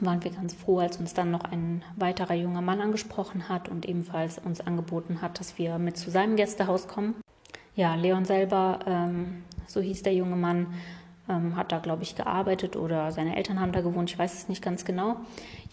waren 0.00 0.22
wir 0.22 0.30
ganz 0.30 0.54
froh, 0.54 0.78
als 0.78 0.98
uns 0.98 1.14
dann 1.14 1.30
noch 1.30 1.44
ein 1.44 1.82
weiterer 1.96 2.34
junger 2.34 2.60
Mann 2.60 2.80
angesprochen 2.80 3.48
hat 3.48 3.68
und 3.68 3.86
ebenfalls 3.86 4.38
uns 4.38 4.60
angeboten 4.60 5.20
hat, 5.22 5.40
dass 5.40 5.58
wir 5.58 5.78
mit 5.78 5.96
zu 5.96 6.10
seinem 6.10 6.36
Gästehaus 6.36 6.86
kommen. 6.86 7.14
Ja, 7.74 7.94
Leon 7.94 8.24
selber, 8.24 8.80
ähm, 8.86 9.44
so 9.66 9.80
hieß 9.80 10.02
der 10.02 10.14
junge 10.14 10.36
Mann, 10.36 10.68
ähm, 11.28 11.56
hat 11.56 11.72
da, 11.72 11.78
glaube 11.78 12.02
ich, 12.02 12.16
gearbeitet 12.16 12.76
oder 12.76 13.12
seine 13.12 13.36
Eltern 13.36 13.60
haben 13.60 13.72
da 13.72 13.80
gewohnt, 13.80 14.10
ich 14.10 14.18
weiß 14.18 14.34
es 14.34 14.48
nicht 14.48 14.62
ganz 14.62 14.84
genau. 14.84 15.16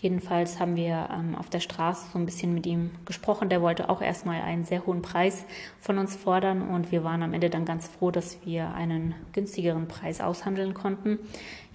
Jedenfalls 0.01 0.59
haben 0.59 0.75
wir 0.75 1.09
ähm, 1.11 1.35
auf 1.35 1.49
der 1.49 1.61
Straße 1.61 2.07
so 2.11 2.19
ein 2.19 2.25
bisschen 2.25 2.53
mit 2.53 2.65
ihm 2.65 2.91
gesprochen. 3.05 3.49
Der 3.49 3.61
wollte 3.61 3.89
auch 3.89 4.01
erstmal 4.01 4.41
einen 4.41 4.65
sehr 4.65 4.85
hohen 4.85 5.01
Preis 5.01 5.45
von 5.79 5.97
uns 5.97 6.15
fordern 6.15 6.61
und 6.61 6.91
wir 6.91 7.03
waren 7.03 7.23
am 7.23 7.33
Ende 7.33 7.49
dann 7.49 7.65
ganz 7.65 7.87
froh, 7.87 8.11
dass 8.11 8.45
wir 8.45 8.73
einen 8.73 9.15
günstigeren 9.33 9.87
Preis 9.87 10.21
aushandeln 10.21 10.73
konnten. 10.73 11.19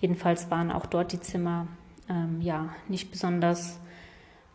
Jedenfalls 0.01 0.51
waren 0.51 0.71
auch 0.71 0.87
dort 0.87 1.13
die 1.13 1.21
Zimmer 1.21 1.67
ähm, 2.09 2.41
ja 2.41 2.71
nicht 2.89 3.11
besonders 3.11 3.81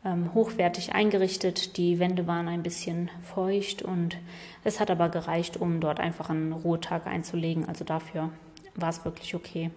ähm, 0.06 0.34
hochwertig 0.34 0.94
eingerichtet. 0.94 1.78
Die 1.78 2.00
Wände 2.00 2.28
waren 2.28 2.48
ein 2.48 2.64
bisschen 2.64 3.10
feucht 3.24 3.82
und 3.82 4.18
es 4.64 4.80
hat 4.80 4.92
aber 4.92 5.10
gereicht, 5.10 5.58
um 5.58 5.80
dort 5.80 6.00
einfach 6.00 6.30
einen 6.30 6.54
Ruhetag 6.54 7.08
einzulegen. 7.08 7.68
Also 7.68 7.84
dafür 7.84 8.30
war 8.76 8.90
es 8.90 9.06
wirklich 9.06 9.36
okay. 9.36 9.72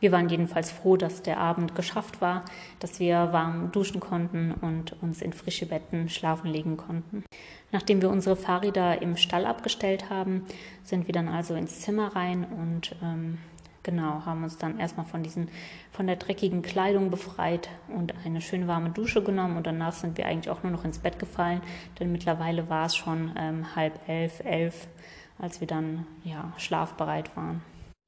Wir 0.00 0.12
waren 0.12 0.28
jedenfalls 0.28 0.70
froh, 0.70 0.96
dass 0.96 1.22
der 1.22 1.38
Abend 1.38 1.74
geschafft 1.74 2.20
war, 2.20 2.44
dass 2.80 3.00
wir 3.00 3.32
warm 3.32 3.72
duschen 3.72 4.00
konnten 4.00 4.52
und 4.52 5.00
uns 5.02 5.22
in 5.22 5.32
frische 5.32 5.66
Betten 5.66 6.08
schlafen 6.08 6.50
legen 6.50 6.76
konnten. 6.76 7.24
Nachdem 7.70 8.02
wir 8.02 8.10
unsere 8.10 8.36
Fahrräder 8.36 9.00
im 9.00 9.16
Stall 9.16 9.46
abgestellt 9.46 10.10
haben, 10.10 10.44
sind 10.82 11.06
wir 11.06 11.12
dann 11.12 11.28
also 11.28 11.54
ins 11.54 11.80
Zimmer 11.80 12.14
rein 12.14 12.44
und 12.44 12.94
ähm, 13.02 13.38
genau 13.82 14.24
haben 14.26 14.44
uns 14.44 14.58
dann 14.58 14.78
erstmal 14.78 15.06
von 15.06 15.22
diesen 15.22 15.48
von 15.90 16.06
der 16.06 16.16
dreckigen 16.16 16.62
Kleidung 16.62 17.10
befreit 17.10 17.68
und 17.88 18.14
eine 18.24 18.40
schön 18.40 18.68
warme 18.68 18.90
Dusche 18.90 19.22
genommen 19.22 19.56
und 19.56 19.66
danach 19.66 19.92
sind 19.92 20.18
wir 20.18 20.26
eigentlich 20.26 20.50
auch 20.50 20.62
nur 20.62 20.72
noch 20.72 20.84
ins 20.84 20.98
Bett 20.98 21.18
gefallen, 21.18 21.62
denn 21.98 22.12
mittlerweile 22.12 22.68
war 22.68 22.86
es 22.86 22.96
schon 22.96 23.32
ähm, 23.36 23.74
halb 23.74 24.08
elf, 24.08 24.40
elf, 24.44 24.88
als 25.38 25.60
wir 25.60 25.66
dann 25.66 26.06
ja 26.24 26.52
schlafbereit 26.56 27.36
waren. 27.36 27.62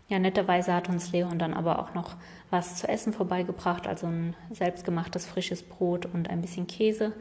Ja, 0.09 0.19
netterweise 0.19 0.75
hat 0.75 0.89
uns 0.89 1.13
Leon 1.13 1.39
dann 1.39 1.55
aber 1.55 1.79
auch 1.79 1.95
noch 1.95 2.17
was 2.51 2.77
zu 2.77 2.89
essen 2.89 3.13
vorbeigebracht, 3.13 3.87
also 3.87 4.07
ein 4.07 4.37
selbstgemachtes 4.51 5.27
frisches 5.27 5.63
Brot 5.63 6.07
und 6.07 6.29
ein 6.29 6.43
bisschen 6.43 6.67
Käse. 6.67 7.13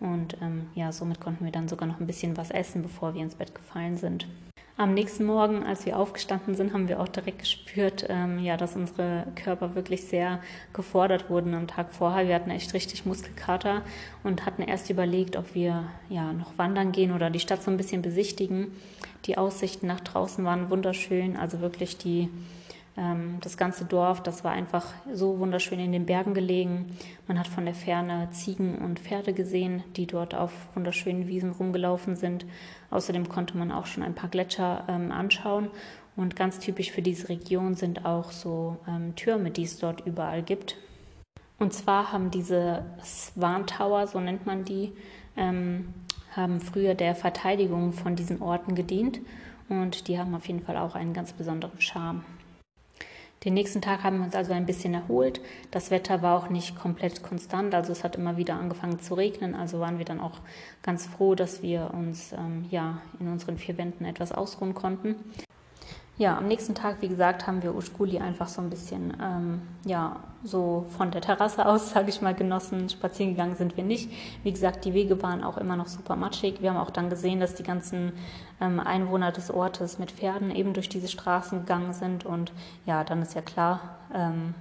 Und 0.00 0.36
ähm, 0.42 0.66
ja, 0.74 0.90
somit 0.92 1.20
konnten 1.20 1.44
wir 1.44 1.52
dann 1.52 1.68
sogar 1.68 1.86
noch 1.86 2.00
ein 2.00 2.06
bisschen 2.06 2.36
was 2.36 2.50
essen, 2.50 2.82
bevor 2.82 3.14
wir 3.14 3.22
ins 3.22 3.36
Bett 3.36 3.54
gefallen 3.54 3.96
sind. 3.96 4.26
Am 4.76 4.92
nächsten 4.92 5.24
Morgen, 5.24 5.62
als 5.62 5.86
wir 5.86 5.96
aufgestanden 5.96 6.56
sind, 6.56 6.72
haben 6.72 6.88
wir 6.88 6.98
auch 6.98 7.06
direkt 7.06 7.38
gespürt, 7.38 8.06
ähm, 8.08 8.40
ja, 8.40 8.56
dass 8.56 8.74
unsere 8.74 9.24
Körper 9.36 9.76
wirklich 9.76 10.02
sehr 10.02 10.40
gefordert 10.72 11.30
wurden 11.30 11.54
am 11.54 11.68
Tag 11.68 11.92
vorher. 11.92 12.26
Wir 12.26 12.34
hatten 12.34 12.50
echt 12.50 12.74
richtig 12.74 13.06
Muskelkater 13.06 13.82
und 14.24 14.44
hatten 14.44 14.62
erst 14.62 14.90
überlegt, 14.90 15.36
ob 15.36 15.54
wir 15.54 15.84
ja 16.08 16.32
noch 16.32 16.58
wandern 16.58 16.90
gehen 16.90 17.12
oder 17.12 17.30
die 17.30 17.38
Stadt 17.38 17.62
so 17.62 17.70
ein 17.70 17.76
bisschen 17.76 18.02
besichtigen. 18.02 18.72
Die 19.26 19.38
Aussichten 19.38 19.86
nach 19.86 20.00
draußen 20.00 20.44
waren 20.44 20.70
wunderschön, 20.70 21.36
also 21.36 21.60
wirklich 21.60 21.96
die 21.96 22.28
das 23.40 23.56
ganze 23.56 23.84
Dorf, 23.84 24.22
das 24.22 24.44
war 24.44 24.52
einfach 24.52 24.86
so 25.12 25.40
wunderschön 25.40 25.80
in 25.80 25.90
den 25.90 26.06
Bergen 26.06 26.32
gelegen. 26.32 26.96
Man 27.26 27.40
hat 27.40 27.48
von 27.48 27.64
der 27.64 27.74
Ferne 27.74 28.28
Ziegen 28.30 28.78
und 28.78 29.00
Pferde 29.00 29.32
gesehen, 29.32 29.82
die 29.96 30.06
dort 30.06 30.34
auf 30.34 30.52
wunderschönen 30.74 31.26
Wiesen 31.26 31.50
rumgelaufen 31.50 32.14
sind. 32.14 32.46
Außerdem 32.90 33.28
konnte 33.28 33.56
man 33.56 33.72
auch 33.72 33.86
schon 33.86 34.04
ein 34.04 34.14
paar 34.14 34.30
Gletscher 34.30 34.84
ähm, 34.88 35.10
anschauen. 35.10 35.70
Und 36.14 36.36
ganz 36.36 36.60
typisch 36.60 36.92
für 36.92 37.02
diese 37.02 37.28
Region 37.28 37.74
sind 37.74 38.06
auch 38.06 38.30
so 38.30 38.76
ähm, 38.86 39.16
Türme, 39.16 39.50
die 39.50 39.64
es 39.64 39.78
dort 39.78 40.06
überall 40.06 40.44
gibt. 40.44 40.76
Und 41.58 41.72
zwar 41.72 42.12
haben 42.12 42.30
diese 42.30 42.84
Swan 43.02 43.66
Tower, 43.66 44.06
so 44.06 44.20
nennt 44.20 44.46
man 44.46 44.64
die, 44.64 44.92
ähm, 45.36 45.92
haben 46.36 46.60
früher 46.60 46.94
der 46.94 47.16
Verteidigung 47.16 47.92
von 47.92 48.14
diesen 48.14 48.40
Orten 48.40 48.76
gedient 48.76 49.20
und 49.68 50.08
die 50.08 50.18
haben 50.18 50.34
auf 50.34 50.46
jeden 50.46 50.60
Fall 50.60 50.76
auch 50.76 50.94
einen 50.94 51.14
ganz 51.14 51.32
besonderen 51.32 51.80
Charme. 51.80 52.24
Den 53.44 53.54
nächsten 53.54 53.82
Tag 53.82 54.04
haben 54.04 54.18
wir 54.18 54.24
uns 54.24 54.34
also 54.34 54.54
ein 54.54 54.64
bisschen 54.64 54.94
erholt. 54.94 55.40
Das 55.70 55.90
Wetter 55.90 56.22
war 56.22 56.38
auch 56.38 56.48
nicht 56.48 56.76
komplett 56.76 57.22
konstant, 57.22 57.74
also 57.74 57.92
es 57.92 58.02
hat 58.02 58.16
immer 58.16 58.38
wieder 58.38 58.54
angefangen 58.54 59.00
zu 59.00 59.14
regnen. 59.14 59.54
Also 59.54 59.80
waren 59.80 59.98
wir 59.98 60.06
dann 60.06 60.20
auch 60.20 60.40
ganz 60.82 61.06
froh, 61.06 61.34
dass 61.34 61.62
wir 61.62 61.90
uns 61.92 62.32
ähm, 62.32 62.64
ja 62.70 63.02
in 63.20 63.28
unseren 63.28 63.58
vier 63.58 63.76
Wänden 63.76 64.06
etwas 64.06 64.32
ausruhen 64.32 64.74
konnten. 64.74 65.16
Ja, 66.16 66.38
am 66.38 66.46
nächsten 66.46 66.76
Tag, 66.76 66.98
wie 67.00 67.08
gesagt, 67.08 67.48
haben 67.48 67.64
wir 67.64 67.74
Uschkuli 67.74 68.20
einfach 68.20 68.46
so 68.46 68.62
ein 68.62 68.70
bisschen, 68.70 69.16
ähm, 69.20 69.62
ja, 69.84 70.20
so 70.44 70.86
von 70.96 71.10
der 71.10 71.20
Terrasse 71.20 71.66
aus, 71.66 71.90
sage 71.90 72.08
ich 72.08 72.22
mal, 72.22 72.34
genossen. 72.34 72.88
Spazieren 72.88 73.32
gegangen 73.32 73.56
sind 73.56 73.76
wir 73.76 73.82
nicht. 73.82 74.12
Wie 74.44 74.52
gesagt, 74.52 74.84
die 74.84 74.94
Wege 74.94 75.20
waren 75.24 75.42
auch 75.42 75.58
immer 75.58 75.74
noch 75.74 75.88
super 75.88 76.14
matschig. 76.14 76.62
Wir 76.62 76.70
haben 76.70 76.78
auch 76.78 76.90
dann 76.90 77.10
gesehen, 77.10 77.40
dass 77.40 77.56
die 77.56 77.64
ganzen 77.64 78.12
ähm, 78.60 78.78
Einwohner 78.78 79.32
des 79.32 79.50
Ortes 79.50 79.98
mit 79.98 80.12
Pferden 80.12 80.54
eben 80.54 80.72
durch 80.72 80.88
diese 80.88 81.08
Straßen 81.08 81.60
gegangen 81.60 81.92
sind. 81.92 82.24
Und 82.24 82.52
ja, 82.86 83.02
dann 83.02 83.20
ist 83.20 83.34
ja 83.34 83.42
klar, 83.42 83.80
ähm, 84.14 84.54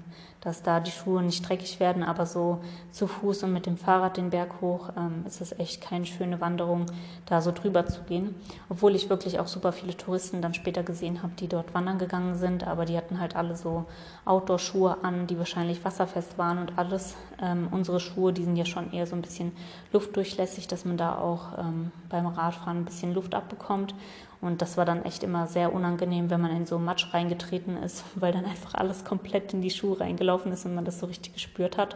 dass 0.43 0.61
da 0.61 0.81
die 0.81 0.91
Schuhe 0.91 1.23
nicht 1.23 1.47
dreckig 1.47 1.79
werden, 1.79 2.03
aber 2.03 2.25
so 2.25 2.59
zu 2.91 3.07
Fuß 3.07 3.43
und 3.43 3.53
mit 3.53 3.65
dem 3.65 3.77
Fahrrad 3.77 4.17
den 4.17 4.29
Berg 4.29 4.59
hoch 4.59 4.89
ähm, 4.97 5.23
ist 5.25 5.39
es 5.39 5.57
echt 5.57 5.81
keine 5.81 6.05
schöne 6.05 6.41
Wanderung, 6.41 6.85
da 7.25 7.39
so 7.39 7.53
drüber 7.53 7.85
zu 7.85 8.01
gehen. 8.01 8.35
Obwohl 8.67 8.93
ich 8.93 9.09
wirklich 9.09 9.39
auch 9.39 9.47
super 9.47 9.71
viele 9.71 9.95
Touristen 9.95 10.41
dann 10.41 10.53
später 10.53 10.83
gesehen 10.83 11.23
habe, 11.23 11.31
die 11.39 11.47
dort 11.47 11.73
wandern 11.73 11.97
gegangen 11.97 12.35
sind, 12.35 12.67
aber 12.67 12.83
die 12.83 12.97
hatten 12.97 13.21
halt 13.21 13.37
alle 13.37 13.55
so 13.55 13.85
Outdoor-Schuhe 14.25 14.97
an, 15.01 15.27
die 15.27 15.37
wahrscheinlich 15.37 15.85
wasserfest 15.85 16.37
waren 16.37 16.57
und 16.57 16.77
alles. 16.77 17.15
Ähm, 17.41 17.69
unsere 17.71 18.01
Schuhe, 18.01 18.33
die 18.33 18.43
sind 18.43 18.57
ja 18.57 18.65
schon 18.65 18.91
eher 18.91 19.07
so 19.07 19.15
ein 19.15 19.21
bisschen 19.21 19.53
luftdurchlässig, 19.93 20.67
dass 20.67 20.83
man 20.83 20.97
da 20.97 21.17
auch 21.17 21.57
ähm, 21.57 21.91
beim 22.09 22.27
Radfahren 22.27 22.79
ein 22.79 22.85
bisschen 22.85 23.13
Luft 23.13 23.33
abbekommt. 23.33 23.95
Und 24.43 24.61
das 24.61 24.75
war 24.75 24.83
dann 24.83 25.05
echt 25.05 25.23
immer 25.23 25.47
sehr 25.47 25.73
unangenehm, 25.73 26.29
wenn 26.29 26.41
man 26.41 26.51
in 26.51 26.65
so 26.65 26.77
Matsch 26.77 27.13
reingetreten 27.13 27.77
ist, 27.77 28.03
weil 28.15 28.33
dann 28.33 28.45
einfach 28.45 28.73
alles 28.73 29.05
komplett 29.05 29.53
in 29.53 29.61
die 29.61 29.71
Schuhe 29.71 29.99
reingelaufen 29.99 30.51
ist 30.51 30.65
und 30.65 30.75
man 30.75 30.83
das 30.83 30.99
so 30.99 31.05
richtig 31.05 31.33
gespürt 31.33 31.77
hat. 31.77 31.95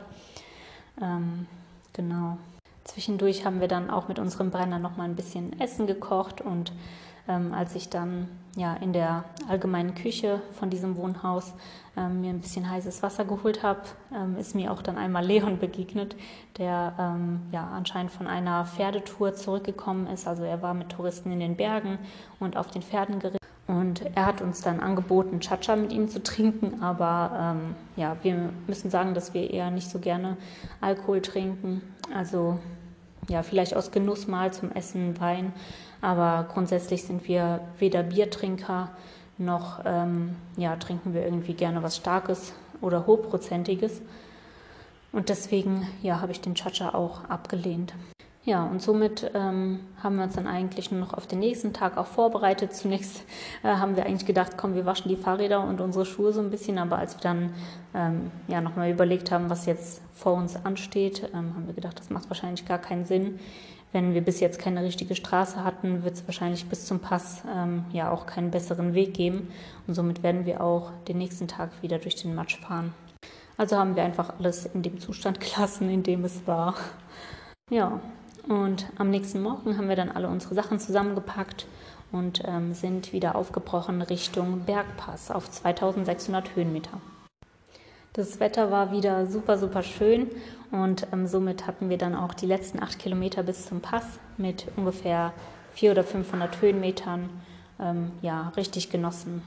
Ähm, 1.02 1.46
genau. 1.92 2.38
Zwischendurch 2.86 3.46
haben 3.46 3.60
wir 3.60 3.68
dann 3.68 3.90
auch 3.90 4.08
mit 4.08 4.18
unserem 4.18 4.50
Brenner 4.50 4.80
noch 4.80 4.96
mal 4.96 5.04
ein 5.04 5.18
bisschen 5.18 5.60
Essen 5.60 5.88
gekocht 5.88 6.40
und 6.40 6.72
ähm, 7.28 7.54
als 7.54 7.76
ich 7.76 7.90
dann 7.90 8.28
ja 8.56 8.74
in 8.76 8.94
der 8.94 9.24
allgemeinen 9.48 9.94
Küche 9.94 10.42
von 10.54 10.70
diesem 10.70 10.96
Wohnhaus 10.96 11.54
ähm, 11.96 12.22
mir 12.22 12.30
ein 12.30 12.40
bisschen 12.40 12.70
heißes 12.70 13.04
Wasser 13.04 13.26
geholt 13.26 13.64
habe, 13.64 13.82
ähm, 14.14 14.38
ist 14.38 14.56
mir 14.56 14.72
auch 14.72 14.82
dann 14.82 14.98
einmal 14.98 15.26
Leon 15.28 15.60
begegnet, 15.60 16.16
der 16.58 16.94
ähm, 17.00 17.42
ja 17.52 17.68
anscheinend 17.68 18.12
von 18.12 18.28
einer 18.28 18.66
Pferdetour 18.66 19.34
zurückgekommen 19.34 20.08
ist. 20.08 20.28
Also 20.28 20.44
er 20.44 20.62
war 20.62 20.74
mit 20.74 20.90
Touristen 20.90 21.32
in 21.32 21.40
den 21.40 21.56
Bergen 21.56 22.00
und 22.40 22.58
auf 22.58 22.70
den 22.70 22.82
Pferden 22.82 23.20
geritten. 23.20 23.38
Und 23.68 24.02
er 24.16 24.26
hat 24.26 24.42
uns 24.42 24.62
dann 24.62 24.80
angeboten, 24.80 25.42
Chacha 25.42 25.76
mit 25.76 25.92
ihm 25.92 26.08
zu 26.08 26.24
trinken, 26.24 26.82
aber 26.82 27.56
ähm, 27.58 27.76
ja, 27.98 28.16
wir 28.24 28.50
müssen 28.66 28.90
sagen, 28.90 29.14
dass 29.14 29.34
wir 29.34 29.52
eher 29.52 29.72
nicht 29.72 29.90
so 29.90 30.00
gerne 30.00 30.38
Alkohol 30.80 31.22
trinken. 31.22 31.82
Also 32.16 32.60
ja, 33.30 33.44
vielleicht 33.44 33.76
aus 33.76 33.92
Genuss 33.92 34.28
mal 34.28 34.54
zum 34.54 34.72
Essen 34.72 35.20
Wein, 35.20 35.52
aber 36.02 36.48
grundsätzlich 36.52 37.04
sind 37.04 37.28
wir 37.28 37.62
weder 37.80 38.04
Biertrinker 38.04 38.90
noch 39.38 39.82
ähm, 39.86 40.36
ja, 40.56 40.76
trinken 40.76 41.14
wir 41.14 41.24
irgendwie 41.24 41.54
gerne 41.54 41.84
was 41.84 41.98
Starkes 41.98 42.54
oder 42.82 43.06
Hochprozentiges. 43.06 44.02
Und 45.12 45.30
deswegen 45.30 45.88
ja, 46.02 46.22
habe 46.22 46.32
ich 46.32 46.42
den 46.42 46.56
Chacha 46.56 46.94
auch 46.94 47.24
abgelehnt. 47.26 47.94
Ja, 48.44 48.64
und 48.64 48.82
somit 48.82 49.30
ähm, 49.34 49.82
haben 50.02 50.16
wir 50.16 50.24
uns 50.24 50.36
dann 50.36 50.48
eigentlich 50.48 50.90
nur 50.90 51.02
noch 51.02 51.14
auf 51.14 51.28
den 51.28 51.40
nächsten 51.40 51.74
Tag 51.74 51.98
auch 51.98 52.06
vorbereitet. 52.06 52.74
Zunächst 52.74 53.26
äh, 53.62 53.68
haben 53.68 53.98
wir 53.98 54.06
eigentlich 54.06 54.26
gedacht, 54.26 54.54
komm, 54.56 54.74
wir 54.74 54.86
waschen 54.86 55.10
die 55.10 55.18
Fahrräder 55.18 55.68
und 55.68 55.82
unsere 55.82 56.06
Schuhe 56.06 56.32
so 56.32 56.40
ein 56.40 56.50
bisschen. 56.50 56.78
Aber 56.78 56.98
als 56.98 57.18
wir 57.18 57.22
dann 57.22 57.54
ähm, 57.94 58.32
ja, 58.48 58.62
nochmal 58.62 58.90
überlegt 58.90 59.32
haben, 59.32 59.50
was 59.50 59.66
jetzt 59.66 60.02
vor 60.14 60.34
uns 60.36 60.56
ansteht, 60.64 61.30
ähm, 61.34 61.56
haben 61.56 61.68
wir 61.68 61.74
gedacht, 61.74 62.00
das 62.00 62.10
macht 62.10 62.30
wahrscheinlich 62.30 62.66
gar 62.66 62.80
keinen 62.80 63.04
Sinn. 63.04 63.38
Wenn 63.94 64.14
wir 64.14 64.22
bis 64.22 64.40
jetzt 64.40 64.60
keine 64.60 64.84
richtige 64.84 65.16
Straße 65.16 65.64
hatten, 65.64 66.04
wird 66.04 66.16
es 66.16 66.28
wahrscheinlich 66.28 66.68
bis 66.68 66.86
zum 66.86 67.00
Pass 67.00 67.44
ähm, 67.52 67.86
ja 67.94 68.12
auch 68.12 68.26
keinen 68.26 68.52
besseren 68.52 68.94
Weg 68.94 69.14
geben. 69.14 69.50
Und 69.88 69.94
somit 69.94 70.24
werden 70.24 70.46
wir 70.46 70.62
auch 70.62 70.92
den 71.08 71.18
nächsten 71.18 71.48
Tag 71.48 71.72
wieder 71.82 71.98
durch 71.98 72.16
den 72.16 72.36
Matsch 72.36 72.60
fahren. 72.60 72.94
Also 73.56 73.78
haben 73.78 73.96
wir 73.96 74.04
einfach 74.04 74.40
alles 74.40 74.66
in 74.66 74.84
dem 74.84 75.00
Zustand 75.00 75.40
gelassen, 75.54 75.90
in 75.90 76.04
dem 76.04 76.26
es 76.26 76.46
war. 76.46 76.76
Ja, 77.70 78.00
und 78.48 78.88
am 78.98 79.10
nächsten 79.10 79.42
Morgen 79.42 79.78
haben 79.78 79.90
wir 79.90 79.96
dann 79.96 80.12
alle 80.12 80.30
unsere 80.30 80.56
Sachen 80.56 80.80
zusammengepackt 80.80 81.66
und 82.12 82.42
ähm, 82.46 82.74
sind 82.74 83.12
wieder 83.12 83.36
aufgebrochen 83.36 84.02
Richtung 84.02 84.62
Bergpass 84.62 85.32
auf 85.32 85.50
2600 85.50 86.56
Höhenmeter. 86.56 87.02
Das 88.14 88.40
Wetter 88.40 88.72
war 88.72 88.92
wieder 88.92 89.28
super, 89.28 89.58
super 89.58 89.84
schön 89.84 90.28
und 90.72 91.08
ähm, 91.14 91.28
somit 91.28 91.68
hatten 91.68 91.90
wir 91.90 91.98
dann 91.98 92.16
auch 92.16 92.34
die 92.34 92.46
letzten 92.46 92.82
acht 92.82 93.00
Kilometer 93.00 93.44
bis 93.44 93.66
zum 93.68 93.82
Pass 93.82 94.06
mit 94.38 94.68
ungefähr 94.76 95.34
400 95.74 96.06
oder 96.06 96.12
500 96.12 96.62
Höhenmetern 96.62 97.30
ähm, 97.80 98.12
ja, 98.22 98.52
richtig 98.56 98.90
genossen. 98.90 99.42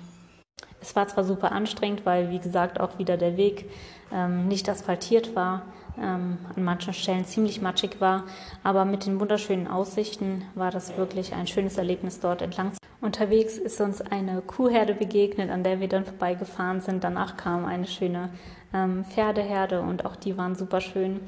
Es 0.80 0.96
war 0.96 1.06
zwar 1.08 1.24
super 1.24 1.52
anstrengend, 1.52 2.06
weil 2.06 2.30
wie 2.30 2.38
gesagt 2.38 2.80
auch 2.80 2.98
wieder 2.98 3.16
der 3.16 3.36
Weg 3.36 3.70
ähm, 4.12 4.48
nicht 4.48 4.68
asphaltiert 4.68 5.36
war, 5.36 5.62
ähm, 5.98 6.38
an 6.54 6.64
manchen 6.64 6.94
Stellen 6.94 7.24
ziemlich 7.26 7.60
matschig 7.60 8.00
war, 8.00 8.24
aber 8.62 8.84
mit 8.84 9.06
den 9.06 9.20
wunderschönen 9.20 9.68
Aussichten 9.68 10.42
war 10.54 10.70
das 10.70 10.96
wirklich 10.96 11.34
ein 11.34 11.46
schönes 11.46 11.76
Erlebnis 11.76 12.20
dort 12.20 12.42
entlang. 12.42 12.72
Unterwegs 13.00 13.56
ist 13.56 13.80
uns 13.80 14.00
eine 14.00 14.42
Kuhherde 14.42 14.94
begegnet, 14.94 15.50
an 15.50 15.64
der 15.64 15.80
wir 15.80 15.88
dann 15.88 16.04
vorbeigefahren 16.04 16.80
sind. 16.82 17.02
Danach 17.02 17.36
kam 17.38 17.64
eine 17.64 17.86
schöne 17.86 18.28
ähm, 18.72 19.04
Pferdeherde 19.04 19.80
und 19.80 20.04
auch 20.04 20.16
die 20.16 20.36
waren 20.36 20.54
super 20.54 20.80
schön. 20.80 21.20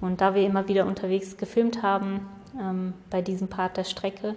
Und 0.00 0.20
da 0.20 0.34
wir 0.34 0.44
immer 0.44 0.68
wieder 0.68 0.86
unterwegs 0.86 1.36
gefilmt 1.36 1.82
haben 1.82 2.26
ähm, 2.58 2.94
bei 3.10 3.22
diesem 3.22 3.48
Part 3.48 3.76
der 3.76 3.84
Strecke, 3.84 4.36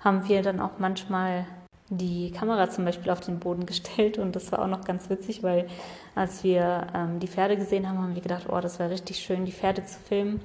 haben 0.00 0.28
wir 0.28 0.42
dann 0.42 0.60
auch 0.60 0.78
manchmal 0.78 1.46
die 1.90 2.30
Kamera 2.30 2.70
zum 2.70 2.84
Beispiel 2.84 3.10
auf 3.10 3.20
den 3.20 3.38
Boden 3.38 3.66
gestellt 3.66 4.18
und 4.18 4.36
das 4.36 4.50
war 4.52 4.60
auch 4.60 4.68
noch 4.68 4.84
ganz 4.84 5.10
witzig, 5.10 5.42
weil 5.42 5.68
als 6.14 6.44
wir 6.44 6.86
ähm, 6.94 7.20
die 7.20 7.28
Pferde 7.28 7.56
gesehen 7.56 7.88
haben, 7.88 7.98
haben 7.98 8.14
wir 8.14 8.22
gedacht, 8.22 8.46
oh, 8.48 8.60
das 8.60 8.78
wäre 8.78 8.90
richtig 8.90 9.18
schön, 9.18 9.44
die 9.44 9.52
Pferde 9.52 9.84
zu 9.84 9.98
filmen, 9.98 10.40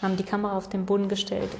haben 0.00 0.16
die 0.16 0.24
Kamera 0.24 0.56
auf 0.56 0.68
den 0.68 0.86
Boden 0.86 1.08
gestellt 1.08 1.50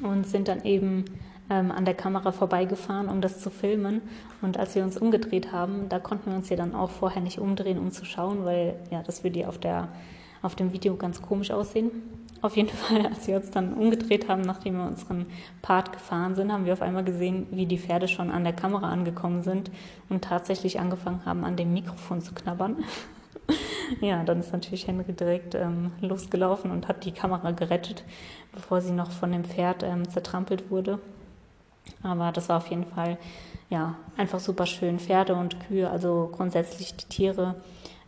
und 0.00 0.26
sind 0.26 0.48
dann 0.48 0.64
eben 0.64 1.04
ähm, 1.50 1.70
an 1.70 1.84
der 1.84 1.94
Kamera 1.94 2.32
vorbeigefahren, 2.32 3.08
um 3.08 3.20
das 3.20 3.40
zu 3.40 3.50
filmen. 3.50 4.02
Und 4.42 4.58
als 4.58 4.74
wir 4.74 4.82
uns 4.82 4.98
umgedreht 4.98 5.52
haben, 5.52 5.88
da 5.88 5.98
konnten 5.98 6.30
wir 6.30 6.36
uns 6.36 6.48
ja 6.48 6.56
dann 6.56 6.74
auch 6.74 6.90
vorher 6.90 7.22
nicht 7.22 7.38
umdrehen, 7.38 7.78
um 7.78 7.90
zu 7.90 8.04
schauen, 8.04 8.44
weil 8.44 8.76
ja, 8.90 9.02
das 9.02 9.24
würde 9.24 9.40
ja 9.40 9.48
auf, 9.48 9.58
der, 9.58 9.88
auf 10.42 10.54
dem 10.54 10.72
Video 10.72 10.96
ganz 10.96 11.22
komisch 11.22 11.50
aussehen. 11.50 11.90
Auf 12.40 12.56
jeden 12.56 12.68
Fall, 12.76 13.06
als 13.06 13.26
wir 13.26 13.36
uns 13.36 13.50
dann 13.50 13.72
umgedreht 13.74 14.28
haben, 14.28 14.42
nachdem 14.42 14.76
wir 14.76 14.86
unseren 14.86 15.26
Part 15.62 15.92
gefahren 15.92 16.34
sind, 16.34 16.52
haben 16.52 16.66
wir 16.66 16.72
auf 16.72 16.82
einmal 16.82 17.04
gesehen, 17.04 17.46
wie 17.50 17.66
die 17.66 17.78
Pferde 17.78 18.08
schon 18.08 18.30
an 18.30 18.44
der 18.44 18.52
Kamera 18.52 18.90
angekommen 18.90 19.42
sind 19.42 19.70
und 20.08 20.22
tatsächlich 20.22 20.78
angefangen 20.80 21.24
haben, 21.24 21.44
an 21.44 21.56
dem 21.56 21.72
Mikrofon 21.72 22.20
zu 22.20 22.34
knabbern. 22.34 22.76
ja, 24.00 24.22
dann 24.22 24.40
ist 24.40 24.52
natürlich 24.52 24.86
Henry 24.86 25.12
direkt 25.12 25.54
ähm, 25.54 25.92
losgelaufen 26.00 26.70
und 26.70 26.88
hat 26.88 27.04
die 27.04 27.12
Kamera 27.12 27.52
gerettet, 27.52 28.04
bevor 28.52 28.82
sie 28.82 28.92
noch 28.92 29.10
von 29.10 29.32
dem 29.32 29.44
Pferd 29.44 29.82
ähm, 29.82 30.08
zertrampelt 30.08 30.70
wurde. 30.70 30.98
Aber 32.02 32.32
das 32.32 32.48
war 32.48 32.58
auf 32.58 32.68
jeden 32.68 32.86
Fall 32.86 33.18
ja 33.70 33.96
einfach 34.16 34.40
super 34.40 34.66
schön. 34.66 34.98
Pferde 34.98 35.34
und 35.34 35.60
Kühe, 35.60 35.90
also 35.90 36.30
grundsätzlich 36.32 36.96
die 36.96 37.06
Tiere, 37.06 37.56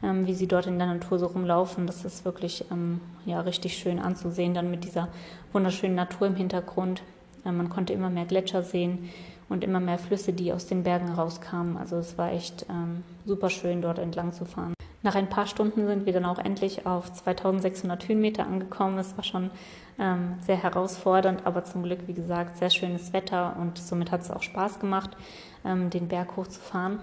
ähm, 0.02 0.26
wie 0.26 0.34
sie 0.34 0.46
dort 0.46 0.66
in 0.66 0.78
der 0.78 0.86
Natur 0.86 1.18
so 1.18 1.26
rumlaufen, 1.26 1.86
das 1.86 2.04
ist 2.04 2.24
wirklich 2.24 2.64
ähm, 2.70 3.00
ja 3.26 3.40
richtig 3.40 3.76
schön 3.76 3.98
anzusehen. 3.98 4.54
Dann 4.54 4.70
mit 4.70 4.84
dieser 4.84 5.08
wunderschönen 5.52 5.94
Natur 5.94 6.26
im 6.26 6.36
Hintergrund. 6.36 7.02
Äh, 7.44 7.52
man 7.52 7.68
konnte 7.68 7.92
immer 7.92 8.10
mehr 8.10 8.26
Gletscher 8.26 8.62
sehen 8.62 9.10
und 9.48 9.64
immer 9.64 9.80
mehr 9.80 9.98
Flüsse, 9.98 10.32
die 10.32 10.52
aus 10.52 10.66
den 10.66 10.84
Bergen 10.84 11.12
rauskamen. 11.12 11.76
Also 11.76 11.96
es 11.96 12.16
war 12.16 12.32
echt 12.32 12.66
ähm, 12.70 13.02
super 13.26 13.50
schön, 13.50 13.82
dort 13.82 13.98
entlang 13.98 14.32
zu 14.32 14.44
fahren. 14.44 14.74
Nach 15.02 15.14
ein 15.14 15.30
paar 15.30 15.46
Stunden 15.46 15.86
sind 15.86 16.04
wir 16.04 16.12
dann 16.12 16.26
auch 16.26 16.38
endlich 16.38 16.84
auf 16.84 17.10
2600 17.10 18.06
Höhenmeter 18.06 18.46
angekommen. 18.46 18.98
Es 18.98 19.16
war 19.16 19.24
schon 19.24 19.50
ähm, 19.98 20.34
sehr 20.42 20.62
herausfordernd, 20.62 21.46
aber 21.46 21.64
zum 21.64 21.82
Glück, 21.82 22.00
wie 22.06 22.12
gesagt, 22.12 22.58
sehr 22.58 22.68
schönes 22.68 23.14
Wetter 23.14 23.56
und 23.58 23.78
somit 23.78 24.10
hat 24.10 24.20
es 24.20 24.30
auch 24.30 24.42
Spaß 24.42 24.78
gemacht, 24.78 25.16
ähm, 25.64 25.88
den 25.88 26.08
Berg 26.08 26.36
hochzufahren. 26.36 27.00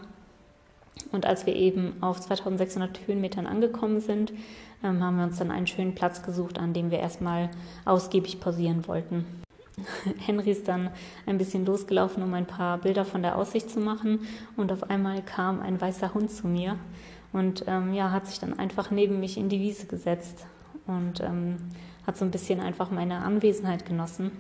Und 1.12 1.26
als 1.26 1.46
wir 1.46 1.56
eben 1.56 1.94
auf 2.02 2.20
2600 2.20 3.08
Höhenmetern 3.08 3.48
angekommen 3.48 4.00
sind, 4.00 4.32
ähm, 4.84 5.04
haben 5.04 5.18
wir 5.18 5.24
uns 5.24 5.40
dann 5.40 5.52
einen 5.52 5.68
schönen 5.68 5.96
Platz 5.96 6.22
gesucht, 6.22 6.60
an 6.60 6.74
dem 6.74 6.92
wir 6.92 7.00
erstmal 7.00 7.50
ausgiebig 7.86 8.40
pausieren 8.40 8.88
wollten. 8.88 9.26
Henry 10.26 10.52
ist 10.52 10.68
dann 10.68 10.92
ein 11.26 11.38
bisschen 11.40 11.66
losgelaufen, 11.66 12.22
um 12.22 12.34
ein 12.36 12.48
paar 12.48 12.78
Bilder 12.80 13.06
von 13.06 13.24
der 13.24 13.38
Aussicht 13.38 13.70
zu 13.70 13.80
machen 13.80 14.28
und 14.56 14.72
auf 14.72 14.90
einmal 14.90 15.22
kam 15.24 15.62
ein 15.62 15.80
weißer 15.80 16.14
Hund 16.14 16.32
zu 16.32 16.48
mir 16.48 16.78
und 17.34 17.66
ähm, 17.68 17.94
ja, 17.94 18.12
hat 18.12 18.28
sich 18.28 18.40
dann 18.40 18.58
einfach 18.58 18.92
neben 18.92 19.20
mich 19.20 19.38
in 19.38 19.50
die 19.50 19.60
Wiese 19.60 19.86
gesetzt 19.88 20.46
und 20.88 21.20
ähm, 21.22 21.58
hat 22.06 22.18
so 22.18 22.26
ein 22.26 22.32
bisschen 22.32 22.60
einfach 22.60 22.90
meine 22.90 23.20
Anwesenheit 23.20 23.86
genossen. 23.86 24.32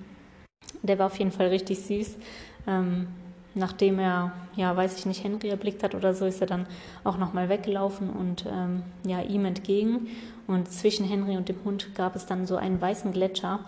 Der 0.83 0.97
war 0.99 1.07
auf 1.07 1.19
jeden 1.19 1.31
Fall 1.31 1.47
richtig 1.47 1.79
süß. 1.81 2.15
Ähm, 2.65 3.07
nachdem 3.55 3.99
er, 3.99 4.31
ja, 4.55 4.75
weiß 4.75 4.97
ich 4.97 5.05
nicht, 5.05 5.23
Henry 5.23 5.49
erblickt 5.49 5.83
hat 5.83 5.95
oder 5.95 6.13
so, 6.13 6.25
ist 6.25 6.41
er 6.41 6.47
dann 6.47 6.67
auch 7.03 7.17
nochmal 7.17 7.49
weggelaufen 7.49 8.09
und 8.09 8.45
ähm, 8.45 8.83
ja, 9.05 9.21
ihm 9.21 9.45
entgegen. 9.45 10.07
Und 10.47 10.71
zwischen 10.71 11.05
Henry 11.05 11.35
und 11.35 11.49
dem 11.49 11.57
Hund 11.65 11.93
gab 11.95 12.15
es 12.15 12.25
dann 12.25 12.45
so 12.45 12.55
einen 12.55 12.79
weißen 12.79 13.11
Gletscher. 13.11 13.59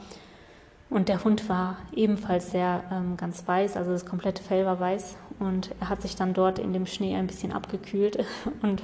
Und 0.90 1.10
der 1.10 1.24
Hund 1.24 1.50
war 1.50 1.78
ebenfalls 1.94 2.52
sehr 2.52 2.84
ähm, 2.92 3.18
ganz 3.18 3.48
weiß, 3.48 3.78
also 3.78 3.92
das 3.92 4.06
komplette 4.06 4.42
Fell 4.42 4.66
war 4.66 4.80
weiß. 4.80 5.18
Und 5.40 5.74
er 5.80 5.90
hat 5.90 6.02
sich 6.02 6.16
dann 6.16 6.34
dort 6.34 6.60
in 6.60 6.74
dem 6.74 6.86
Schnee 6.86 7.16
ein 7.16 7.28
bisschen 7.28 7.54
abgekühlt. 7.54 8.26
Und 8.62 8.84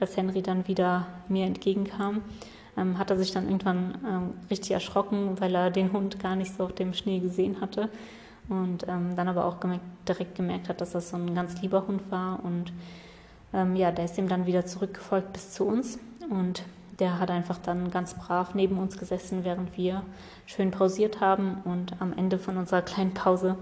als 0.00 0.16
Henry 0.16 0.42
dann 0.42 0.68
wieder 0.68 1.06
mir 1.28 1.46
entgegenkam, 1.46 2.22
ähm, 2.76 2.98
hat 2.98 3.10
er 3.10 3.16
sich 3.16 3.32
dann 3.32 3.46
irgendwann 3.46 3.98
ähm, 4.06 4.34
richtig 4.48 4.72
erschrocken, 4.72 5.40
weil 5.40 5.54
er 5.54 5.70
den 5.70 5.92
Hund 5.92 6.20
gar 6.20 6.36
nicht 6.36 6.54
so 6.54 6.64
auf 6.64 6.74
dem 6.74 6.94
Schnee 6.94 7.18
gesehen 7.18 7.60
hatte. 7.60 7.88
Und 8.48 8.86
ähm, 8.88 9.16
dann 9.16 9.28
aber 9.28 9.44
auch 9.44 9.58
gemerkt, 9.58 9.84
direkt 10.08 10.36
gemerkt 10.36 10.68
hat, 10.68 10.80
dass 10.80 10.92
das 10.92 11.10
so 11.10 11.16
ein 11.16 11.34
ganz 11.34 11.60
lieber 11.62 11.86
Hund 11.88 12.10
war. 12.10 12.44
Und 12.44 12.72
ähm, 13.52 13.74
ja, 13.74 13.90
der 13.90 14.04
ist 14.04 14.16
ihm 14.18 14.28
dann 14.28 14.46
wieder 14.46 14.64
zurückgefolgt 14.64 15.32
bis 15.32 15.50
zu 15.52 15.64
uns. 15.64 15.98
Und 16.30 16.62
der 17.00 17.18
hat 17.18 17.30
einfach 17.30 17.58
dann 17.58 17.90
ganz 17.90 18.14
brav 18.14 18.54
neben 18.54 18.78
uns 18.78 18.96
gesessen, 18.96 19.44
während 19.44 19.76
wir 19.76 20.02
schön 20.46 20.70
pausiert 20.70 21.20
haben. 21.20 21.58
Und 21.64 22.00
am 22.00 22.12
Ende 22.12 22.38
von 22.38 22.56
unserer 22.56 22.82
kleinen 22.82 23.14
Pause 23.14 23.56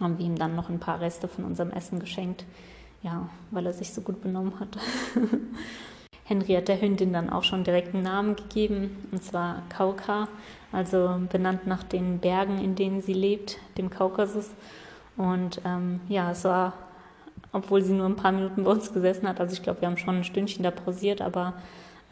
haben 0.00 0.18
wir 0.18 0.26
ihm 0.26 0.36
dann 0.36 0.56
noch 0.56 0.68
ein 0.68 0.80
paar 0.80 1.00
Reste 1.00 1.28
von 1.28 1.44
unserem 1.44 1.70
Essen 1.70 2.00
geschenkt. 2.00 2.44
Ja, 3.02 3.28
weil 3.50 3.66
er 3.66 3.72
sich 3.72 3.92
so 3.92 4.02
gut 4.02 4.20
benommen 4.20 4.58
hat. 4.60 4.76
Henry 6.24 6.54
hat 6.54 6.68
der 6.68 6.80
Hündin 6.80 7.12
dann 7.12 7.30
auch 7.30 7.42
schon 7.42 7.64
direkt 7.64 7.92
einen 7.92 8.04
Namen 8.04 8.36
gegeben, 8.36 9.08
und 9.10 9.22
zwar 9.22 9.62
Kauka, 9.68 10.28
also 10.70 11.20
benannt 11.28 11.66
nach 11.66 11.82
den 11.82 12.20
Bergen, 12.20 12.58
in 12.58 12.76
denen 12.76 13.00
sie 13.00 13.14
lebt, 13.14 13.58
dem 13.78 13.90
Kaukasus. 13.90 14.50
Und 15.16 15.60
ähm, 15.64 16.00
ja, 16.08 16.30
es 16.30 16.44
war, 16.44 16.74
obwohl 17.52 17.82
sie 17.82 17.94
nur 17.94 18.06
ein 18.06 18.14
paar 18.14 18.30
Minuten 18.30 18.62
bei 18.62 18.70
uns 18.70 18.92
gesessen 18.92 19.28
hat, 19.28 19.40
also 19.40 19.54
ich 19.54 19.62
glaube, 19.62 19.80
wir 19.80 19.88
haben 19.88 19.96
schon 19.96 20.18
ein 20.18 20.24
Stündchen 20.24 20.62
da 20.62 20.70
pausiert, 20.70 21.20
aber 21.20 21.54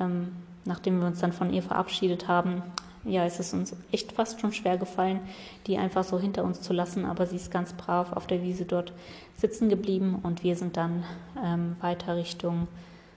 ähm, 0.00 0.32
nachdem 0.64 0.98
wir 0.98 1.06
uns 1.06 1.20
dann 1.20 1.32
von 1.32 1.52
ihr 1.52 1.62
verabschiedet 1.62 2.26
haben, 2.26 2.62
ja, 3.04 3.24
ist 3.24 3.40
es 3.40 3.52
uns 3.52 3.74
echt 3.92 4.12
fast 4.12 4.40
schon 4.40 4.52
schwer 4.52 4.76
gefallen, 4.76 5.20
die 5.66 5.78
einfach 5.78 6.04
so 6.04 6.18
hinter 6.18 6.44
uns 6.44 6.60
zu 6.60 6.72
lassen. 6.72 7.04
Aber 7.04 7.26
sie 7.26 7.36
ist 7.36 7.50
ganz 7.50 7.72
brav 7.72 8.12
auf 8.12 8.26
der 8.26 8.42
Wiese 8.42 8.64
dort 8.64 8.92
sitzen 9.36 9.68
geblieben 9.68 10.20
und 10.22 10.42
wir 10.42 10.56
sind 10.56 10.76
dann 10.76 11.04
ähm, 11.42 11.76
weiter 11.80 12.16
Richtung 12.16 12.68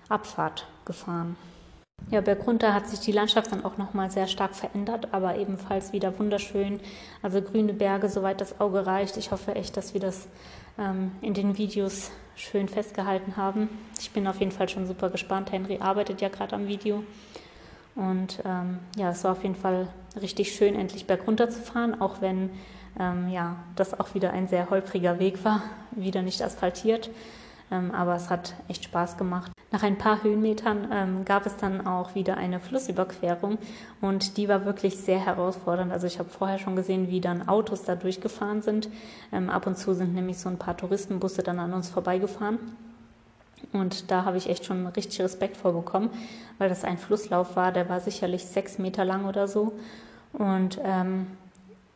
Abfahrt 0.10 0.68
gefahren. 0.86 1.36
Ja, 2.10 2.20
bergunter 2.22 2.74
hat 2.74 2.88
sich 2.88 3.00
die 3.00 3.12
Landschaft 3.12 3.52
dann 3.52 3.64
auch 3.64 3.78
nochmal 3.78 4.10
sehr 4.10 4.28
stark 4.28 4.56
verändert, 4.56 5.10
aber 5.12 5.38
ebenfalls 5.38 5.94
wieder 5.94 6.18
wunderschön. 6.18 6.80
Also 7.22 7.42
grüne 7.42 7.74
Berge, 7.74 8.10
soweit 8.10 8.42
das 8.42 8.60
Auge 8.60 8.86
reicht. 8.86 9.18
Ich 9.18 9.32
hoffe 9.32 9.56
echt, 9.56 9.78
dass 9.78 9.94
wir 9.94 10.02
das 10.02 10.28
ähm, 10.80 11.12
in 11.22 11.34
den 11.34 11.58
Videos 11.58 12.12
schön 12.36 12.68
festgehalten 12.68 13.38
haben. 13.38 13.70
Ich 14.00 14.12
bin 14.12 14.28
auf 14.28 14.40
jeden 14.40 14.52
Fall 14.52 14.68
schon 14.68 14.88
super 14.88 15.10
gespannt. 15.10 15.52
Henry 15.52 15.78
arbeitet 15.80 16.22
ja 16.22 16.30
gerade 16.30 16.56
am 16.56 16.68
Video. 16.68 17.04
Und 17.96 18.42
ähm, 18.46 18.80
ja, 18.96 19.10
es 19.10 19.24
war 19.24 19.34
auf 19.34 19.44
jeden 19.44 19.56
Fall 19.56 19.88
richtig 20.22 20.54
schön, 20.54 20.76
endlich 20.76 21.08
bergunter 21.08 21.50
zu 21.50 21.62
fahren, 21.62 22.00
auch 22.00 22.22
wenn 22.22 22.50
ähm, 23.00 23.30
ja, 23.30 23.58
das 23.76 24.00
auch 24.00 24.14
wieder 24.14 24.32
ein 24.32 24.48
sehr 24.48 24.70
holpriger 24.70 25.20
Weg 25.20 25.44
war, 25.44 25.64
wieder 25.92 26.22
nicht 26.22 26.42
asphaltiert. 26.42 27.10
Ähm, 27.72 27.92
aber 27.92 28.16
es 28.16 28.30
hat 28.30 28.54
echt 28.68 28.84
Spaß 28.84 29.18
gemacht. 29.18 29.52
Nach 29.72 29.84
ein 29.84 29.98
paar 29.98 30.24
Höhenmetern 30.24 30.90
ähm, 30.92 31.26
gab 31.26 31.46
es 31.46 31.56
dann 31.56 31.88
auch 31.88 32.14
wieder 32.14 32.36
eine 32.36 32.60
Flussüberquerung 32.60 33.58
und 34.02 34.36
die 34.36 34.50
war 34.50 34.66
wirklich 34.66 34.98
sehr 34.98 35.26
herausfordernd. 35.26 35.94
Also 35.94 36.08
ich 36.08 36.20
habe 36.20 36.28
vorher 36.30 36.60
schon 36.60 36.76
gesehen, 36.76 37.10
wie 37.10 37.22
dann 37.22 37.48
Autos 37.48 37.84
da 37.84 37.96
durchgefahren 37.96 38.62
sind. 38.62 38.90
Ähm, 39.32 39.50
ab 39.50 39.68
und 39.68 39.78
zu 39.78 39.94
sind 39.94 40.14
nämlich 40.14 40.40
so 40.40 40.50
ein 40.50 40.58
paar 40.58 40.76
Touristenbusse 40.76 41.44
dann 41.44 41.60
an 41.60 41.72
uns 41.72 41.90
vorbeigefahren. 41.90 42.60
Und 43.74 44.12
da 44.12 44.26
habe 44.26 44.38
ich 44.38 44.50
echt 44.50 44.66
schon 44.66 44.86
richtig 44.88 45.22
Respekt 45.22 45.58
vorbekommen, 45.58 46.10
weil 46.58 46.70
das 46.70 46.84
ein 46.84 46.98
Flusslauf 46.98 47.56
war, 47.56 47.72
der 47.72 47.88
war 47.90 48.00
sicherlich 48.00 48.46
sechs 48.46 48.78
Meter 48.78 49.06
lang 49.06 49.26
oder 49.26 49.48
so. 49.48 49.74
Und 50.34 50.80
ähm, 50.84 51.28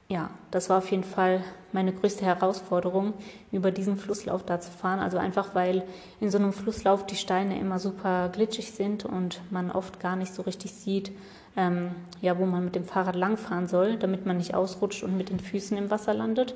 ja, 0.08 0.30
das 0.52 0.70
war 0.70 0.78
auf 0.78 0.92
jeden 0.92 1.04
Fall 1.04 1.44
meine 1.72 1.92
größte 1.92 2.24
Herausforderung, 2.24 3.14
über 3.52 3.72
diesen 3.72 3.98
Flusslauf 3.98 4.44
da 4.44 4.60
zu 4.60 4.72
fahren. 4.72 5.00
Also 5.00 5.18
einfach, 5.18 5.56
weil 5.56 5.84
in 6.20 6.30
so 6.30 6.38
einem 6.38 6.54
Flusslauf 6.54 7.06
die 7.06 7.16
Steine 7.16 7.60
immer 7.60 7.80
super 7.80 8.30
glitschig 8.30 8.72
sind 8.72 9.04
und 9.04 9.42
man 9.52 9.72
oft 9.72 10.00
gar 10.00 10.16
nicht 10.16 10.34
so 10.34 10.44
richtig 10.44 10.74
sieht, 10.74 11.12
ähm, 11.58 11.92
ja, 12.22 12.38
wo 12.38 12.46
man 12.46 12.66
mit 12.66 12.76
dem 12.76 12.86
Fahrrad 12.86 13.16
langfahren 13.16 13.68
soll, 13.68 13.98
damit 13.98 14.26
man 14.26 14.38
nicht 14.38 14.54
ausrutscht 14.54 15.04
und 15.04 15.18
mit 15.18 15.30
den 15.30 15.40
Füßen 15.40 15.78
im 15.78 15.90
Wasser 15.90 16.14
landet. 16.14 16.56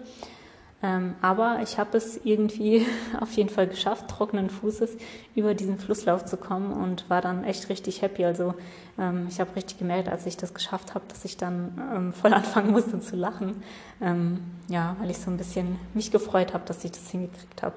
Ähm, 0.82 1.16
aber 1.22 1.60
ich 1.62 1.78
habe 1.78 1.98
es 1.98 2.20
irgendwie 2.24 2.86
auf 3.20 3.34
jeden 3.34 3.50
Fall 3.50 3.68
geschafft, 3.68 4.08
trockenen 4.08 4.50
Fußes 4.50 4.96
über 5.36 5.54
diesen 5.54 5.78
Flusslauf 5.78 6.24
zu 6.26 6.38
kommen 6.38 6.72
und 6.72 7.10
war 7.10 7.22
dann 7.22 7.44
echt 7.44 7.70
richtig 7.70 8.02
happy. 8.02 8.24
Also 8.24 8.54
ähm, 8.98 9.28
ich 9.30 9.42
habe 9.42 9.56
richtig 9.56 9.78
gemerkt, 9.78 10.08
als 10.08 10.26
ich 10.26 10.38
das 10.38 10.54
geschafft 10.54 10.96
habe, 10.96 11.06
dass 11.10 11.26
ich 11.26 11.36
dann 11.36 11.82
ähm, 11.94 12.14
voll 12.22 12.34
anfangen 12.34 12.72
musste 12.72 13.00
zu 13.02 13.16
lachen. 13.16 13.62
Ähm, 14.02 14.42
ja, 14.70 14.96
weil 15.00 15.10
ich 15.10 15.18
so 15.18 15.30
ein 15.30 15.38
bisschen 15.38 15.78
mich 15.94 16.12
gefreut 16.12 16.54
habe, 16.54 16.66
dass 16.66 16.84
ich 16.84 16.92
das 16.92 17.10
hingekriegt 17.10 17.62
habe. 17.62 17.76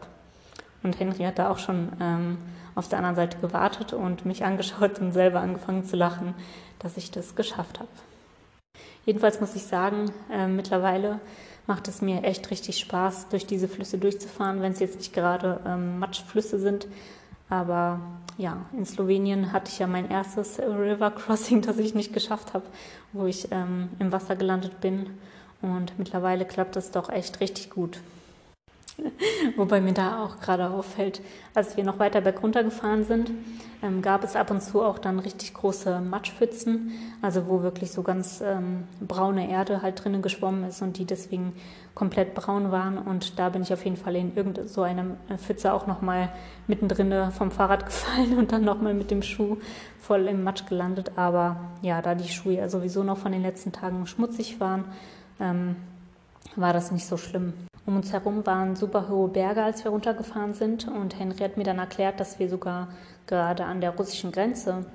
Und 0.84 0.98
Henry 0.98 1.24
hat 1.24 1.38
da 1.38 1.50
auch 1.50 1.58
schon 1.58 1.92
ähm, 2.00 2.38
auf 2.74 2.88
der 2.88 2.98
anderen 2.98 3.16
Seite 3.16 3.38
gewartet 3.38 3.92
und 3.92 4.26
mich 4.26 4.44
angeschaut 4.44 5.00
und 5.00 5.12
selber 5.12 5.40
angefangen 5.40 5.84
zu 5.84 5.96
lachen, 5.96 6.34
dass 6.78 6.96
ich 6.96 7.10
das 7.10 7.34
geschafft 7.34 7.80
habe. 7.80 7.88
Jedenfalls 9.04 9.40
muss 9.40 9.56
ich 9.56 9.64
sagen, 9.64 10.12
äh, 10.30 10.46
mittlerweile 10.46 11.18
macht 11.66 11.88
es 11.88 12.02
mir 12.02 12.24
echt 12.24 12.50
richtig 12.50 12.78
Spaß, 12.78 13.28
durch 13.28 13.46
diese 13.46 13.68
Flüsse 13.68 13.98
durchzufahren, 13.98 14.62
wenn 14.62 14.72
es 14.72 14.80
jetzt 14.80 14.98
nicht 14.98 15.12
gerade 15.12 15.60
ähm, 15.66 15.98
Matschflüsse 15.98 16.58
sind. 16.58 16.86
Aber 17.48 18.00
ja, 18.38 18.64
in 18.76 18.86
Slowenien 18.86 19.52
hatte 19.52 19.70
ich 19.70 19.78
ja 19.78 19.86
mein 19.86 20.10
erstes 20.10 20.58
River 20.58 21.10
Crossing, 21.10 21.62
das 21.66 21.78
ich 21.78 21.94
nicht 21.94 22.12
geschafft 22.12 22.54
habe, 22.54 22.64
wo 23.12 23.26
ich 23.26 23.48
ähm, 23.50 23.90
im 23.98 24.12
Wasser 24.12 24.36
gelandet 24.36 24.80
bin. 24.80 25.10
Und 25.60 25.98
mittlerweile 25.98 26.44
klappt 26.44 26.76
es 26.76 26.90
doch 26.90 27.08
echt 27.08 27.40
richtig 27.40 27.70
gut. 27.70 28.00
Wobei 29.56 29.80
mir 29.80 29.94
da 29.94 30.24
auch 30.24 30.40
gerade 30.40 30.70
auffällt, 30.70 31.20
als 31.54 31.76
wir 31.76 31.84
noch 31.84 31.98
weiter 31.98 32.20
bergunter 32.20 32.62
gefahren 32.62 33.04
sind, 33.04 33.30
ähm, 33.82 34.02
gab 34.02 34.22
es 34.22 34.36
ab 34.36 34.50
und 34.50 34.62
zu 34.62 34.82
auch 34.82 34.98
dann 34.98 35.18
richtig 35.18 35.54
große 35.54 36.00
Matschpfützen, 36.00 36.92
also 37.20 37.48
wo 37.48 37.62
wirklich 37.62 37.90
so 37.90 38.02
ganz 38.02 38.42
ähm, 38.44 38.84
braune 39.00 39.50
Erde 39.50 39.82
halt 39.82 40.02
drinnen 40.02 40.22
geschwommen 40.22 40.64
ist 40.64 40.82
und 40.82 40.98
die 40.98 41.04
deswegen 41.04 41.52
komplett 41.94 42.34
braun 42.34 42.70
waren. 42.70 42.98
Und 42.98 43.38
da 43.38 43.48
bin 43.48 43.62
ich 43.62 43.72
auf 43.72 43.84
jeden 43.84 43.96
Fall 43.96 44.16
in 44.16 44.36
irgendeine 44.36 44.68
so 44.68 44.82
eine 44.82 45.16
Pfütze 45.36 45.72
auch 45.72 45.86
nochmal 45.86 46.30
mittendrin 46.66 47.32
vom 47.32 47.50
Fahrrad 47.50 47.86
gefallen 47.86 48.38
und 48.38 48.52
dann 48.52 48.64
nochmal 48.64 48.94
mit 48.94 49.10
dem 49.10 49.22
Schuh 49.22 49.56
voll 50.00 50.26
im 50.28 50.44
Matsch 50.44 50.66
gelandet. 50.66 51.12
Aber 51.16 51.56
ja, 51.82 52.02
da 52.02 52.14
die 52.14 52.28
Schuhe 52.28 52.54
ja 52.54 52.68
sowieso 52.68 53.02
noch 53.02 53.18
von 53.18 53.32
den 53.32 53.42
letzten 53.42 53.72
Tagen 53.72 54.06
schmutzig 54.06 54.60
waren, 54.60 54.84
ähm, 55.40 55.76
war 56.56 56.72
das 56.72 56.92
nicht 56.92 57.06
so 57.06 57.16
schlimm. 57.16 57.54
Um 57.84 57.96
uns 57.96 58.12
herum 58.12 58.46
waren 58.46 58.76
super 58.76 59.08
hohe 59.08 59.28
Berge, 59.28 59.62
als 59.62 59.82
wir 59.84 59.90
runtergefahren 59.90 60.54
sind. 60.54 60.86
Und 60.86 61.18
Henry 61.18 61.38
hat 61.38 61.56
mir 61.56 61.64
dann 61.64 61.78
erklärt, 61.78 62.20
dass 62.20 62.38
wir 62.38 62.48
sogar 62.48 62.88
gerade 63.26 63.64
an 63.64 63.80
der 63.80 63.90
russischen 63.90 64.30
Grenze 64.30 64.86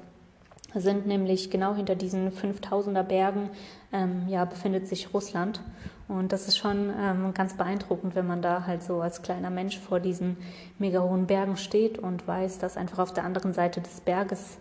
sind, 0.74 1.08
nämlich 1.08 1.50
genau 1.50 1.76
hinter 1.76 1.96
diesen 1.96 2.32
5000er 2.32 3.04
Bergen 3.04 3.50
ähm, 3.92 4.24
ja, 4.28 4.46
befindet 4.46 4.88
sich 4.88 5.14
Russland. 5.14 5.62
Und 6.08 6.32
das 6.32 6.48
ist 6.48 6.58
schon 6.58 6.92
ähm, 6.98 7.34
ganz 7.34 7.56
beeindruckend, 7.56 8.16
wenn 8.16 8.28
man 8.28 8.42
da 8.42 8.66
halt 8.66 8.84
so 8.84 9.02
als 9.02 9.22
kleiner 9.22 9.50
Mensch 9.50 9.78
vor 9.78 10.00
diesen 10.00 10.38
mega 10.80 11.02
hohen 11.02 11.28
Bergen 11.28 11.58
steht 11.58 12.00
und 12.00 12.28
weiß, 12.28 12.60
dass 12.60 12.78
einfach 12.78 13.00
auf 13.00 13.14
der 13.14 13.26
anderen 13.26 13.54
Seite 13.54 13.82
des 13.82 14.00
Berges 14.02 14.58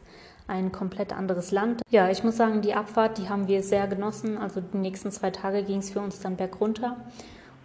ein 0.48 0.72
komplett 0.72 1.12
anderes 1.12 1.50
Land. 1.50 1.82
Ja, 1.90 2.08
ich 2.08 2.22
muss 2.24 2.36
sagen, 2.36 2.62
die 2.62 2.74
Abfahrt, 2.74 3.18
die 3.18 3.28
haben 3.28 3.48
wir 3.48 3.62
sehr 3.62 3.86
genossen. 3.86 4.38
Also 4.38 4.60
die 4.60 4.78
nächsten 4.78 5.10
zwei 5.10 5.30
Tage 5.30 5.62
ging 5.62 5.78
es 5.78 5.90
für 5.90 6.00
uns 6.00 6.20
dann 6.20 6.36
bergunter. 6.36 6.96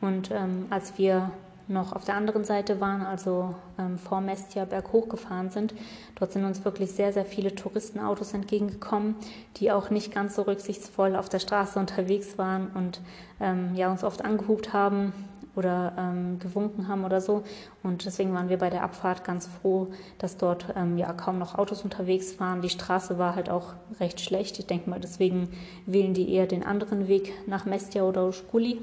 Und 0.02 0.32
ähm, 0.32 0.66
als 0.70 0.98
wir 0.98 1.32
noch 1.68 1.94
auf 1.94 2.04
der 2.04 2.16
anderen 2.16 2.44
Seite 2.44 2.82
waren, 2.82 3.02
also 3.06 3.56
ähm, 3.80 3.98
vor 3.98 4.22
Mestia 4.22 4.66
berghoch 4.66 5.10
gefahren 5.10 5.50
sind, 5.50 5.74
dort 6.16 6.32
sind 6.32 6.44
uns 6.44 6.66
wirklich 6.66 6.92
sehr, 6.92 7.14
sehr 7.14 7.26
viele 7.26 7.56
Touristenautos 7.56 8.34
entgegengekommen, 8.34 9.16
die 9.58 9.72
auch 9.72 9.90
nicht 9.90 10.14
ganz 10.14 10.36
so 10.36 10.44
rücksichtsvoll 10.44 11.16
auf 11.16 11.30
der 11.30 11.40
Straße 11.40 11.80
unterwegs 11.80 12.38
waren 12.38 12.68
und 12.74 13.00
ähm, 13.40 13.76
ja, 13.76 13.90
uns 13.90 14.04
oft 14.04 14.24
angehupt 14.26 14.74
haben 14.74 15.14
oder 15.56 15.94
ähm, 15.98 16.40
gewunken 16.40 16.88
haben 16.88 17.04
oder 17.04 17.20
so. 17.20 17.44
Und 17.84 18.06
deswegen 18.06 18.34
waren 18.34 18.50
wir 18.50 18.58
bei 18.58 18.70
der 18.70 18.84
Abfahrt 18.84 19.24
ganz 19.24 19.48
froh, 19.48 19.88
dass 20.18 20.38
dort 20.38 20.68
ähm, 20.76 20.98
ja 20.98 21.12
kaum 21.14 21.40
noch 21.40 21.56
Autos 21.58 21.84
unterwegs 21.84 22.40
waren. 22.40 22.62
Die 22.62 22.70
Straße 22.70 23.18
war 23.18 23.36
halt 23.36 23.50
auch 23.50 23.74
recht 24.00 24.22
schlecht. 24.22 24.60
Ich 24.60 24.68
denke 24.68 24.90
mal, 24.90 25.00
deswegen 25.00 25.50
wählen 25.86 26.14
die 26.14 26.34
eher 26.34 26.48
den 26.48 26.66
anderen 26.66 27.08
Weg 27.08 27.34
nach 27.48 27.66
Mestia 27.66 28.04
oder 28.04 28.26
Uskuli. 28.28 28.80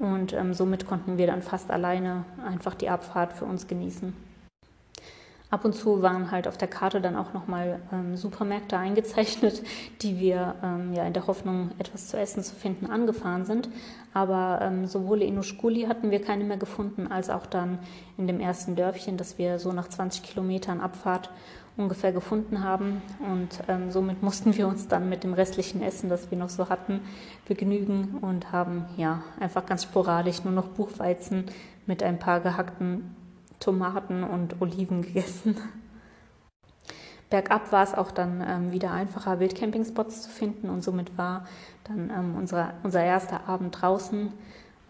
Und 0.00 0.32
ähm, 0.32 0.54
somit 0.54 0.86
konnten 0.86 1.18
wir 1.18 1.26
dann 1.26 1.42
fast 1.42 1.70
alleine 1.70 2.24
einfach 2.44 2.74
die 2.74 2.88
Abfahrt 2.88 3.34
für 3.34 3.44
uns 3.44 3.68
genießen. 3.68 4.14
Ab 5.50 5.64
und 5.64 5.74
zu 5.74 6.00
waren 6.00 6.30
halt 6.30 6.46
auf 6.46 6.56
der 6.56 6.68
Karte 6.68 7.00
dann 7.00 7.16
auch 7.16 7.34
nochmal 7.34 7.80
ähm, 7.92 8.16
Supermärkte 8.16 8.78
eingezeichnet, 8.78 9.62
die 10.02 10.18
wir 10.18 10.54
ähm, 10.62 10.94
ja 10.94 11.04
in 11.04 11.12
der 11.12 11.26
Hoffnung, 11.26 11.72
etwas 11.78 12.08
zu 12.08 12.16
essen 12.16 12.42
zu 12.42 12.54
finden, 12.54 12.86
angefahren 12.86 13.44
sind. 13.44 13.68
Aber 14.14 14.60
ähm, 14.62 14.86
sowohl 14.86 15.22
in 15.22 15.36
Uschkuli 15.38 15.82
hatten 15.82 16.10
wir 16.10 16.22
keine 16.22 16.44
mehr 16.44 16.56
gefunden, 16.56 17.08
als 17.08 17.28
auch 17.28 17.46
dann 17.46 17.78
in 18.16 18.26
dem 18.26 18.40
ersten 18.40 18.76
Dörfchen, 18.76 19.18
das 19.18 19.38
wir 19.38 19.58
so 19.58 19.72
nach 19.72 19.88
20 19.88 20.22
Kilometern 20.22 20.80
Abfahrt 20.80 21.30
ungefähr 21.80 22.12
gefunden 22.12 22.62
haben. 22.62 23.02
Und 23.18 23.48
ähm, 23.68 23.90
somit 23.90 24.22
mussten 24.22 24.56
wir 24.56 24.68
uns 24.68 24.88
dann 24.88 25.08
mit 25.08 25.24
dem 25.24 25.34
restlichen 25.34 25.82
Essen, 25.82 26.08
das 26.08 26.30
wir 26.30 26.38
noch 26.38 26.50
so 26.50 26.68
hatten, 26.68 27.00
begnügen 27.48 28.18
und 28.20 28.52
haben 28.52 28.84
ja 28.96 29.22
einfach 29.40 29.66
ganz 29.66 29.82
sporadisch 29.82 30.44
nur 30.44 30.52
noch 30.52 30.68
Buchweizen 30.68 31.46
mit 31.86 32.02
ein 32.02 32.18
paar 32.18 32.40
gehackten 32.40 33.16
Tomaten 33.58 34.24
und 34.24 34.60
Oliven 34.60 35.02
gegessen. 35.02 35.56
Bergab 37.30 37.70
war 37.70 37.84
es 37.84 37.94
auch 37.94 38.10
dann 38.10 38.44
ähm, 38.46 38.72
wieder 38.72 38.90
einfacher, 38.90 39.38
Wildcampingspots 39.38 40.22
zu 40.22 40.30
finden 40.30 40.68
und 40.68 40.82
somit 40.82 41.16
war 41.16 41.46
dann 41.84 42.10
ähm, 42.10 42.34
unser, 42.36 42.74
unser 42.82 43.04
erster 43.04 43.48
Abend 43.48 43.80
draußen, 43.80 44.32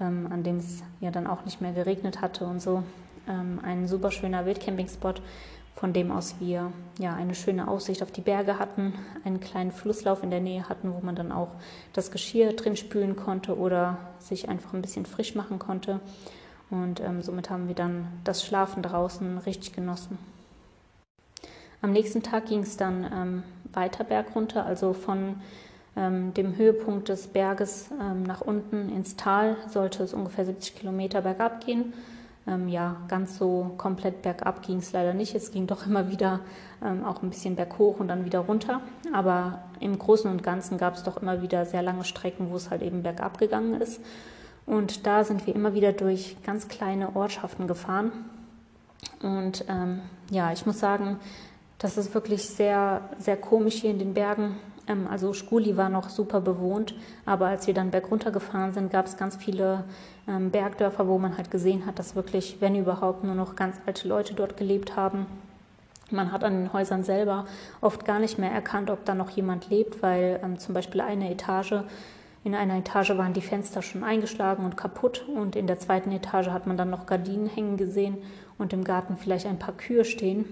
ähm, 0.00 0.28
an 0.30 0.42
dem 0.42 0.56
es 0.56 0.82
ja 1.00 1.10
dann 1.10 1.26
auch 1.26 1.44
nicht 1.44 1.60
mehr 1.60 1.72
geregnet 1.72 2.22
hatte 2.22 2.46
und 2.46 2.60
so, 2.62 2.82
ähm, 3.28 3.60
ein 3.62 3.86
super 3.86 4.10
schöner 4.10 4.46
Wildcampingspot, 4.46 5.20
von 5.80 5.94
dem 5.94 6.12
aus 6.12 6.34
wir 6.40 6.70
ja 6.98 7.14
eine 7.14 7.34
schöne 7.34 7.66
Aussicht 7.66 8.02
auf 8.02 8.12
die 8.12 8.20
Berge 8.20 8.58
hatten, 8.58 8.92
einen 9.24 9.40
kleinen 9.40 9.72
Flusslauf 9.72 10.22
in 10.22 10.30
der 10.30 10.40
Nähe 10.40 10.68
hatten, 10.68 10.92
wo 10.92 11.00
man 11.00 11.16
dann 11.16 11.32
auch 11.32 11.48
das 11.94 12.10
Geschirr 12.10 12.52
drin 12.52 12.76
spülen 12.76 13.16
konnte 13.16 13.56
oder 13.56 13.96
sich 14.18 14.50
einfach 14.50 14.74
ein 14.74 14.82
bisschen 14.82 15.06
frisch 15.06 15.34
machen 15.34 15.58
konnte. 15.58 16.00
Und 16.68 17.00
ähm, 17.00 17.22
somit 17.22 17.48
haben 17.48 17.66
wir 17.66 17.74
dann 17.74 18.08
das 18.24 18.44
Schlafen 18.44 18.82
draußen 18.82 19.38
richtig 19.38 19.72
genossen. 19.72 20.18
Am 21.80 21.92
nächsten 21.92 22.22
Tag 22.22 22.46
ging 22.46 22.60
es 22.60 22.76
dann 22.76 23.10
ähm, 23.10 23.42
weiter 23.72 24.04
berg 24.04 24.36
runter, 24.36 24.66
also 24.66 24.92
von 24.92 25.36
ähm, 25.96 26.34
dem 26.34 26.56
Höhepunkt 26.56 27.08
des 27.08 27.28
Berges 27.28 27.90
ähm, 27.98 28.24
nach 28.24 28.42
unten 28.42 28.90
ins 28.90 29.16
Tal 29.16 29.56
sollte 29.66 30.02
es 30.02 30.12
ungefähr 30.12 30.44
70 30.44 30.76
Kilometer 30.76 31.22
bergab 31.22 31.64
gehen. 31.64 31.94
Ähm, 32.46 32.68
ja, 32.68 32.96
ganz 33.08 33.36
so 33.38 33.72
komplett 33.76 34.22
bergab 34.22 34.62
ging 34.62 34.78
es 34.78 34.92
leider 34.92 35.14
nicht. 35.14 35.34
Es 35.34 35.50
ging 35.52 35.66
doch 35.66 35.86
immer 35.86 36.10
wieder 36.10 36.40
ähm, 36.82 37.04
auch 37.04 37.22
ein 37.22 37.30
bisschen 37.30 37.56
berghoch 37.56 38.00
und 38.00 38.08
dann 38.08 38.24
wieder 38.24 38.40
runter. 38.40 38.80
Aber 39.12 39.60
im 39.80 39.98
Großen 39.98 40.30
und 40.30 40.42
Ganzen 40.42 40.78
gab 40.78 40.94
es 40.94 41.02
doch 41.02 41.20
immer 41.20 41.42
wieder 41.42 41.66
sehr 41.66 41.82
lange 41.82 42.04
Strecken, 42.04 42.50
wo 42.50 42.56
es 42.56 42.70
halt 42.70 42.82
eben 42.82 43.02
bergab 43.02 43.38
gegangen 43.38 43.80
ist. 43.80 44.00
Und 44.66 45.06
da 45.06 45.24
sind 45.24 45.46
wir 45.46 45.54
immer 45.54 45.74
wieder 45.74 45.92
durch 45.92 46.36
ganz 46.44 46.68
kleine 46.68 47.16
Ortschaften 47.16 47.66
gefahren. 47.66 48.12
Und 49.22 49.64
ähm, 49.68 50.00
ja, 50.30 50.52
ich 50.52 50.64
muss 50.64 50.78
sagen, 50.78 51.18
das 51.78 51.96
ist 51.96 52.14
wirklich 52.14 52.48
sehr, 52.48 53.02
sehr 53.18 53.36
komisch 53.36 53.76
hier 53.76 53.90
in 53.90 53.98
den 53.98 54.14
Bergen. 54.14 54.56
Ähm, 54.86 55.06
also 55.10 55.32
Skuli 55.32 55.76
war 55.76 55.88
noch 55.88 56.08
super 56.08 56.40
bewohnt, 56.40 56.94
aber 57.26 57.46
als 57.46 57.66
wir 57.66 57.74
dann 57.74 57.90
bergunter 57.90 58.30
gefahren 58.30 58.72
sind, 58.72 58.90
gab 58.90 59.06
es 59.06 59.16
ganz 59.16 59.36
viele 59.36 59.84
ähm, 60.28 60.50
Bergdörfer, 60.50 61.08
wo 61.08 61.18
man 61.18 61.36
halt 61.36 61.50
gesehen 61.50 61.86
hat, 61.86 61.98
dass 61.98 62.16
wirklich, 62.16 62.56
wenn 62.60 62.74
überhaupt, 62.74 63.24
nur 63.24 63.34
noch 63.34 63.56
ganz 63.56 63.76
alte 63.86 64.08
Leute 64.08 64.34
dort 64.34 64.56
gelebt 64.56 64.96
haben. 64.96 65.26
Man 66.10 66.32
hat 66.32 66.42
an 66.42 66.54
den 66.54 66.72
Häusern 66.72 67.04
selber 67.04 67.46
oft 67.80 68.04
gar 68.04 68.18
nicht 68.18 68.38
mehr 68.38 68.50
erkannt, 68.50 68.90
ob 68.90 69.04
da 69.04 69.14
noch 69.14 69.30
jemand 69.30 69.70
lebt, 69.70 70.02
weil 70.02 70.40
ähm, 70.42 70.58
zum 70.58 70.74
Beispiel 70.74 71.00
eine 71.00 71.30
Etage 71.30 71.84
in 72.42 72.54
einer 72.54 72.78
Etage 72.78 73.10
waren 73.10 73.34
die 73.34 73.42
Fenster 73.42 73.82
schon 73.82 74.02
eingeschlagen 74.02 74.64
und 74.64 74.76
kaputt 74.76 75.26
und 75.28 75.56
in 75.56 75.66
der 75.66 75.78
zweiten 75.78 76.10
Etage 76.10 76.48
hat 76.48 76.66
man 76.66 76.78
dann 76.78 76.88
noch 76.88 77.04
Gardinen 77.04 77.46
hängen 77.46 77.76
gesehen 77.76 78.16
und 78.56 78.72
im 78.72 78.82
Garten 78.82 79.16
vielleicht 79.18 79.46
ein 79.46 79.58
paar 79.58 79.76
Kühe 79.76 80.06
stehen. 80.06 80.46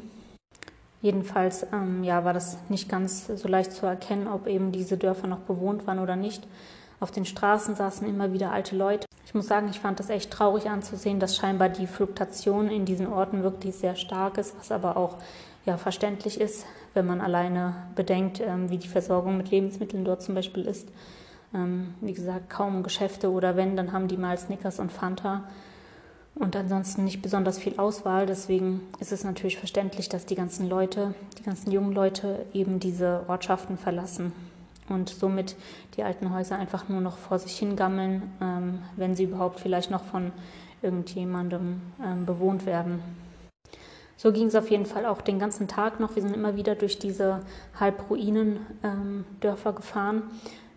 Jedenfalls 1.01 1.67
ähm, 1.73 2.05
ja, 2.05 2.25
war 2.25 2.35
das 2.35 2.59
nicht 2.69 2.89
ganz 2.89 3.29
so 3.29 3.49
leicht 3.49 3.73
zu 3.73 3.87
erkennen, 3.87 4.27
ob 4.27 4.47
eben 4.47 4.73
diese 4.73 4.99
Dörfer 4.99 5.29
noch 5.29 5.39
bewohnt 5.39 5.87
waren 5.87 6.01
oder 6.01 6.17
nicht. 6.17 6.47
Auf 7.01 7.11
den 7.13 7.25
Straßen 7.25 7.77
saßen 7.77 8.09
immer 8.09 8.33
wieder 8.33 8.51
alte 8.51 8.77
Leute. 8.77 9.07
Ich 9.25 9.35
muss 9.35 9.47
sagen, 9.47 9.69
ich 9.69 9.79
fand 9.79 10.01
das 10.01 10.11
echt 10.11 10.33
traurig 10.33 10.69
anzusehen, 10.69 11.21
dass 11.21 11.37
scheinbar 11.37 11.69
die 11.69 11.87
Fluktuation 11.87 12.69
in 12.69 12.87
diesen 12.87 13.07
Orten 13.07 13.43
wirklich 13.43 13.77
sehr 13.77 13.95
stark 13.95 14.39
ist, 14.39 14.59
was 14.59 14.73
aber 14.73 14.97
auch 14.97 15.17
ja, 15.65 15.77
verständlich 15.77 16.41
ist, 16.41 16.67
wenn 16.95 17.07
man 17.07 17.21
alleine 17.21 17.75
bedenkt, 17.95 18.41
ähm, 18.41 18.71
wie 18.71 18.79
die 18.79 18.89
Versorgung 18.89 19.37
mit 19.37 19.51
Lebensmitteln 19.51 20.05
dort 20.05 20.23
zum 20.23 20.35
Beispiel 20.35 20.65
ist. 20.65 20.89
Ähm, 21.55 21.95
wie 22.01 22.15
gesagt, 22.15 22.51
kaum 22.51 22.83
Geschäfte 22.83 23.31
oder 23.31 23.55
wenn, 23.57 23.77
dann 23.77 23.93
haben 23.93 24.09
die 24.09 24.17
mal 24.17 24.37
Snickers 24.37 24.81
und 24.81 24.91
Fanta 24.91 25.45
und 26.35 26.57
ansonsten 26.57 27.05
nicht 27.05 27.23
besonders 27.23 27.59
viel 27.59 27.79
Auswahl. 27.79 28.27
Deswegen 28.27 28.81
ist 28.99 29.13
es 29.13 29.25
natürlich 29.25 29.59
verständlich, 29.59 30.09
dass 30.09 30.27
die 30.27 30.37
ganzen 30.37 30.69
Leute, 30.69 31.15
die 31.39 31.43
ganzen 31.43 31.71
jungen 31.71 31.93
Leute 31.93 32.47
eben 32.55 32.81
diese 32.81 33.25
Ortschaften 33.29 33.77
verlassen 33.77 34.33
und 34.89 35.09
somit 35.09 35.57
die 35.97 36.03
alten 36.03 36.33
Häuser 36.33 36.57
einfach 36.57 36.89
nur 36.89 37.01
noch 37.01 37.17
vor 37.17 37.39
sich 37.39 37.59
hingammeln, 37.59 38.23
ähm, 38.41 38.83
wenn 38.97 39.15
sie 39.15 39.25
überhaupt 39.25 39.61
vielleicht 39.61 39.91
noch 39.91 40.05
von 40.05 40.33
irgendjemandem 40.83 41.81
ähm, 42.05 42.27
bewohnt 42.27 42.67
werden. 42.67 43.03
So 44.17 44.33
ging 44.33 44.47
es 44.47 44.57
auf 44.57 44.71
jeden 44.71 44.87
Fall 44.87 45.07
auch 45.07 45.21
den 45.21 45.39
ganzen 45.39 45.69
Tag 45.69 46.01
noch. 46.01 46.17
Wir 46.17 46.23
sind 46.23 46.35
immer 46.35 46.57
wieder 46.57 46.75
durch 46.75 46.99
diese 46.99 47.41
Halbruinen-Dörfer 47.79 49.71
ähm, 49.71 49.77
gefahren 49.77 50.23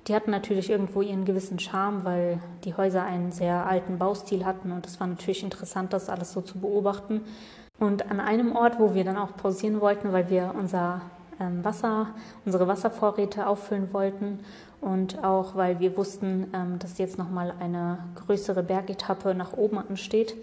die 0.08 0.16
hatten 0.16 0.32
natürlich 0.32 0.70
irgendwo 0.70 1.02
ihren 1.02 1.26
gewissen 1.26 1.60
Charme, 1.60 2.04
weil 2.04 2.40
die 2.64 2.76
Häuser 2.76 3.04
einen 3.04 3.32
sehr 3.32 3.68
alten 3.68 4.00
Baustil 4.00 4.46
hatten 4.46 4.72
und 4.72 4.86
es 4.88 5.00
war 5.00 5.08
natürlich 5.08 5.44
interessant, 5.44 5.94
das 5.94 6.10
alles 6.10 6.34
so 6.34 6.42
zu 6.42 6.60
beobachten. 6.60 7.22
Und 7.80 8.10
an 8.10 8.20
einem 8.20 8.56
Ort, 8.56 8.80
wo 8.80 8.94
wir 8.94 9.04
dann 9.04 9.18
auch 9.18 9.36
pausieren 9.38 9.80
wollten, 9.80 10.12
weil 10.12 10.30
wir 10.30 10.56
unser 10.58 11.02
Wasser, 11.64 12.08
unsere 12.46 12.68
Wasservorräte 12.68 13.48
auffüllen 13.48 13.94
wollten 13.94 14.40
und 14.82 15.24
auch 15.24 15.56
weil 15.56 15.80
wir 15.80 15.96
wussten, 15.96 16.48
ähm, 16.54 16.80
dass 16.80 16.98
jetzt 16.98 17.18
nochmal 17.18 17.54
eine 17.60 18.00
größere 18.16 18.64
Bergetappe 18.64 19.36
nach 19.36 19.54
oben 19.54 19.78
ansteht, 19.78 20.36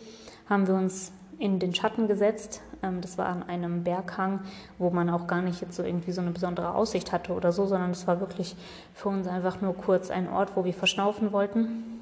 haben 0.48 0.66
wir 0.66 0.74
uns 0.74 1.12
in 1.38 1.58
den 1.58 1.74
Schatten 1.74 2.08
gesetzt. 2.08 2.62
Ähm, 2.82 3.00
das 3.00 3.18
war 3.18 3.26
an 3.26 3.42
einem 3.42 3.84
Berghang, 3.84 4.40
wo 4.78 4.90
man 4.90 5.10
auch 5.10 5.26
gar 5.26 5.42
nicht 5.42 5.60
jetzt 5.60 5.76
so 5.76 5.82
irgendwie 5.82 6.12
so 6.12 6.20
eine 6.20 6.30
besondere 6.30 6.74
Aussicht 6.74 7.12
hatte 7.12 7.32
oder 7.32 7.52
so, 7.52 7.66
sondern 7.66 7.90
es 7.90 8.06
war 8.06 8.20
wirklich 8.20 8.56
für 8.94 9.08
uns 9.08 9.26
einfach 9.26 9.60
nur 9.60 9.74
kurz 9.74 10.10
ein 10.10 10.28
Ort, 10.28 10.56
wo 10.56 10.64
wir 10.64 10.74
verschnaufen 10.74 11.32
wollten. 11.32 11.97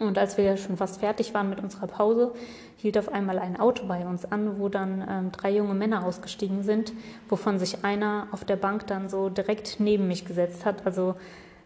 Und 0.00 0.18
als 0.18 0.36
wir 0.36 0.56
schon 0.56 0.76
fast 0.76 1.00
fertig 1.00 1.34
waren 1.34 1.50
mit 1.50 1.60
unserer 1.60 1.86
Pause, 1.86 2.32
hielt 2.76 2.96
auf 2.96 3.12
einmal 3.12 3.38
ein 3.38 3.58
Auto 3.58 3.86
bei 3.86 4.06
uns 4.06 4.24
an, 4.24 4.58
wo 4.58 4.68
dann 4.68 5.04
ähm, 5.08 5.32
drei 5.32 5.50
junge 5.50 5.74
Männer 5.74 6.04
ausgestiegen 6.04 6.62
sind, 6.62 6.92
wovon 7.28 7.58
sich 7.58 7.84
einer 7.84 8.28
auf 8.30 8.44
der 8.44 8.56
Bank 8.56 8.86
dann 8.86 9.08
so 9.08 9.28
direkt 9.28 9.80
neben 9.80 10.06
mich 10.06 10.24
gesetzt 10.24 10.64
hat. 10.64 10.86
Also 10.86 11.14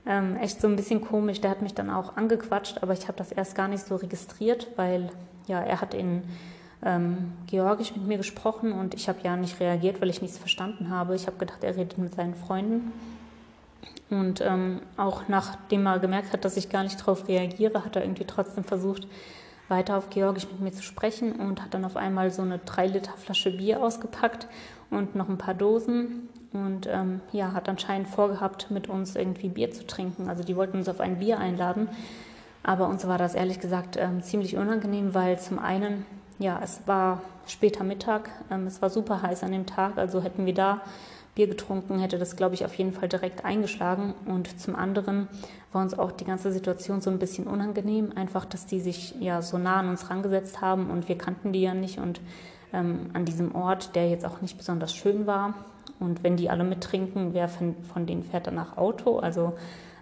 ähm, 0.06 0.36
echt 0.36 0.60
so 0.60 0.68
ein 0.68 0.76
bisschen 0.76 1.00
komisch. 1.00 1.40
Der 1.40 1.50
hat 1.50 1.62
mich 1.62 1.74
dann 1.74 1.90
auch 1.90 2.16
angequatscht, 2.16 2.82
aber 2.82 2.92
ich 2.92 3.08
habe 3.08 3.18
das 3.18 3.32
erst 3.32 3.54
gar 3.54 3.68
nicht 3.68 3.84
so 3.84 3.96
registriert, 3.96 4.68
weil 4.76 5.10
ja, 5.46 5.60
er 5.60 5.80
hat 5.80 5.94
in 5.94 6.22
ähm, 6.84 7.32
Georgisch 7.46 7.94
mit 7.94 8.06
mir 8.06 8.16
gesprochen 8.16 8.72
und 8.72 8.94
ich 8.94 9.08
habe 9.08 9.18
ja 9.22 9.36
nicht 9.36 9.60
reagiert, 9.60 10.00
weil 10.00 10.10
ich 10.10 10.22
nichts 10.22 10.38
verstanden 10.38 10.90
habe. 10.90 11.14
Ich 11.14 11.26
habe 11.26 11.36
gedacht, 11.36 11.62
er 11.62 11.76
redet 11.76 11.98
mit 11.98 12.14
seinen 12.14 12.34
Freunden. 12.34 12.92
Und 14.10 14.40
ähm, 14.42 14.80
auch 14.96 15.28
nachdem 15.28 15.86
er 15.86 15.98
gemerkt 15.98 16.32
hat, 16.32 16.44
dass 16.44 16.56
ich 16.56 16.68
gar 16.68 16.82
nicht 16.82 17.00
darauf 17.00 17.28
reagiere, 17.28 17.84
hat 17.84 17.96
er 17.96 18.02
irgendwie 18.02 18.26
trotzdem 18.26 18.64
versucht, 18.64 19.06
weiter 19.68 19.96
auf 19.96 20.10
Georgisch 20.10 20.46
mit 20.50 20.60
mir 20.60 20.72
zu 20.72 20.82
sprechen 20.82 21.32
und 21.32 21.62
hat 21.62 21.72
dann 21.72 21.84
auf 21.84 21.96
einmal 21.96 22.30
so 22.30 22.42
eine 22.42 22.58
3-Liter-Flasche 22.58 23.56
Bier 23.56 23.82
ausgepackt 23.82 24.46
und 24.90 25.14
noch 25.14 25.28
ein 25.28 25.38
paar 25.38 25.54
Dosen 25.54 26.28
und 26.52 26.86
ähm, 26.86 27.20
ja, 27.32 27.52
hat 27.54 27.68
anscheinend 27.68 28.08
vorgehabt, 28.08 28.70
mit 28.70 28.88
uns 28.88 29.16
irgendwie 29.16 29.48
Bier 29.48 29.70
zu 29.70 29.86
trinken. 29.86 30.28
Also 30.28 30.44
die 30.44 30.56
wollten 30.56 30.76
uns 30.76 30.88
auf 30.88 31.00
ein 31.00 31.18
Bier 31.18 31.38
einladen, 31.38 31.88
aber 32.62 32.88
uns 32.88 33.06
war 33.06 33.16
das 33.16 33.34
ehrlich 33.34 33.60
gesagt 33.60 33.96
ähm, 33.96 34.22
ziemlich 34.22 34.56
unangenehm, 34.56 35.14
weil 35.14 35.38
zum 35.38 35.58
einen 35.58 36.04
ja, 36.42 36.60
es 36.62 36.80
war 36.86 37.22
später 37.46 37.84
Mittag, 37.84 38.30
ähm, 38.50 38.66
es 38.66 38.82
war 38.82 38.90
super 38.90 39.22
heiß 39.22 39.44
an 39.44 39.52
dem 39.52 39.66
Tag, 39.66 39.96
also 39.96 40.22
hätten 40.22 40.44
wir 40.44 40.54
da 40.54 40.80
Bier 41.34 41.46
getrunken, 41.46 41.98
hätte 41.98 42.18
das, 42.18 42.36
glaube 42.36 42.54
ich, 42.54 42.64
auf 42.64 42.74
jeden 42.74 42.92
Fall 42.92 43.08
direkt 43.08 43.44
eingeschlagen. 43.44 44.12
Und 44.26 44.60
zum 44.60 44.76
anderen 44.76 45.28
war 45.72 45.80
uns 45.80 45.98
auch 45.98 46.12
die 46.12 46.24
ganze 46.24 46.52
Situation 46.52 47.00
so 47.00 47.08
ein 47.08 47.18
bisschen 47.18 47.46
unangenehm, 47.46 48.12
einfach, 48.14 48.44
dass 48.44 48.66
die 48.66 48.80
sich 48.80 49.14
ja 49.18 49.40
so 49.40 49.56
nah 49.56 49.76
an 49.76 49.88
uns 49.88 50.10
rangesetzt 50.10 50.60
haben 50.60 50.90
und 50.90 51.08
wir 51.08 51.16
kannten 51.16 51.52
die 51.54 51.62
ja 51.62 51.72
nicht 51.72 51.98
und 51.98 52.20
ähm, 52.74 53.10
an 53.14 53.24
diesem 53.24 53.54
Ort, 53.54 53.94
der 53.96 54.10
jetzt 54.10 54.26
auch 54.26 54.42
nicht 54.42 54.58
besonders 54.58 54.94
schön 54.94 55.26
war. 55.26 55.54
Und 56.00 56.22
wenn 56.22 56.36
die 56.36 56.50
alle 56.50 56.64
mittrinken, 56.64 57.32
wer 57.32 57.48
von, 57.48 57.76
denen 58.06 58.24
fährt 58.24 58.46
danach 58.46 58.76
Auto? 58.76 59.18
Also 59.18 59.54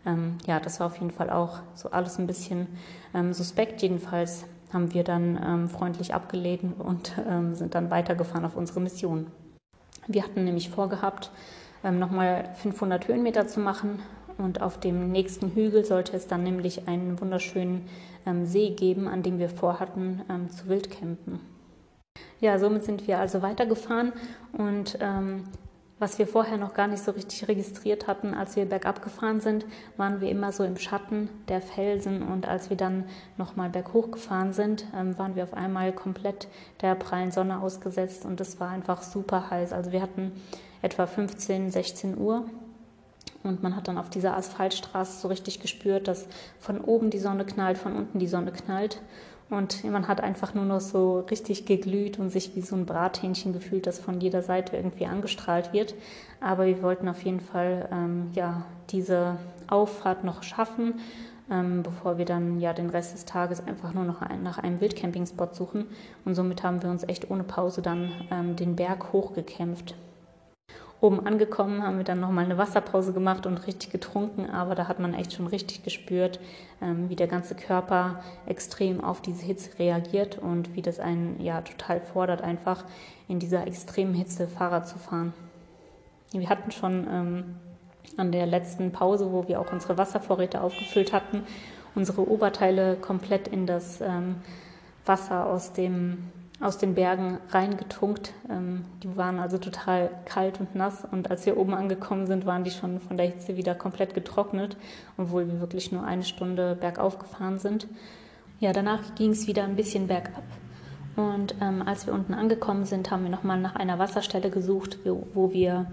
ähm, 0.07 0.39
ja, 0.47 0.59
das 0.59 0.81
war 0.81 0.87
auf 0.87 0.97
jeden 0.97 1.11
Fall 1.11 1.31
auch 1.31 1.61
so 1.75 1.91
alles 1.91 2.19
ein 2.19 2.27
bisschen 2.27 2.67
ähm, 3.15 3.35
suspekt. 3.35 3.83
Jedenfalls 3.83 4.47
haben 4.73 4.95
wir 4.95 5.05
dann 5.05 5.41
ähm, 5.45 5.69
freundlich 5.69 6.15
abgelehnt 6.15 6.81
und 6.81 7.15
ähm, 7.29 7.55
sind 7.55 7.75
dann 7.75 7.91
weitergefahren 7.91 8.45
auf 8.45 8.57
unsere 8.57 8.81
Mission. 8.81 9.27
Wir 10.07 10.25
hatten 10.25 10.45
nämlich 10.45 10.71
vorgehabt, 10.71 11.31
ähm, 11.85 11.99
nochmal 11.99 12.51
500 12.55 13.09
Höhenmeter 13.09 13.47
zu 13.47 13.61
machen 13.61 14.01
und 14.39 14.63
auf 14.63 14.79
dem 14.81 15.11
nächsten 15.13 15.55
Hügel 15.55 15.85
sollte 15.85 16.17
es 16.17 16.27
dann 16.27 16.43
nämlich 16.43 16.89
einen 16.89 17.21
wunderschönen 17.21 17.87
ähm, 18.27 18.47
See 18.47 18.71
geben, 18.71 19.09
an 19.09 19.23
dem 19.23 19.39
wir 19.39 19.49
vorhatten 19.49 20.23
ähm, 20.29 20.51
zu 20.51 20.69
wildcampen. 20.69 21.41
Ja, 22.41 22.59
somit 22.59 22.85
sind 22.85 23.07
wir 23.07 23.19
also 23.19 23.43
weitergefahren 23.43 24.13
und 24.53 24.99
ähm, 25.01 25.45
was 26.01 26.19
wir 26.19 26.27
vorher 26.27 26.57
noch 26.57 26.73
gar 26.73 26.89
nicht 26.89 27.05
so 27.05 27.13
richtig 27.13 27.47
registriert 27.47 28.07
hatten, 28.07 28.33
als 28.33 28.57
wir 28.57 28.65
bergab 28.65 29.03
gefahren 29.03 29.41
sind, 29.41 29.67
waren 29.99 30.23
wir 30.23 30.31
immer 30.31 30.51
so 30.51 30.65
im 30.65 30.79
Schatten 30.79 31.29
der 31.49 31.61
Felsen. 31.61 32.23
Und 32.23 32.49
als 32.49 32.71
wir 32.71 32.77
dann 32.79 33.05
nochmal 33.37 33.69
berghoch 33.69 34.11
gefahren 34.11 34.55
sind, 34.55 34.87
ähm, 34.97 35.19
waren 35.19 35.37
wir 35.37 35.45
auf 35.45 35.53
einmal 35.53 35.93
komplett 35.93 36.49
der 36.81 36.95
prallen 36.95 37.31
Sonne 37.31 37.61
ausgesetzt. 37.61 38.25
Und 38.25 38.41
es 38.41 38.59
war 38.59 38.71
einfach 38.71 39.03
super 39.03 39.51
heiß. 39.51 39.75
Also 39.75 39.93
wir 39.93 40.01
hatten 40.01 40.33
etwa 40.81 41.07
15, 41.07 41.71
16 41.71 42.17
Uhr. 42.17 42.47
Und 43.43 43.63
man 43.63 43.77
hat 43.77 43.87
dann 43.87 43.99
auf 43.99 44.09
dieser 44.09 44.37
Asphaltstraße 44.37 45.21
so 45.21 45.29
richtig 45.29 45.61
gespürt, 45.61 46.09
dass 46.09 46.27
von 46.59 46.81
oben 46.81 47.11
die 47.11 47.19
Sonne 47.19 47.45
knallt, 47.45 47.77
von 47.77 47.95
unten 47.95 48.19
die 48.19 48.27
Sonne 48.27 48.53
knallt 48.53 49.03
und 49.51 49.83
man 49.85 50.07
hat 50.07 50.21
einfach 50.21 50.55
nur 50.55 50.65
noch 50.65 50.81
so 50.81 51.21
richtig 51.31 51.67
geglüht 51.67 52.19
und 52.19 52.31
sich 52.31 52.55
wie 52.55 52.61
so 52.61 52.77
ein 52.77 52.87
Brathähnchen 52.87 53.53
gefühlt, 53.53 53.87
das 53.87 53.99
von 53.99 54.21
jeder 54.21 54.43
Seite 54.43 54.77
irgendwie 54.77 55.07
angestrahlt 55.07 55.73
wird. 55.73 55.95
Aber 56.41 56.67
wir 56.67 56.83
wollten 56.83 57.09
auf 57.09 57.23
jeden 57.23 57.41
Fall 57.41 57.89
ähm, 57.93 58.31
ja, 58.33 58.63
diese 58.91 59.37
Auffahrt 59.67 60.23
noch 60.23 60.45
schaffen, 60.45 61.01
ähm, 61.51 61.83
bevor 61.83 62.17
wir 62.17 62.25
dann 62.25 62.61
ja 62.61 62.73
den 62.73 62.91
Rest 62.91 63.13
des 63.13 63.25
Tages 63.25 63.67
einfach 63.67 63.93
nur 63.93 64.05
noch 64.05 64.23
ein, 64.23 64.45
nach 64.45 64.59
einem 64.59 64.81
Wildcampingspot 64.81 65.57
suchen. 65.57 65.87
Und 66.25 66.37
somit 66.37 66.63
haben 66.63 66.83
wir 66.83 66.91
uns 66.91 67.03
echt 67.03 67.29
ohne 67.29 67.43
Pause 67.43 67.83
dann 67.83 68.13
ähm, 68.31 68.55
den 68.55 68.77
Berg 68.77 69.13
hochgekämpft. 69.13 69.97
Oben 71.01 71.27
angekommen 71.27 71.83
haben 71.83 71.97
wir 71.97 72.05
dann 72.05 72.21
nochmal 72.21 72.45
eine 72.45 72.59
Wasserpause 72.59 73.15
gemacht 73.15 73.47
und 73.47 73.67
richtig 73.67 73.91
getrunken, 73.91 74.51
aber 74.51 74.75
da 74.75 74.87
hat 74.87 75.01
man 75.01 75.15
echt 75.15 75.33
schon 75.33 75.47
richtig 75.47 75.83
gespürt, 75.83 76.41
ähm, 76.83 77.09
wie 77.09 77.17
der 77.17 77.27
ganze 77.27 77.55
Körper 77.55 78.23
extrem 78.45 79.03
auf 79.03 79.23
diese 79.23 79.47
Hitze 79.47 79.79
reagiert 79.79 80.39
und 80.39 80.77
wie 80.77 80.83
das 80.83 81.01
einen 81.01 81.41
ja 81.41 81.63
total 81.63 82.01
fordert, 82.01 82.43
einfach 82.43 82.85
in 83.29 83.39
dieser 83.39 83.67
extremen 83.67 84.13
Hitze 84.13 84.47
Fahrrad 84.47 84.89
zu 84.89 84.99
fahren. 84.99 85.33
Wir 86.33 86.51
hatten 86.51 86.71
schon 86.71 87.07
ähm, 87.11 87.45
an 88.19 88.31
der 88.31 88.45
letzten 88.45 88.93
Pause, 88.93 89.33
wo 89.33 89.49
wir 89.49 89.59
auch 89.59 89.73
unsere 89.73 89.97
Wasservorräte 89.97 90.61
aufgefüllt 90.61 91.15
hatten, 91.15 91.45
unsere 91.95 92.29
Oberteile 92.29 92.97
komplett 92.97 93.49
in 93.49 93.67
das 93.67 94.03
ähm, 94.03 94.37
Wasser 95.07 95.47
aus 95.47 95.73
dem 95.73 96.31
aus 96.61 96.77
den 96.77 96.95
Bergen 96.95 97.39
reingetunkt. 97.51 98.35
Ähm, 98.49 98.85
die 99.03 99.17
waren 99.17 99.39
also 99.39 99.59
total 99.59 100.11
kalt 100.27 100.61
und 100.61 100.75
nass 100.75 101.07
und 101.11 101.31
als 101.31 101.47
wir 101.47 101.57
oben 101.57 101.75
angekommen 101.75 102.27
sind, 102.27 102.47
waren 102.47 102.65
die 102.65 102.71
schon 102.71 103.01
von 103.01 103.17
der 103.17 103.27
Hitze 103.27 103.57
wieder 103.57 103.75
komplett 103.75 104.15
getrocknet, 104.15 104.77
obwohl 105.17 105.49
wir 105.49 105.61
wirklich 105.61 105.91
nur 105.91 106.05
eine 106.05 106.25
Stunde 106.25 106.77
bergauf 106.77 107.19
gefahren 107.19 107.59
sind. 107.59 107.87
Ja, 108.61 108.73
danach 108.73 109.15
ging 109.15 109.31
es 109.31 109.47
wieder 109.47 109.65
ein 109.65 109.77
bisschen 109.77 110.07
bergab. 110.07 110.43
Und 111.17 111.55
ähm, 111.61 111.83
als 111.85 112.07
wir 112.07 112.13
unten 112.15 112.35
angekommen 112.35 112.85
sind, 112.85 113.11
haben 113.11 113.25
wir 113.25 113.31
nochmal 113.31 113.59
nach 113.59 113.75
einer 113.75 113.99
Wasserstelle 113.99 114.51
gesucht, 114.51 114.99
wo, 115.05 115.53
wir 115.53 115.87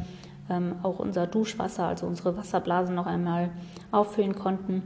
ähm, 0.49 0.75
auch 0.83 0.99
unser 0.99 1.27
Duschwasser, 1.27 1.87
also 1.87 2.05
unsere 2.05 2.37
Wasserblasen 2.37 2.93
noch 2.93 3.07
einmal 3.07 3.49
auffüllen 3.91 4.35
konnten, 4.35 4.83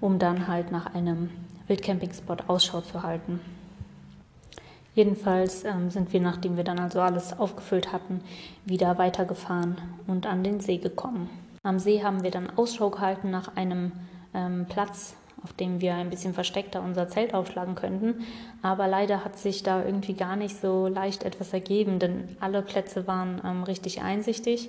um 0.00 0.18
dann 0.18 0.46
halt 0.46 0.70
nach 0.72 0.94
einem 0.94 1.30
Wildcampingspot 1.66 2.48
Ausschau 2.48 2.80
zu 2.82 3.02
halten. 3.02 3.40
Jedenfalls 4.94 5.64
ähm, 5.64 5.90
sind 5.90 6.12
wir, 6.12 6.20
nachdem 6.20 6.56
wir 6.56 6.64
dann 6.64 6.78
also 6.78 7.00
alles 7.00 7.38
aufgefüllt 7.38 7.92
hatten, 7.92 8.20
wieder 8.64 8.98
weitergefahren 8.98 9.76
und 10.06 10.26
an 10.26 10.44
den 10.44 10.60
See 10.60 10.76
gekommen. 10.76 11.30
Am 11.62 11.78
See 11.78 12.02
haben 12.02 12.22
wir 12.22 12.30
dann 12.30 12.50
Ausschau 12.56 12.90
gehalten 12.90 13.30
nach 13.30 13.56
einem 13.56 13.92
ähm, 14.34 14.66
Platz, 14.68 15.14
auf 15.42 15.52
dem 15.54 15.80
wir 15.80 15.94
ein 15.94 16.10
bisschen 16.10 16.34
versteckter 16.34 16.82
unser 16.82 17.08
Zelt 17.08 17.32
aufschlagen 17.32 17.74
könnten. 17.74 18.26
Aber 18.60 18.86
leider 18.86 19.24
hat 19.24 19.38
sich 19.38 19.62
da 19.62 19.82
irgendwie 19.82 20.14
gar 20.14 20.36
nicht 20.36 20.60
so 20.60 20.88
leicht 20.88 21.24
etwas 21.24 21.52
ergeben, 21.52 21.98
denn 21.98 22.36
alle 22.40 22.62
Plätze 22.62 23.06
waren 23.06 23.40
ähm, 23.44 23.62
richtig 23.62 24.02
einsichtig. 24.02 24.68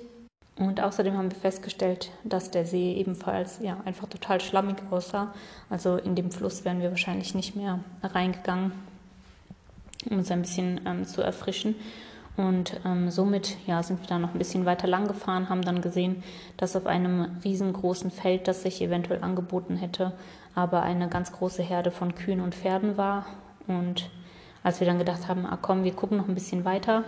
Und 0.56 0.80
außerdem 0.80 1.16
haben 1.16 1.32
wir 1.32 1.38
festgestellt, 1.38 2.12
dass 2.22 2.50
der 2.50 2.64
See 2.64 2.94
ebenfalls 2.94 3.58
ja, 3.60 3.76
einfach 3.84 4.08
total 4.08 4.40
schlammig 4.40 4.76
aussah. 4.90 5.34
Also 5.68 5.96
in 5.96 6.14
dem 6.14 6.30
Fluss 6.30 6.64
wären 6.64 6.80
wir 6.80 6.90
wahrscheinlich 6.90 7.34
nicht 7.34 7.56
mehr 7.56 7.80
reingegangen 8.02 8.72
um 10.10 10.18
uns 10.18 10.30
ein 10.30 10.42
bisschen 10.42 10.80
ähm, 10.86 11.04
zu 11.04 11.22
erfrischen. 11.22 11.74
Und 12.36 12.80
ähm, 12.84 13.10
somit 13.10 13.56
ja, 13.66 13.82
sind 13.82 14.00
wir 14.00 14.08
dann 14.08 14.22
noch 14.22 14.32
ein 14.34 14.38
bisschen 14.38 14.66
weiter 14.66 14.88
lang 14.88 15.06
gefahren, 15.06 15.48
haben 15.48 15.62
dann 15.62 15.80
gesehen, 15.80 16.22
dass 16.56 16.74
auf 16.74 16.86
einem 16.86 17.38
riesengroßen 17.44 18.10
Feld, 18.10 18.48
das 18.48 18.62
sich 18.62 18.82
eventuell 18.82 19.22
angeboten 19.22 19.76
hätte, 19.76 20.12
aber 20.54 20.82
eine 20.82 21.08
ganz 21.08 21.30
große 21.30 21.62
Herde 21.62 21.92
von 21.92 22.14
Kühen 22.14 22.40
und 22.40 22.54
Pferden 22.54 22.96
war. 22.96 23.26
Und 23.68 24.10
als 24.64 24.80
wir 24.80 24.86
dann 24.86 24.98
gedacht 24.98 25.28
haben, 25.28 25.46
ah 25.46 25.58
komm, 25.60 25.84
wir 25.84 25.92
gucken 25.92 26.18
noch 26.18 26.28
ein 26.28 26.34
bisschen 26.34 26.64
weiter, 26.64 27.04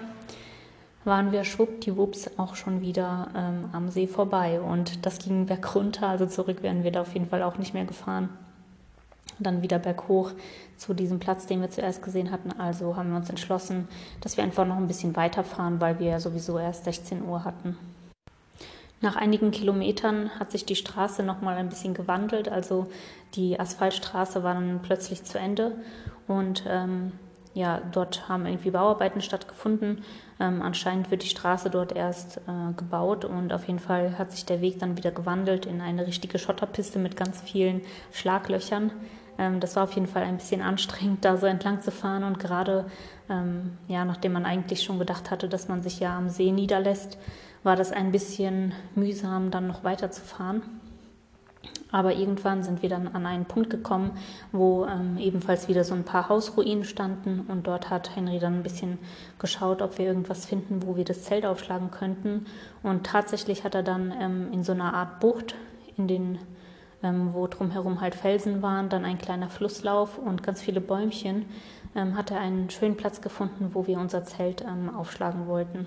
waren 1.05 1.32
wir 1.32 1.44
schwuppdiwupps 1.44 2.38
auch 2.38 2.55
schon 2.55 2.80
wieder 2.80 3.28
ähm, 3.36 3.70
am 3.72 3.88
See 3.88 4.07
vorbei. 4.07 4.61
Und 4.61 5.07
das 5.07 5.18
ging 5.18 5.47
bergunter, 5.47 6.09
also 6.09 6.26
zurück 6.26 6.62
wären 6.62 6.84
wir 6.84 6.92
da 6.92 7.01
auf 7.01 7.14
jeden 7.14 7.28
Fall 7.28 7.42
auch 7.42 7.59
nicht 7.59 7.74
mehr 7.74 7.84
gefahren 7.84 8.28
dann 9.39 9.62
wieder 9.62 9.78
berghoch 9.78 10.32
zu 10.76 10.95
diesem 10.95 11.18
Platz, 11.18 11.47
den 11.47 11.61
wir 11.61 11.70
zuerst 11.70 12.03
gesehen 12.03 12.30
hatten. 12.30 12.53
Also 12.59 12.97
haben 12.97 13.11
wir 13.11 13.16
uns 13.16 13.30
entschlossen, 13.30 13.89
dass 14.20 14.37
wir 14.37 14.45
einfach 14.45 14.66
noch 14.66 14.76
ein 14.76 14.89
bisschen 14.89 15.16
weiterfahren, 15.16 15.80
weil 15.80 15.99
wir 15.99 16.11
ja 16.11 16.20
sowieso 16.20 16.59
erst 16.59 16.84
16 16.84 17.24
Uhr 17.24 17.45
hatten. 17.45 17.76
Nach 19.03 19.16
einigen 19.16 19.51
Kilometern 19.51 20.30
hat 20.39 20.51
sich 20.51 20.64
die 20.64 20.76
Straße 20.76 21.22
noch 21.22 21.43
mal 21.43 21.57
ein 21.57 21.68
bisschen 21.68 21.93
gewandelt. 21.93 22.49
Also 22.49 22.87
die 23.34 23.61
Asphaltstraße 23.61 24.43
war 24.43 24.55
dann 24.55 24.80
plötzlich 24.82 25.24
zu 25.24 25.39
Ende 25.39 25.72
und 26.26 26.64
ähm, 26.66 27.12
ja, 27.57 27.80
dort 27.93 28.28
haben 28.28 28.45
irgendwie 28.45 28.70
Bauarbeiten 28.70 29.22
stattgefunden. 29.22 30.05
Ähm, 30.39 30.61
anscheinend 30.61 31.11
wird 31.11 31.22
die 31.22 31.28
Straße 31.28 31.70
dort 31.70 31.93
erst 31.93 32.37
äh, 32.39 32.72
gebaut 32.76 33.24
und 33.24 33.53
auf 33.53 33.66
jeden 33.66 33.78
Fall 33.78 34.18
hat 34.18 34.32
sich 34.32 34.45
der 34.45 34.61
Weg 34.61 34.78
dann 34.78 34.99
wieder 34.99 35.11
gewandelt 35.11 35.64
in 35.64 35.80
eine 35.80 36.07
richtige 36.07 36.39
Schotterpiste 36.39 36.99
mit 36.99 37.16
ganz 37.16 37.41
vielen 37.41 37.80
Schlaglöchern. 38.12 38.91
Ähm, 39.39 39.61
das 39.61 39.76
war 39.76 39.84
auf 39.84 39.93
jeden 39.93 40.07
Fall 40.07 40.22
ein 40.22 40.37
bisschen 40.37 40.62
anstrengend, 40.62 41.24
da 41.24 41.37
so 41.37 41.47
entlang 41.47 41.82
zu 41.82 41.91
fahren 41.91 42.24
und 42.24 42.39
gerade, 42.39 42.87
ähm, 43.28 43.78
ja, 43.89 44.05
nachdem 44.05 44.32
man 44.32 44.45
eigentlich 44.45 44.82
schon 44.82 44.99
gedacht 44.99 45.30
hatte, 45.30 45.49
dass 45.49 45.68
man 45.68 45.82
sich 45.82 46.01
ja 46.01 46.16
am 46.16 46.28
See 46.28 46.53
niederlässt, 46.53 47.18
war 47.62 47.76
das 47.76 47.93
ein 47.93 48.12
bisschen 48.12 48.72
mühsam, 48.95 49.51
dann 49.51 49.66
noch 49.66 49.84
weiterzufahren. 49.84 50.62
Aber 51.93 52.14
irgendwann 52.14 52.62
sind 52.62 52.82
wir 52.82 52.89
dann 52.89 53.09
an 53.09 53.26
einen 53.26 53.45
Punkt 53.45 53.70
gekommen, 53.70 54.12
wo 54.53 54.87
ähm, 54.87 55.18
ebenfalls 55.18 55.68
wieder 55.68 55.84
so 55.84 55.95
ein 55.95 56.05
paar 56.05 56.28
Hausruinen 56.28 56.84
standen 56.84 57.47
und 57.49 57.66
dort 57.66 57.91
hat 57.91 58.14
Henry 58.14 58.39
dann 58.39 58.55
ein 58.55 58.62
bisschen 58.62 58.99
geschaut, 59.39 59.82
ob 59.82 59.99
wir 59.99 60.07
irgendwas 60.07 60.47
finden, 60.47 60.82
wo 60.84 60.97
wir 60.97 61.05
das 61.05 61.22
Zelt 61.22 61.47
aufschlagen 61.47 61.91
könnten. 61.91 62.47
Und 62.82 63.07
tatsächlich 63.07 63.64
hat 63.64 63.74
er 63.74 63.82
dann 63.82 64.12
ähm, 64.20 64.53
in 64.53 64.64
so 64.64 64.72
einer 64.72 64.95
Art 64.95 65.20
Bucht, 65.20 65.55
in 65.97 66.09
den, 66.09 66.39
ähm, 67.07 67.32
wo 67.32 67.46
drumherum 67.46 68.00
halt 68.00 68.14
Felsen 68.14 68.62
waren, 68.62 68.88
dann 68.88 69.04
ein 69.04 69.18
kleiner 69.18 69.48
Flusslauf 69.48 70.18
und 70.18 70.42
ganz 70.42 70.61
viele 70.61 70.80
Bäumchen, 70.80 71.46
ähm, 71.94 72.16
hat 72.16 72.30
er 72.30 72.40
einen 72.40 72.68
schönen 72.70 72.96
Platz 72.96 73.20
gefunden, 73.20 73.70
wo 73.72 73.86
wir 73.86 73.98
unser 73.98 74.24
Zelt 74.24 74.62
ähm, 74.62 74.94
aufschlagen 74.94 75.46
wollten. 75.46 75.86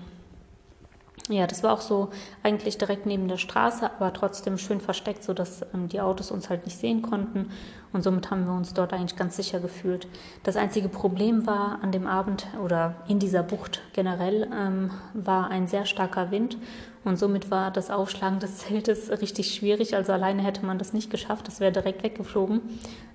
Ja, 1.28 1.46
das 1.46 1.62
war 1.62 1.72
auch 1.72 1.80
so 1.80 2.08
eigentlich 2.42 2.76
direkt 2.76 3.06
neben 3.06 3.28
der 3.28 3.36
Straße, 3.36 3.88
aber 3.94 4.12
trotzdem 4.12 4.58
schön 4.58 4.80
versteckt, 4.80 5.22
sodass 5.22 5.64
ähm, 5.74 5.88
die 5.88 6.00
Autos 6.00 6.32
uns 6.32 6.50
halt 6.50 6.64
nicht 6.64 6.78
sehen 6.78 7.02
konnten. 7.02 7.50
Und 7.92 8.02
somit 8.02 8.30
haben 8.30 8.46
wir 8.46 8.52
uns 8.52 8.74
dort 8.74 8.92
eigentlich 8.92 9.16
ganz 9.16 9.36
sicher 9.36 9.60
gefühlt. 9.60 10.08
Das 10.42 10.56
einzige 10.56 10.88
Problem 10.88 11.46
war 11.46 11.78
an 11.82 11.92
dem 11.92 12.06
Abend 12.06 12.48
oder 12.64 12.96
in 13.06 13.20
dieser 13.20 13.44
Bucht 13.44 13.82
generell 13.92 14.48
ähm, 14.52 14.90
war 15.14 15.50
ein 15.50 15.68
sehr 15.68 15.86
starker 15.86 16.30
Wind. 16.32 16.56
Und 17.04 17.18
somit 17.18 17.50
war 17.50 17.70
das 17.70 17.90
Aufschlagen 17.90 18.40
des 18.40 18.58
Zeltes 18.58 19.10
richtig 19.10 19.54
schwierig. 19.54 19.96
Also 19.96 20.12
alleine 20.12 20.42
hätte 20.42 20.66
man 20.66 20.78
das 20.78 20.92
nicht 20.92 21.10
geschafft. 21.10 21.48
Das 21.48 21.60
wäre 21.60 21.72
direkt 21.72 22.02
weggeflogen. 22.02 22.60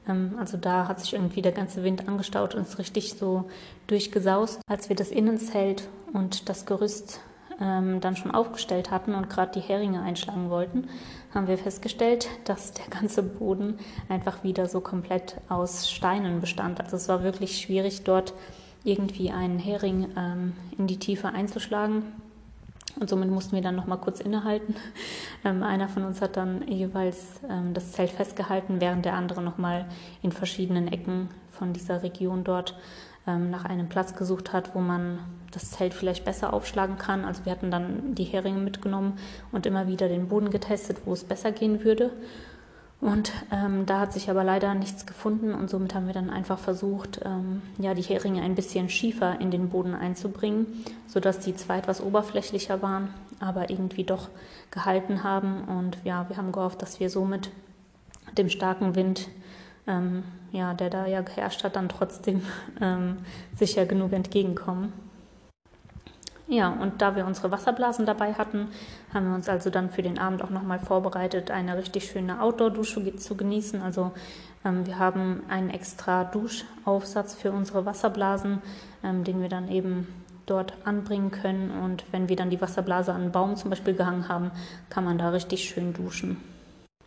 Ähm, 0.08 0.36
also 0.40 0.58
da 0.58 0.88
hat 0.88 1.00
sich 1.00 1.14
irgendwie 1.14 1.42
der 1.42 1.52
ganze 1.52 1.84
Wind 1.84 2.08
angestaut 2.08 2.56
und 2.56 2.64
ist 2.64 2.80
richtig 2.80 3.14
so 3.14 3.50
durchgesaust. 3.88 4.60
Als 4.68 4.90
wir 4.90 4.96
das 4.96 5.12
Innenzelt 5.12 5.88
und 6.14 6.50
das 6.50 6.66
Gerüst 6.66 7.20
ähm, 7.62 8.02
dann 8.02 8.16
schon 8.16 8.32
aufgestellt 8.32 8.92
hatten 8.92 9.14
und 9.14 9.30
gerade 9.30 9.52
die 9.60 9.66
Heringe 9.66 10.02
einschlagen 10.02 10.50
wollten, 10.50 10.88
haben 11.34 11.48
wir 11.48 11.58
festgestellt, 11.58 12.28
dass 12.46 12.74
der 12.74 12.88
ganze 12.88 13.22
Boden 13.22 13.78
einfach 14.10 14.44
wieder 14.44 14.68
so 14.68 14.82
komplett 14.82 15.38
aus 15.48 15.90
Steinen 15.90 16.42
bestand. 16.42 16.82
Also 16.82 16.96
es 16.96 17.08
war 17.08 17.24
wirklich 17.24 17.60
schwierig, 17.60 18.04
dort 18.04 18.34
irgendwie 18.84 19.32
einen 19.32 19.60
Hering 19.60 20.10
ähm, 20.18 20.54
in 20.78 20.88
die 20.88 20.98
Tiefe 21.00 21.30
einzuschlagen. 21.30 22.04
Und 23.00 23.10
somit 23.10 23.30
mussten 23.30 23.56
wir 23.56 23.62
dann 23.62 23.76
noch 23.76 23.88
mal 23.88 23.98
kurz 23.98 24.20
innehalten. 24.20 24.76
Ähm, 25.44 25.64
einer 25.64 25.90
von 25.90 26.06
uns 26.06 26.22
hat 26.22 26.38
dann 26.38 26.68
jeweils 26.68 27.42
ähm, 27.50 27.74
das 27.74 27.92
Zelt 27.92 28.10
festgehalten, 28.10 28.80
während 28.80 29.06
der 29.06 29.14
andere 29.14 29.42
noch 29.42 29.58
mal 29.58 29.86
in 30.22 30.32
verschiedenen 30.32 30.88
Ecken 30.88 31.30
von 31.52 31.74
dieser 31.74 32.04
Region 32.04 32.44
dort 32.44 32.76
ähm, 33.28 33.50
nach 33.50 33.66
einem 33.66 33.90
Platz 33.90 34.16
gesucht 34.16 34.54
hat, 34.54 34.76
wo 34.76 34.80
man 34.80 35.20
das 35.52 35.72
Zelt 35.72 35.94
vielleicht 35.94 36.26
besser 36.26 36.54
aufschlagen 36.54 36.98
kann. 36.98 37.26
Also 37.26 37.46
wir 37.46 37.52
hatten 37.52 37.72
dann 37.72 38.16
die 38.16 38.24
Heringe 38.24 38.60
mitgenommen 38.60 39.18
und 39.52 39.66
immer 39.66 39.88
wieder 39.88 40.08
den 40.08 40.28
Boden 40.28 40.50
getestet, 40.50 41.00
wo 41.06 41.14
es 41.14 41.24
besser 41.24 41.52
gehen 41.52 41.84
würde. 41.84 42.12
Und 43.06 43.32
ähm, 43.52 43.86
da 43.86 44.00
hat 44.00 44.14
sich 44.14 44.32
aber 44.32 44.44
leider 44.44 44.74
nichts 44.74 45.06
gefunden 45.06 45.54
und 45.54 45.70
somit 45.70 45.94
haben 45.94 46.08
wir 46.08 46.16
dann 46.16 46.32
einfach 46.32 46.58
versucht, 46.58 47.20
ähm, 47.24 47.62
ja, 47.78 47.94
die 47.94 48.02
Heringe 48.02 48.42
ein 48.42 48.56
bisschen 48.56 48.90
schiefer 48.90 49.40
in 49.40 49.52
den 49.52 49.70
Boden 49.70 49.94
einzubringen, 49.94 50.84
sodass 51.06 51.38
die 51.38 51.56
zwar 51.56 51.78
etwas 51.78 52.02
oberflächlicher 52.02 52.82
waren, 52.82 53.14
aber 53.40 53.70
irgendwie 53.70 54.06
doch 54.06 54.30
gehalten 54.72 55.24
haben. 55.24 55.66
Und 55.66 56.00
ja, 56.04 56.28
wir 56.30 56.38
haben 56.38 56.52
gehofft, 56.52 56.82
dass 56.82 57.00
wir 57.00 57.12
somit 57.12 57.52
dem 58.40 58.50
starken 58.50 58.96
Wind, 58.96 59.28
ähm, 59.86 60.24
ja, 60.52 60.74
der 60.74 60.90
da 60.90 61.06
ja 61.06 61.22
geherrscht 61.22 61.64
hat, 61.64 61.76
dann 61.76 61.90
trotzdem 61.90 62.42
ähm, 62.82 63.18
sicher 63.56 63.86
genug 63.86 64.14
entgegenkommen. 64.14 64.92
Ja, 66.48 66.70
und 66.70 67.02
da 67.02 67.16
wir 67.16 67.26
unsere 67.26 67.50
Wasserblasen 67.52 68.06
dabei 68.06 68.34
hatten, 68.34 68.68
haben 69.14 69.30
wir 69.30 69.36
uns 69.36 69.50
also 69.50 69.72
dann 69.72 69.90
für 69.90 70.04
den 70.04 70.20
Abend 70.20 70.44
auch 70.44 70.52
nochmal 70.52 70.80
vorbereitet, 70.80 71.50
eine 71.50 71.76
richtig 71.76 72.06
schöne 72.06 72.40
Outdoor-Dusche 72.40 73.16
zu 73.16 73.36
genießen. 73.36 73.82
Also 73.82 74.12
ähm, 74.64 74.86
wir 74.86 75.00
haben 75.00 75.42
einen 75.50 75.72
extra 75.72 76.24
Duschaufsatz 76.24 77.34
für 77.34 77.52
unsere 77.52 77.86
Wasserblasen, 77.86 78.62
ähm, 79.04 79.24
den 79.24 79.42
wir 79.42 79.50
dann 79.50 79.70
eben 79.70 80.08
dort 80.46 80.74
anbringen 80.86 81.32
können. 81.32 81.72
Und 81.72 82.06
wenn 82.12 82.30
wir 82.30 82.36
dann 82.36 82.52
die 82.52 82.62
Wasserblase 82.62 83.12
an 83.12 83.22
einen 83.22 83.32
Baum 83.32 83.56
zum 83.56 83.72
Beispiel 83.72 83.96
gehangen 83.96 84.30
haben, 84.30 84.52
kann 84.90 85.04
man 85.04 85.18
da 85.18 85.30
richtig 85.30 85.68
schön 85.68 85.94
duschen. 85.94 86.55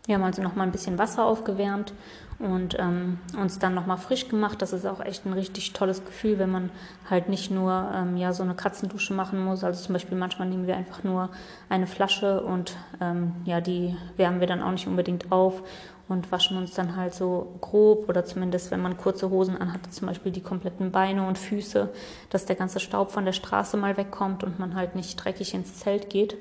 Wir 0.09 0.15
haben 0.15 0.25
also 0.25 0.41
nochmal 0.41 0.67
ein 0.67 0.73
bisschen 0.73 0.99
Wasser 0.99 1.27
aufgewärmt 1.27 1.93
und 2.39 2.79
ähm, 2.79 3.19
uns 3.39 3.59
dann 3.59 3.75
nochmal 3.75 3.99
frisch 3.99 4.27
gemacht. 4.27 4.63
Das 4.63 4.73
ist 4.73 4.87
auch 4.87 5.01
echt 5.01 5.27
ein 5.27 5.35
richtig 5.35 5.75
tolles 5.75 6.03
Gefühl, 6.03 6.39
wenn 6.39 6.51
man 6.51 6.71
halt 7.11 7.29
nicht 7.29 7.51
nur 7.51 7.91
ähm, 7.95 8.17
ja, 8.17 8.33
so 8.33 8.43
eine 8.43 8.55
Katzendusche 8.55 9.13
machen 9.13 9.45
muss. 9.45 9.63
Also 9.65 9.85
zum 9.85 9.93
Beispiel 9.93 10.17
manchmal 10.17 10.49
nehmen 10.49 10.67
wir 10.67 10.79
einfach 10.79 11.05
nur 11.05 11.29
eine 11.69 11.87
Flasche 11.87 12.41
und 12.41 12.75
ähm, 13.03 13.35
ja, 13.45 13.61
die 13.61 13.95
wärmen 14.17 14.41
wir 14.41 14.47
dann 14.47 14.63
auch 14.63 14.71
nicht 14.71 14.87
unbedingt 14.87 15.31
auf 15.31 15.63
und 16.09 16.33
waschen 16.33 16.57
uns 16.57 16.73
dann 16.73 16.97
halt 16.97 17.13
so 17.13 17.59
grob 17.61 18.09
oder 18.09 18.25
zumindest, 18.25 18.71
wenn 18.71 18.81
man 18.81 18.97
kurze 18.97 19.29
Hosen 19.29 19.61
anhat, 19.61 19.93
zum 19.93 20.09
Beispiel 20.09 20.33
die 20.33 20.41
kompletten 20.41 20.91
Beine 20.91 21.29
und 21.29 21.37
Füße, 21.37 21.91
dass 22.31 22.47
der 22.47 22.57
ganze 22.57 22.81
Staub 22.81 23.11
von 23.11 23.27
der 23.27 23.33
Straße 23.33 23.77
mal 23.77 23.99
wegkommt 23.99 24.43
und 24.43 24.59
man 24.59 24.75
halt 24.75 24.97
nicht 24.97 25.23
dreckig 25.23 25.53
ins 25.53 25.75
Zelt 25.75 26.09
geht. 26.09 26.39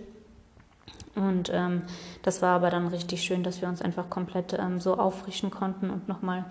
Und 1.18 1.50
ähm, 1.52 1.82
das 2.22 2.44
war 2.44 2.56
aber 2.56 2.70
dann 2.70 2.88
richtig 2.88 3.24
schön, 3.24 3.42
dass 3.42 3.62
wir 3.62 3.68
uns 3.68 3.82
einfach 3.82 4.10
komplett 4.10 4.54
ähm, 4.54 4.80
so 4.80 4.98
auffrischen 4.98 5.50
konnten 5.50 5.90
und 5.90 6.08
nochmal 6.08 6.46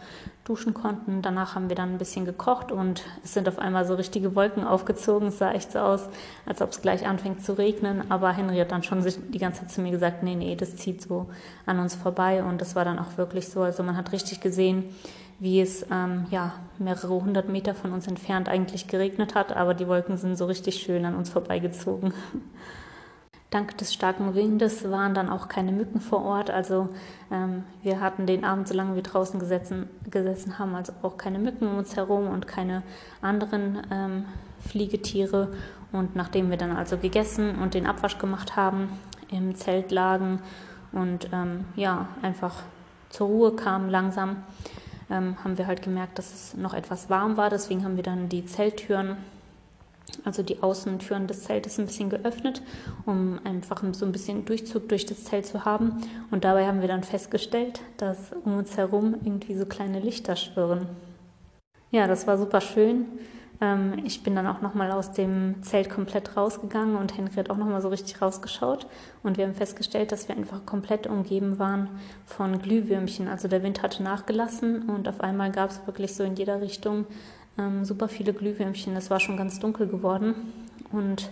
duschen 0.44 0.74
konnten. 0.74 1.22
Danach 1.22 1.54
haben 1.54 1.68
wir 1.68 1.76
dann 1.76 1.92
ein 1.92 1.98
bisschen 1.98 2.24
gekocht 2.24 2.72
und 2.72 3.04
es 3.22 3.32
sind 3.32 3.48
auf 3.48 3.60
einmal 3.60 3.86
so 3.86 3.94
richtige 3.94 4.34
Wolken 4.34 4.64
aufgezogen. 4.64 5.28
Es 5.28 5.38
sah 5.38 5.52
echt 5.52 5.70
so 5.70 5.78
aus, 5.78 6.08
als 6.46 6.60
ob 6.62 6.70
es 6.70 6.82
gleich 6.82 7.06
anfängt 7.06 7.44
zu 7.44 7.56
regnen. 7.56 8.10
Aber 8.10 8.32
Henry 8.32 8.58
hat 8.58 8.72
dann 8.72 8.82
schon 8.82 9.04
die 9.04 9.38
ganze 9.38 9.60
Zeit 9.60 9.70
zu 9.70 9.80
mir 9.80 9.92
gesagt, 9.92 10.24
nee, 10.24 10.34
nee, 10.34 10.56
das 10.56 10.74
zieht 10.74 11.00
so 11.00 11.26
an 11.64 11.78
uns 11.78 11.94
vorbei. 11.94 12.42
Und 12.42 12.60
das 12.60 12.74
war 12.74 12.84
dann 12.84 12.98
auch 12.98 13.16
wirklich 13.16 13.48
so. 13.48 13.62
Also 13.62 13.84
man 13.84 13.96
hat 13.96 14.10
richtig 14.10 14.40
gesehen, 14.40 14.84
wie 15.38 15.60
es 15.60 15.86
ähm, 15.92 16.26
ja, 16.30 16.54
mehrere 16.78 17.22
hundert 17.22 17.48
Meter 17.48 17.74
von 17.74 17.92
uns 17.92 18.08
entfernt 18.08 18.48
eigentlich 18.48 18.88
geregnet 18.88 19.36
hat. 19.36 19.54
Aber 19.54 19.74
die 19.74 19.86
Wolken 19.86 20.16
sind 20.16 20.36
so 20.36 20.46
richtig 20.46 20.82
schön 20.82 21.04
an 21.04 21.14
uns 21.14 21.30
vorbeigezogen. 21.30 22.12
Dank 23.50 23.78
des 23.78 23.94
starken 23.94 24.34
Windes 24.34 24.90
waren 24.90 25.14
dann 25.14 25.28
auch 25.28 25.48
keine 25.48 25.70
Mücken 25.70 26.00
vor 26.00 26.24
Ort. 26.24 26.50
Also 26.50 26.88
ähm, 27.30 27.62
wir 27.82 28.00
hatten 28.00 28.26
den 28.26 28.44
Abend, 28.44 28.66
solange 28.66 28.96
wir 28.96 29.02
draußen 29.02 29.38
gesessen, 29.38 29.88
gesessen 30.10 30.58
haben, 30.58 30.74
also 30.74 30.92
auch 31.02 31.16
keine 31.16 31.38
Mücken 31.38 31.68
um 31.68 31.78
uns 31.78 31.96
herum 31.96 32.28
und 32.28 32.48
keine 32.48 32.82
anderen 33.22 33.82
ähm, 33.92 34.24
Fliegetiere. 34.66 35.52
Und 35.92 36.16
nachdem 36.16 36.50
wir 36.50 36.56
dann 36.56 36.76
also 36.76 36.98
gegessen 36.98 37.56
und 37.56 37.74
den 37.74 37.86
Abwasch 37.86 38.18
gemacht 38.18 38.56
haben, 38.56 38.88
im 39.30 39.54
Zelt 39.54 39.92
lagen 39.92 40.40
und 40.92 41.28
ähm, 41.32 41.64
ja, 41.76 42.08
einfach 42.22 42.62
zur 43.10 43.28
Ruhe 43.28 43.52
kamen 43.52 43.90
langsam, 43.90 44.42
ähm, 45.08 45.36
haben 45.44 45.56
wir 45.56 45.68
halt 45.68 45.82
gemerkt, 45.82 46.18
dass 46.18 46.32
es 46.34 46.54
noch 46.54 46.74
etwas 46.74 47.10
warm 47.10 47.36
war. 47.36 47.48
Deswegen 47.48 47.84
haben 47.84 47.96
wir 47.96 48.02
dann 48.02 48.28
die 48.28 48.44
Zelttüren 48.44 49.16
also 50.24 50.42
die 50.42 50.62
Außentüren 50.62 51.26
des 51.26 51.44
Zeltes 51.44 51.78
ein 51.78 51.86
bisschen 51.86 52.10
geöffnet, 52.10 52.62
um 53.04 53.40
einfach 53.44 53.82
so 53.92 54.04
ein 54.04 54.12
bisschen 54.12 54.44
Durchzug 54.44 54.88
durch 54.88 55.06
das 55.06 55.24
Zelt 55.24 55.46
zu 55.46 55.64
haben. 55.64 55.96
Und 56.30 56.44
dabei 56.44 56.66
haben 56.66 56.80
wir 56.80 56.88
dann 56.88 57.02
festgestellt, 57.02 57.80
dass 57.96 58.32
um 58.44 58.56
uns 58.56 58.76
herum 58.76 59.14
irgendwie 59.24 59.54
so 59.54 59.66
kleine 59.66 60.00
Lichter 60.00 60.36
schwirren. 60.36 60.86
Ja, 61.90 62.06
das 62.06 62.26
war 62.26 62.38
super 62.38 62.60
schön. 62.60 63.06
Ähm, 63.60 64.02
ich 64.04 64.22
bin 64.22 64.34
dann 64.34 64.46
auch 64.46 64.60
nochmal 64.60 64.90
aus 64.92 65.12
dem 65.12 65.62
Zelt 65.62 65.88
komplett 65.88 66.36
rausgegangen 66.36 66.96
und 66.96 67.16
Henry 67.16 67.34
hat 67.34 67.50
auch 67.50 67.56
nochmal 67.56 67.80
so 67.80 67.88
richtig 67.88 68.20
rausgeschaut. 68.20 68.86
Und 69.22 69.38
wir 69.38 69.46
haben 69.46 69.54
festgestellt, 69.54 70.12
dass 70.12 70.28
wir 70.28 70.36
einfach 70.36 70.66
komplett 70.66 71.06
umgeben 71.06 71.58
waren 71.58 71.88
von 72.24 72.58
Glühwürmchen. 72.60 73.28
Also 73.28 73.48
der 73.48 73.62
Wind 73.62 73.82
hatte 73.82 74.02
nachgelassen 74.02 74.88
und 74.88 75.08
auf 75.08 75.20
einmal 75.20 75.50
gab 75.52 75.70
es 75.70 75.86
wirklich 75.86 76.14
so 76.14 76.24
in 76.24 76.36
jeder 76.36 76.60
Richtung 76.60 77.06
ähm, 77.58 77.84
super 77.84 78.08
viele 78.08 78.32
Glühwürmchen. 78.32 78.96
Es 78.96 79.10
war 79.10 79.20
schon 79.20 79.36
ganz 79.36 79.58
dunkel 79.58 79.86
geworden 79.86 80.34
und 80.92 81.30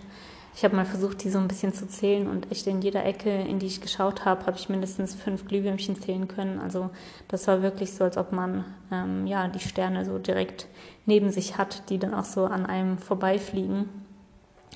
ich 0.55 0.63
habe 0.63 0.75
mal 0.75 0.85
versucht, 0.85 1.21
die 1.23 1.29
so 1.29 1.37
ein 1.37 1.49
bisschen 1.49 1.73
zu 1.73 1.85
zählen 1.85 2.27
und 2.27 2.49
echt 2.49 2.65
in 2.67 2.81
jeder 2.81 3.03
Ecke, 3.03 3.29
in 3.29 3.59
die 3.59 3.65
ich 3.65 3.81
geschaut 3.81 4.23
habe, 4.23 4.45
habe 4.45 4.57
ich 4.57 4.69
mindestens 4.69 5.13
fünf 5.13 5.45
Glühwürmchen 5.45 5.99
zählen 5.99 6.29
können. 6.29 6.59
Also 6.59 6.91
das 7.27 7.45
war 7.47 7.61
wirklich 7.61 7.93
so, 7.93 8.05
als 8.05 8.15
ob 8.17 8.31
man 8.31 8.63
ähm, 8.89 9.27
ja 9.27 9.49
die 9.49 9.59
Sterne 9.59 10.05
so 10.05 10.17
direkt 10.17 10.67
neben 11.05 11.29
sich 11.29 11.57
hat, 11.57 11.89
die 11.89 11.99
dann 11.99 12.13
auch 12.13 12.23
so 12.23 12.45
an 12.45 12.65
einem 12.65 12.97
vorbeifliegen. 12.97 13.89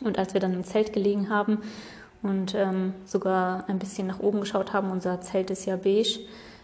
Und 0.01 0.19
als 0.19 0.33
wir 0.33 0.41
dann 0.41 0.53
im 0.53 0.65
Zelt 0.65 0.91
gelegen 0.91 1.29
haben 1.29 1.59
und 2.21 2.55
ähm, 2.55 2.93
sogar 3.05 3.69
ein 3.69 3.79
bisschen 3.79 4.07
nach 4.07 4.19
oben 4.19 4.41
geschaut 4.41 4.73
haben, 4.73 4.91
unser 4.91 5.21
Zelt 5.21 5.49
ist 5.49 5.65
ja 5.65 5.77
beige, 5.77 6.19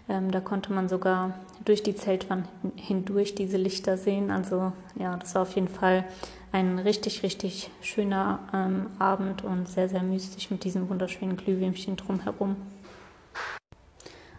ähm, 0.08 0.32
da 0.32 0.40
konnte 0.40 0.72
man 0.72 0.88
sogar 0.88 1.34
durch 1.64 1.84
die 1.84 1.96
Zeltwand 1.96 2.48
hindurch 2.76 3.36
diese 3.36 3.58
Lichter 3.58 3.98
sehen. 3.98 4.32
Also 4.32 4.72
ja, 4.96 5.18
das 5.18 5.36
war 5.36 5.44
auf 5.44 5.56
jeden 5.56 5.68
Fall 5.68 6.06
ein 6.52 6.80
richtig, 6.80 7.24
richtig 7.24 7.70
schöner 7.82 8.40
ähm, 8.54 8.88
Abend 9.00 9.44
und 9.44 9.68
sehr, 9.68 9.90
sehr 9.90 10.04
mystisch 10.04 10.52
mit 10.52 10.64
diesem 10.64 10.90
wunderschönen 10.90 11.38
Glühwürmchen 11.38 11.96
drumherum. 11.96 12.56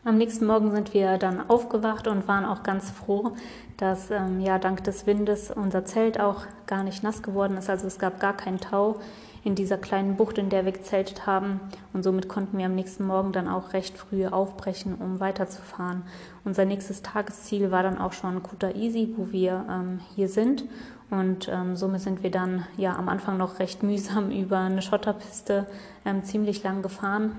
Am 0.04 0.18
nächsten 0.18 0.46
Morgen 0.46 0.70
sind 0.70 0.94
wir 0.94 1.18
dann 1.18 1.50
aufgewacht 1.50 2.06
und 2.06 2.28
waren 2.28 2.44
auch 2.44 2.62
ganz 2.62 2.90
froh, 2.90 3.32
dass 3.76 4.12
ähm, 4.12 4.40
ja 4.40 4.60
dank 4.60 4.84
des 4.84 5.04
Windes 5.04 5.50
unser 5.50 5.84
Zelt 5.84 6.20
auch 6.20 6.44
gar 6.68 6.84
nicht 6.84 7.02
nass 7.02 7.24
geworden 7.24 7.56
ist. 7.56 7.68
Also 7.68 7.88
es 7.88 7.98
gab 7.98 8.20
gar 8.20 8.36
keinen 8.36 8.60
Tau 8.60 9.00
in 9.46 9.54
dieser 9.54 9.78
kleinen 9.78 10.16
Bucht, 10.16 10.38
in 10.38 10.50
der 10.50 10.64
wir 10.64 10.72
gezeltet 10.72 11.24
haben. 11.24 11.60
Und 11.92 12.02
somit 12.02 12.28
konnten 12.28 12.58
wir 12.58 12.66
am 12.66 12.74
nächsten 12.74 13.06
Morgen 13.06 13.30
dann 13.30 13.46
auch 13.46 13.74
recht 13.74 13.96
früh 13.96 14.26
aufbrechen, 14.26 14.96
um 14.96 15.20
weiterzufahren. 15.20 16.02
Unser 16.44 16.64
nächstes 16.64 17.00
Tagesziel 17.02 17.70
war 17.70 17.84
dann 17.84 17.96
auch 17.96 18.12
schon 18.12 18.42
Kuta 18.42 18.72
Easy, 18.72 19.14
wo 19.16 19.30
wir 19.30 19.64
ähm, 19.70 20.00
hier 20.16 20.28
sind. 20.28 20.64
Und 21.10 21.48
ähm, 21.48 21.76
somit 21.76 22.00
sind 22.00 22.24
wir 22.24 22.32
dann 22.32 22.66
ja 22.76 22.96
am 22.96 23.08
Anfang 23.08 23.36
noch 23.36 23.60
recht 23.60 23.84
mühsam 23.84 24.30
über 24.36 24.58
eine 24.58 24.82
Schotterpiste 24.82 25.66
ähm, 26.04 26.24
ziemlich 26.24 26.64
lang 26.64 26.82
gefahren 26.82 27.36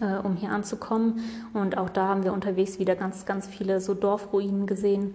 äh, 0.00 0.24
um 0.24 0.36
hier 0.36 0.50
anzukommen. 0.50 1.24
Und 1.54 1.76
auch 1.76 1.90
da 1.90 2.06
haben 2.06 2.22
wir 2.22 2.32
unterwegs 2.32 2.78
wieder 2.78 2.94
ganz, 2.94 3.26
ganz 3.26 3.48
viele 3.48 3.80
so 3.80 3.94
Dorfruinen 3.94 4.68
gesehen 4.68 5.12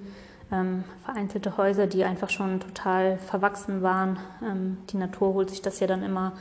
ähm, 0.52 0.84
vereinzelte 1.04 1.58
Häuser, 1.58 1.88
die 1.88 2.04
einfach 2.04 2.30
schon 2.30 2.60
total 2.60 3.18
verwachsen 3.18 3.82
waren. 3.82 4.18
Ähm, 4.44 4.78
die 4.90 4.98
Natur 4.98 5.34
holt 5.34 5.50
sich 5.50 5.62
das 5.62 5.80
ja 5.80 5.88
dann 5.88 6.04
immer 6.04 6.34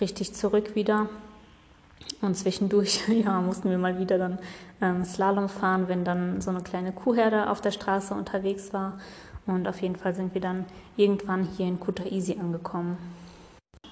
richtig 0.00 0.34
zurück 0.34 0.74
wieder. 0.74 1.08
Und 2.20 2.36
zwischendurch 2.36 3.06
ja, 3.08 3.40
mussten 3.40 3.70
wir 3.70 3.78
mal 3.78 3.98
wieder 3.98 4.18
dann 4.18 4.38
ähm, 4.80 5.04
Slalom 5.04 5.48
fahren, 5.48 5.88
wenn 5.88 6.04
dann 6.04 6.40
so 6.40 6.50
eine 6.50 6.60
kleine 6.60 6.92
Kuhherde 6.92 7.50
auf 7.50 7.60
der 7.60 7.72
Straße 7.72 8.14
unterwegs 8.14 8.72
war. 8.72 8.98
Und 9.46 9.68
auf 9.68 9.80
jeden 9.80 9.96
Fall 9.96 10.14
sind 10.14 10.34
wir 10.34 10.40
dann 10.40 10.64
irgendwann 10.96 11.44
hier 11.44 11.66
in 11.66 11.78
Kutaisi 11.78 12.36
angekommen. 12.38 12.96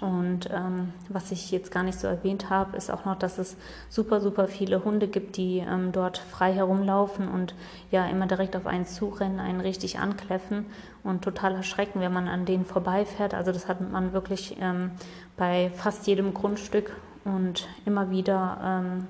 Und 0.01 0.51
ähm, 0.53 0.93
was 1.09 1.31
ich 1.31 1.51
jetzt 1.51 1.71
gar 1.71 1.83
nicht 1.83 1.99
so 1.99 2.07
erwähnt 2.07 2.51
habe, 2.51 2.77
ist 2.77 2.91
auch 2.91 3.05
noch, 3.05 3.19
dass 3.19 3.39
es 3.39 3.57
super, 3.89 4.21
super 4.21 4.49
viele 4.49 4.85
Hunde 4.85 5.09
gibt, 5.09 5.37
die 5.37 5.59
ähm, 5.59 5.93
dort 5.93 6.19
frei 6.19 6.53
herumlaufen 6.53 7.29
und 7.29 7.55
ja 7.91 8.07
immer 8.07 8.27
direkt 8.27 8.57
auf 8.57 8.67
einen 8.67 8.87
zurennen, 8.87 9.41
einen 9.41 9.61
richtig 9.61 9.99
ankläffen 9.99 10.67
und 11.03 11.23
total 11.23 11.55
erschrecken, 11.55 12.01
wenn 12.01 12.13
man 12.13 12.29
an 12.29 12.45
denen 12.45 12.65
vorbeifährt. 12.65 13.35
Also 13.35 13.53
das 13.53 13.69
hat 13.69 13.81
man 13.81 14.13
wirklich 14.13 14.57
ähm, 14.61 14.91
bei 15.37 15.71
fast 15.75 16.07
jedem 16.07 16.35
Grundstück 16.35 16.95
und 17.25 17.67
immer 17.87 18.11
wieder, 18.11 18.59
ähm, 18.63 19.07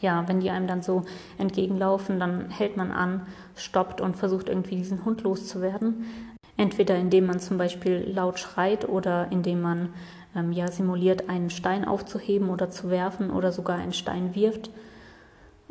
ja, 0.00 0.26
wenn 0.28 0.40
die 0.40 0.50
einem 0.50 0.66
dann 0.66 0.82
so 0.82 1.04
entgegenlaufen, 1.38 2.18
dann 2.20 2.50
hält 2.50 2.76
man 2.76 2.90
an, 2.90 3.26
stoppt 3.56 4.00
und 4.00 4.16
versucht 4.16 4.48
irgendwie 4.48 4.76
diesen 4.76 5.04
Hund 5.04 5.22
loszuwerden. 5.22 6.06
Entweder 6.60 6.94
indem 6.96 7.24
man 7.24 7.40
zum 7.40 7.56
Beispiel 7.56 8.04
laut 8.06 8.38
schreit 8.38 8.86
oder 8.86 9.28
indem 9.30 9.62
man 9.62 9.94
ähm, 10.36 10.52
ja, 10.52 10.70
simuliert, 10.70 11.30
einen 11.30 11.48
Stein 11.48 11.86
aufzuheben 11.86 12.50
oder 12.50 12.68
zu 12.68 12.90
werfen 12.90 13.30
oder 13.30 13.50
sogar 13.50 13.78
einen 13.78 13.94
Stein 13.94 14.34
wirft, 14.34 14.68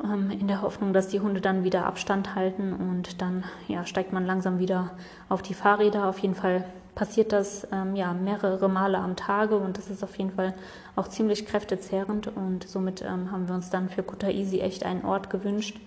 ähm, 0.03 0.31
in 0.31 0.47
der 0.47 0.63
Hoffnung, 0.63 0.91
dass 0.91 1.07
die 1.07 1.19
Hunde 1.19 1.41
dann 1.41 1.63
wieder 1.63 1.85
Abstand 1.85 2.33
halten 2.33 2.73
und 2.73 3.21
dann 3.21 3.43
ja, 3.67 3.85
steigt 3.85 4.13
man 4.13 4.25
langsam 4.25 4.57
wieder 4.57 4.89
auf 5.29 5.43
die 5.43 5.53
Fahrräder. 5.53 6.07
Auf 6.07 6.17
jeden 6.17 6.33
Fall 6.33 6.65
passiert 6.95 7.33
das 7.33 7.67
ähm, 7.71 7.95
ja 7.95 8.11
mehrere 8.15 8.67
Male 8.67 8.97
am 8.97 9.15
Tage 9.15 9.57
und 9.57 9.77
das 9.77 9.91
ist 9.91 10.03
auf 10.03 10.17
jeden 10.17 10.31
Fall 10.31 10.55
auch 10.95 11.07
ziemlich 11.07 11.45
kräftezehrend 11.45 12.35
und 12.35 12.67
somit 12.67 13.03
ähm, 13.03 13.31
haben 13.31 13.47
wir 13.47 13.53
uns 13.53 13.69
dann 13.69 13.89
für 13.89 14.01
Kutaisi 14.01 14.61
echt 14.61 14.87
einen 14.87 15.05
Ort 15.05 15.29
gewünscht, 15.29 15.79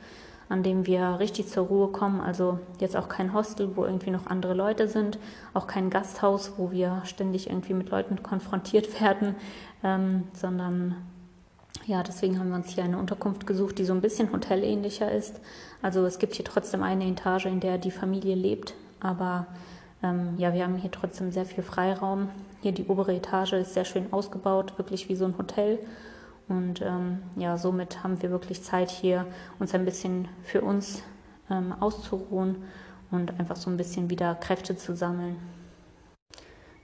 an 0.52 0.62
dem 0.62 0.86
wir 0.86 1.18
richtig 1.18 1.48
zur 1.48 1.66
Ruhe 1.66 1.88
kommen. 1.88 2.20
Also 2.20 2.58
jetzt 2.78 2.94
auch 2.94 3.08
kein 3.08 3.32
Hostel, 3.32 3.74
wo 3.74 3.86
irgendwie 3.86 4.10
noch 4.10 4.26
andere 4.26 4.52
Leute 4.52 4.86
sind, 4.86 5.18
auch 5.54 5.66
kein 5.66 5.88
Gasthaus, 5.88 6.52
wo 6.58 6.70
wir 6.70 7.00
ständig 7.06 7.48
irgendwie 7.48 7.72
mit 7.72 7.88
Leuten 7.88 8.22
konfrontiert 8.22 9.00
werden, 9.00 9.34
ähm, 9.82 10.24
sondern 10.34 10.96
ja, 11.86 12.02
deswegen 12.02 12.38
haben 12.38 12.50
wir 12.50 12.56
uns 12.56 12.68
hier 12.68 12.84
eine 12.84 12.98
Unterkunft 12.98 13.46
gesucht, 13.46 13.78
die 13.78 13.86
so 13.86 13.94
ein 13.94 14.02
bisschen 14.02 14.30
hotelähnlicher 14.30 15.10
ist. 15.10 15.40
Also 15.80 16.04
es 16.04 16.18
gibt 16.18 16.34
hier 16.34 16.44
trotzdem 16.44 16.82
eine 16.82 17.08
Etage, 17.08 17.46
in 17.46 17.60
der 17.60 17.78
die 17.78 17.90
Familie 17.90 18.34
lebt, 18.34 18.74
aber 19.00 19.46
ähm, 20.02 20.34
ja, 20.36 20.52
wir 20.52 20.64
haben 20.64 20.76
hier 20.76 20.90
trotzdem 20.90 21.32
sehr 21.32 21.46
viel 21.46 21.64
Freiraum. 21.64 22.28
Hier 22.60 22.72
die 22.72 22.84
obere 22.84 23.14
Etage 23.14 23.54
ist 23.54 23.72
sehr 23.72 23.86
schön 23.86 24.12
ausgebaut, 24.12 24.74
wirklich 24.76 25.08
wie 25.08 25.16
so 25.16 25.24
ein 25.24 25.38
Hotel. 25.38 25.78
Und 26.48 26.82
ähm, 26.82 27.22
ja, 27.36 27.56
somit 27.56 28.02
haben 28.02 28.20
wir 28.22 28.30
wirklich 28.30 28.62
Zeit 28.62 28.90
hier, 28.90 29.26
uns 29.58 29.74
ein 29.74 29.84
bisschen 29.84 30.28
für 30.42 30.62
uns 30.62 31.02
ähm, 31.50 31.74
auszuruhen 31.80 32.64
und 33.10 33.38
einfach 33.38 33.56
so 33.56 33.70
ein 33.70 33.76
bisschen 33.76 34.10
wieder 34.10 34.34
Kräfte 34.34 34.76
zu 34.76 34.96
sammeln. 34.96 35.36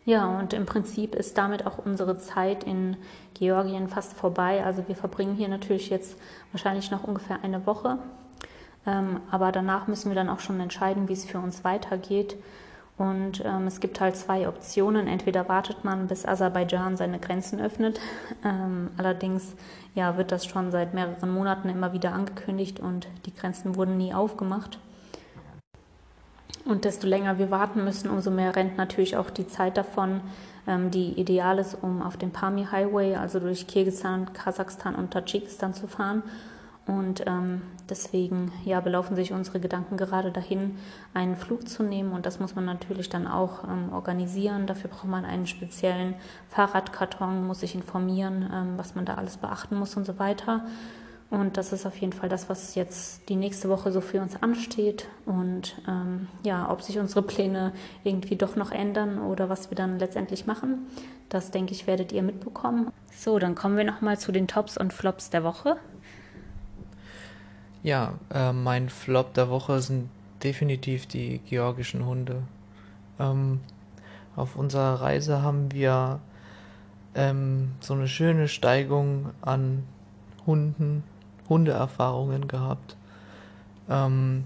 Ja, 0.04 0.38
und 0.38 0.54
im 0.54 0.64
Prinzip 0.64 1.14
ist 1.14 1.36
damit 1.36 1.66
auch 1.66 1.76
unsere 1.84 2.16
Zeit 2.16 2.64
in 2.64 2.96
Georgien 3.34 3.88
fast 3.88 4.14
vorbei. 4.14 4.64
Also 4.64 4.88
wir 4.88 4.96
verbringen 4.96 5.34
hier 5.34 5.48
natürlich 5.48 5.90
jetzt 5.90 6.18
wahrscheinlich 6.50 6.90
noch 6.90 7.04
ungefähr 7.04 7.42
eine 7.42 7.66
Woche. 7.66 7.98
Ähm, 8.86 9.20
aber 9.30 9.52
danach 9.52 9.86
müssen 9.86 10.10
wir 10.10 10.14
dann 10.14 10.30
auch 10.30 10.40
schon 10.40 10.60
entscheiden, 10.60 11.08
wie 11.08 11.12
es 11.12 11.26
für 11.26 11.38
uns 11.38 11.62
weitergeht. 11.62 12.36
Und 12.98 13.44
ähm, 13.44 13.68
es 13.68 13.78
gibt 13.78 14.00
halt 14.00 14.16
zwei 14.16 14.48
Optionen. 14.48 15.06
Entweder 15.06 15.48
wartet 15.48 15.84
man, 15.84 16.08
bis 16.08 16.26
Aserbaidschan 16.26 16.96
seine 16.96 17.18
Grenzen 17.18 17.60
öffnet. 17.60 18.00
Ähm, 18.44 18.90
allerdings 18.96 19.56
ja, 19.96 20.16
wird 20.16 20.30
das 20.30 20.46
schon 20.46 20.70
seit 20.70 20.94
mehreren 20.94 21.28
Monaten 21.28 21.68
immer 21.68 21.92
wieder 21.92 22.12
angekündigt 22.12 22.78
und 22.78 23.08
die 23.26 23.34
Grenzen 23.34 23.74
wurden 23.74 23.96
nie 23.96 24.14
aufgemacht. 24.14 24.78
Und 26.64 26.84
desto 26.84 27.08
länger 27.08 27.38
wir 27.38 27.50
warten 27.50 27.82
müssen, 27.82 28.10
umso 28.10 28.30
mehr 28.30 28.54
rennt 28.54 28.76
natürlich 28.76 29.16
auch 29.16 29.30
die 29.30 29.48
Zeit 29.48 29.76
davon, 29.76 30.20
ähm, 30.68 30.90
die 30.92 31.18
ideal 31.18 31.58
ist, 31.58 31.78
um 31.82 32.00
auf 32.00 32.16
dem 32.16 32.30
Pamir 32.30 32.70
Highway, 32.70 33.16
also 33.16 33.40
durch 33.40 33.66
Kirgisistan, 33.66 34.32
Kasachstan 34.32 34.94
und 34.94 35.10
Tadschikistan 35.10 35.74
zu 35.74 35.88
fahren. 35.88 36.22
Und 36.88 37.22
ähm, 37.26 37.60
deswegen 37.90 38.50
ja, 38.64 38.80
belaufen 38.80 39.14
sich 39.14 39.32
unsere 39.32 39.60
Gedanken 39.60 39.98
gerade 39.98 40.32
dahin, 40.32 40.78
einen 41.12 41.36
Flug 41.36 41.68
zu 41.68 41.82
nehmen. 41.82 42.12
Und 42.12 42.24
das 42.24 42.40
muss 42.40 42.54
man 42.54 42.64
natürlich 42.64 43.10
dann 43.10 43.26
auch 43.26 43.64
ähm, 43.64 43.92
organisieren. 43.92 44.66
Dafür 44.66 44.88
braucht 44.88 45.04
man 45.04 45.26
einen 45.26 45.46
speziellen 45.46 46.14
Fahrradkarton, 46.48 47.46
muss 47.46 47.60
sich 47.60 47.74
informieren, 47.74 48.48
ähm, 48.50 48.72
was 48.78 48.94
man 48.94 49.04
da 49.04 49.16
alles 49.16 49.36
beachten 49.36 49.76
muss 49.76 49.98
und 49.98 50.06
so 50.06 50.18
weiter. 50.18 50.64
Und 51.30 51.58
das 51.58 51.74
ist 51.74 51.84
auf 51.84 51.96
jeden 51.98 52.14
Fall 52.14 52.30
das, 52.30 52.48
was 52.48 52.74
jetzt 52.74 53.28
die 53.28 53.36
nächste 53.36 53.68
Woche 53.68 53.92
so 53.92 54.00
für 54.00 54.22
uns 54.22 54.42
ansteht. 54.42 55.08
Und 55.26 55.76
ähm, 55.86 56.26
ja, 56.42 56.70
ob 56.70 56.80
sich 56.80 56.98
unsere 56.98 57.20
Pläne 57.20 57.74
irgendwie 58.02 58.36
doch 58.36 58.56
noch 58.56 58.70
ändern 58.70 59.18
oder 59.18 59.50
was 59.50 59.70
wir 59.70 59.76
dann 59.76 59.98
letztendlich 59.98 60.46
machen, 60.46 60.86
das 61.28 61.50
denke 61.50 61.72
ich, 61.72 61.86
werdet 61.86 62.12
ihr 62.12 62.22
mitbekommen. 62.22 62.90
So, 63.14 63.38
dann 63.38 63.54
kommen 63.54 63.76
wir 63.76 63.84
nochmal 63.84 64.18
zu 64.18 64.32
den 64.32 64.48
Tops 64.48 64.78
und 64.78 64.94
Flops 64.94 65.28
der 65.28 65.44
Woche. 65.44 65.76
Ja, 67.88 68.18
äh, 68.34 68.52
mein 68.52 68.90
Flop 68.90 69.32
der 69.32 69.48
Woche 69.48 69.80
sind 69.80 70.10
definitiv 70.44 71.06
die 71.06 71.38
georgischen 71.38 72.04
Hunde. 72.04 72.42
Ähm, 73.18 73.60
auf 74.36 74.56
unserer 74.56 75.00
Reise 75.00 75.40
haben 75.40 75.72
wir 75.72 76.20
ähm, 77.14 77.70
so 77.80 77.94
eine 77.94 78.06
schöne 78.06 78.46
Steigung 78.48 79.30
an 79.40 79.84
Hunden 80.44 81.02
Hundeerfahrungen 81.48 82.46
gehabt. 82.46 82.94
Ähm, 83.88 84.44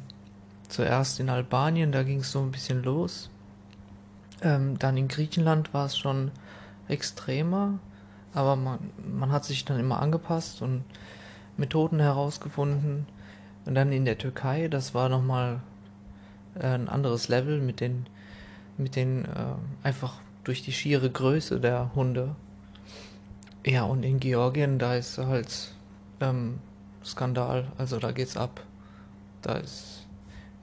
zuerst 0.68 1.18
in 1.18 1.28
Albanien, 1.28 1.90
da 1.90 2.05
ging 2.05 2.20
es 2.20 2.30
so 2.30 2.38
ein 2.43 2.53
bisschen 2.53 2.84
los. 2.84 3.28
Ähm, 4.40 4.78
dann 4.78 4.97
in 4.97 5.09
Griechenland 5.09 5.74
war 5.74 5.86
es 5.86 5.99
schon 5.99 6.30
extremer, 6.86 7.80
aber 8.34 8.55
man, 8.55 8.78
man 9.05 9.32
hat 9.32 9.45
sich 9.45 9.64
dann 9.64 9.80
immer 9.80 10.01
angepasst 10.01 10.62
und 10.62 10.84
Methoden 11.57 11.99
herausgefunden. 11.99 13.09
Und 13.65 13.75
dann 13.75 13.93
in 13.93 14.05
der 14.05 14.19
Türkei, 14.19 14.69
das 14.69 14.95
war 14.95 15.09
nochmal 15.09 15.61
äh, 16.55 16.67
ein 16.67 16.89
anderes 16.89 17.29
Level 17.29 17.61
mit 17.61 17.81
den, 17.81 18.07
mit 18.77 18.97
den 18.97 19.25
äh, 19.25 19.55
einfach 19.83 20.15
durch 20.45 20.63
die 20.63 20.73
schiere 20.73 21.11
Größe 21.11 21.61
der 21.61 21.95
Hunde. 21.95 22.35
Ja, 23.65 23.85
und 23.85 24.03
in 24.03 24.19
Georgien, 24.19 24.79
da 24.79 24.97
ist 24.97 25.19
halt 25.19 25.73
ähm, 26.21 26.59
Skandal. 27.05 27.71
Also 27.79 27.99
da 27.99 28.11
geht's 28.11 28.37
ab. 28.37 28.65
Da 29.41 29.55
ist. 29.55 30.07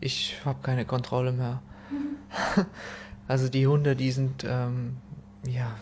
Ich 0.02 0.38
habe 0.46 0.60
keine 0.62 0.86
Kontrolle 0.86 1.32
mehr. 1.32 1.62
Mhm. 1.90 2.66
also 3.28 3.50
die 3.50 3.68
Hunde, 3.68 3.96
die 3.96 4.12
sind, 4.12 4.46
ähm, 4.48 4.98
ja. 5.48 5.76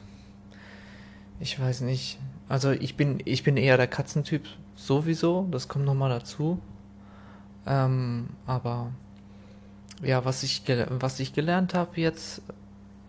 Ich 1.40 1.60
weiß 1.60 1.82
nicht. 1.82 2.20
Also 2.50 2.72
ich 2.72 2.96
bin, 2.96 3.20
ich 3.26 3.44
bin 3.44 3.58
eher 3.58 3.78
der 3.78 3.88
Katzentyp 3.88 4.44
sowieso. 4.76 5.48
Das 5.52 5.68
kommt 5.68 5.86
nochmal 5.86 6.10
dazu. 6.10 6.60
Ähm, 7.68 8.30
aber 8.46 8.92
ja, 10.02 10.26
was 10.26 10.44
ich, 10.44 10.64
was 10.90 11.20
ich 11.20 11.34
gelernt 11.34 11.74
habe 11.74 12.00
jetzt, 12.00 12.42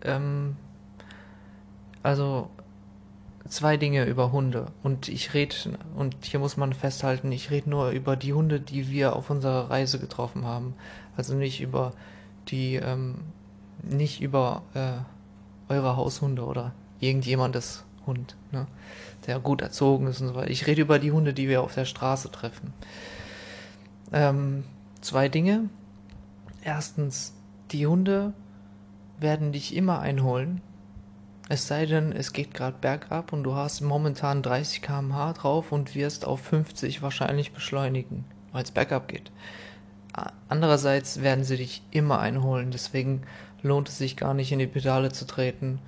ähm, 0.03 0.57
also 2.03 2.49
zwei 3.47 3.77
Dinge 3.77 4.05
über 4.05 4.31
Hunde. 4.31 4.67
Und 4.83 5.07
ich 5.07 5.33
rede, 5.33 5.55
und 5.95 6.15
hier 6.21 6.39
muss 6.39 6.57
man 6.57 6.73
festhalten, 6.73 7.31
ich 7.31 7.51
rede 7.51 7.69
nur 7.69 7.89
über 7.89 8.15
die 8.15 8.33
Hunde, 8.33 8.59
die 8.59 8.89
wir 8.89 9.15
auf 9.15 9.29
unserer 9.29 9.69
Reise 9.69 9.99
getroffen 9.99 10.45
haben. 10.45 10.75
Also 11.17 11.35
nicht 11.35 11.61
über 11.61 11.93
die, 12.49 12.75
ähm, 12.75 13.15
nicht 13.81 14.21
über 14.21 14.63
äh, 14.73 15.73
eure 15.73 15.95
Haushunde 15.95 16.43
oder 16.43 16.73
irgendjemandes 16.99 17.83
Hund, 18.05 18.35
ne, 18.51 18.67
der 19.27 19.39
gut 19.39 19.61
erzogen 19.61 20.07
ist 20.07 20.21
und 20.21 20.29
so 20.29 20.35
weiter. 20.35 20.49
Ich 20.49 20.67
rede 20.67 20.81
über 20.81 20.99
die 20.99 21.11
Hunde, 21.11 21.33
die 21.33 21.47
wir 21.47 21.61
auf 21.61 21.75
der 21.75 21.85
Straße 21.85 22.31
treffen. 22.31 22.73
Ähm, 24.11 24.63
zwei 25.01 25.29
Dinge. 25.29 25.69
Erstens, 26.61 27.33
die 27.71 27.87
Hunde 27.87 28.33
werden 29.19 29.51
dich 29.51 29.75
immer 29.75 29.99
einholen, 29.99 30.61
es 31.51 31.67
sei 31.67 31.87
denn, 31.87 32.11
es 32.11 32.31
geht 32.31 32.53
gerade 32.53 32.77
bergab 32.79 33.33
und 33.33 33.43
du 33.43 33.55
hast 33.55 33.81
momentan 33.81 34.43
30 34.43 34.83
km/h 34.83 35.33
drauf 35.33 35.71
und 35.71 35.95
wirst 35.95 36.23
auf 36.23 36.41
50 36.41 37.01
wahrscheinlich 37.01 37.53
beschleunigen, 37.53 38.23
weil 38.51 38.63
es 38.63 38.69
bergab 38.69 39.07
geht. 39.07 39.31
Andererseits 40.47 41.23
werden 41.23 41.43
sie 41.43 41.57
dich 41.57 41.81
immer 41.89 42.19
einholen, 42.19 42.69
deswegen 42.69 43.23
lohnt 43.63 43.89
es 43.89 43.97
sich 43.97 44.15
gar 44.15 44.35
nicht 44.35 44.51
in 44.51 44.59
die 44.59 44.67
Pedale 44.67 45.11
zu 45.11 45.25
treten. 45.25 45.79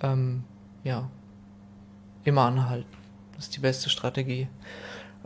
Ähm, 0.00 0.44
ja, 0.84 1.10
immer 2.22 2.42
anhalten. 2.42 2.86
Das 3.34 3.46
ist 3.46 3.56
die 3.56 3.60
beste 3.60 3.90
Strategie. 3.90 4.46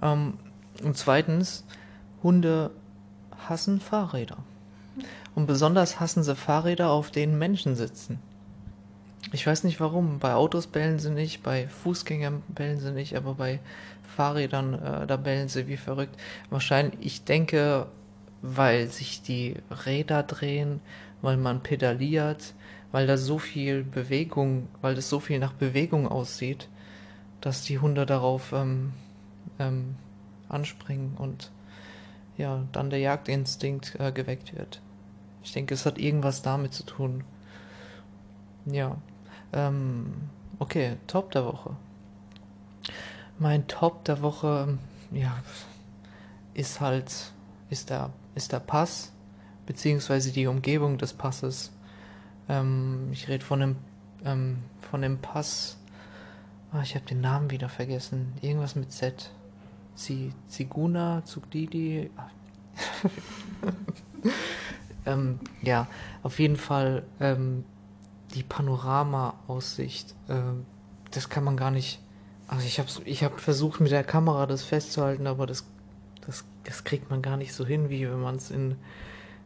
Ähm, 0.00 0.38
und 0.82 0.96
zweitens, 0.96 1.66
Hunde 2.22 2.70
hassen 3.48 3.80
Fahrräder. 3.80 4.38
Und 5.34 5.46
besonders 5.46 6.00
hassen 6.00 6.22
sie 6.22 6.34
Fahrräder, 6.34 6.90
auf 6.90 7.10
denen 7.10 7.38
Menschen 7.38 7.76
sitzen. 7.76 8.18
Ich 9.32 9.46
weiß 9.46 9.64
nicht 9.64 9.80
warum. 9.80 10.18
Bei 10.18 10.34
Autos 10.34 10.66
bellen 10.66 10.98
sie 10.98 11.10
nicht, 11.10 11.42
bei 11.42 11.68
Fußgängern 11.68 12.42
bellen 12.48 12.80
sie 12.80 12.92
nicht, 12.92 13.16
aber 13.16 13.34
bei 13.34 13.60
Fahrrädern, 14.16 14.74
äh, 14.74 15.06
da 15.06 15.16
bellen 15.16 15.48
sie 15.48 15.66
wie 15.66 15.76
verrückt. 15.76 16.16
Wahrscheinlich, 16.50 16.98
ich 17.00 17.24
denke, 17.24 17.86
weil 18.42 18.88
sich 18.88 19.22
die 19.22 19.56
Räder 19.86 20.22
drehen, 20.22 20.80
weil 21.22 21.36
man 21.36 21.62
pedaliert, 21.62 22.54
weil 22.90 23.06
da 23.06 23.16
so 23.16 23.38
viel 23.38 23.82
Bewegung, 23.82 24.68
weil 24.80 24.94
das 24.94 25.08
so 25.08 25.20
viel 25.20 25.38
nach 25.38 25.52
Bewegung 25.52 26.08
aussieht, 26.08 26.68
dass 27.40 27.62
die 27.62 27.78
Hunde 27.78 28.06
darauf 28.06 28.52
ähm, 28.52 28.92
ähm, 29.58 29.96
anspringen 30.48 31.14
und 31.16 31.50
ja, 32.38 32.64
dann 32.72 32.88
der 32.88 33.00
Jagdinstinkt 33.00 33.96
äh, 33.98 34.12
geweckt 34.12 34.56
wird. 34.56 34.80
Ich 35.42 35.52
denke, 35.52 35.74
es 35.74 35.84
hat 35.84 35.98
irgendwas 35.98 36.40
damit 36.42 36.72
zu 36.72 36.84
tun. 36.84 37.24
Ja. 38.64 38.96
Ähm, 39.52 40.14
okay, 40.58 40.96
Top 41.06 41.32
der 41.32 41.44
Woche. 41.44 41.76
Mein 43.38 43.66
Top 43.66 44.04
der 44.04 44.22
Woche, 44.22 44.78
ja, 45.10 45.42
ist 46.54 46.80
halt, 46.80 47.32
ist 47.70 47.90
der, 47.90 48.10
ist 48.34 48.52
der 48.52 48.60
Pass, 48.60 49.12
beziehungsweise 49.66 50.32
die 50.32 50.46
Umgebung 50.46 50.98
des 50.98 51.12
Passes. 51.12 51.72
Ähm, 52.48 53.08
ich 53.12 53.28
rede 53.28 53.44
von 53.44 53.60
dem, 53.60 53.76
ähm, 54.24 54.58
von 54.80 55.02
dem 55.02 55.18
Pass, 55.18 55.78
ah, 56.72 56.82
ich 56.82 56.94
habe 56.94 57.04
den 57.04 57.20
Namen 57.20 57.50
wieder 57.50 57.68
vergessen, 57.68 58.32
irgendwas 58.42 58.76
mit 58.76 58.92
Z. 58.92 59.30
Ziguna, 59.98 61.24
Zugdidi. 61.24 62.10
ähm, 65.06 65.40
ja, 65.62 65.86
auf 66.22 66.38
jeden 66.38 66.56
Fall 66.56 67.04
ähm, 67.20 67.64
die 68.34 68.42
Panorama-Aussicht, 68.42 70.14
äh, 70.28 70.40
das 71.10 71.28
kann 71.28 71.44
man 71.44 71.56
gar 71.56 71.70
nicht. 71.70 72.00
Also 72.46 72.66
ich 72.66 72.78
habe 72.78 72.88
ich 73.04 73.24
hab 73.24 73.40
versucht 73.40 73.80
mit 73.80 73.92
der 73.92 74.04
Kamera 74.04 74.46
das 74.46 74.62
festzuhalten, 74.62 75.26
aber 75.26 75.46
das, 75.46 75.66
das, 76.26 76.44
das 76.64 76.84
kriegt 76.84 77.10
man 77.10 77.20
gar 77.20 77.36
nicht 77.36 77.52
so 77.52 77.66
hin, 77.66 77.90
wie 77.90 78.08
wenn 78.08 78.20
man 78.20 78.36
es 78.36 78.50
in, 78.50 78.76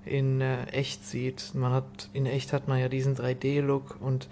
in 0.05 0.41
äh, 0.41 0.67
echt 0.67 1.05
sieht. 1.05 1.55
Man 1.55 1.73
hat, 1.73 2.11
in 2.13 2.27
echt 2.27 2.53
hat 2.53 2.69
man 2.69 2.79
ja 2.79 2.89
diesen 2.89 3.17
3D-Look 3.17 4.01
und 4.01 4.29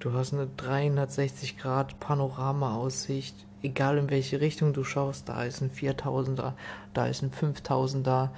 du 0.00 0.12
hast 0.12 0.34
eine 0.34 0.48
360 0.56 1.56
Grad 1.56 1.98
Panorama-Aussicht. 2.00 3.46
Egal 3.64 3.96
in 3.98 4.10
welche 4.10 4.40
Richtung 4.40 4.74
du 4.74 4.84
schaust, 4.84 5.28
da 5.28 5.42
ist 5.42 5.62
ein 5.62 5.70
4000er, 5.70 6.52
da 6.92 7.06
ist 7.06 7.22
ein 7.22 7.30
5000er, 7.30 8.28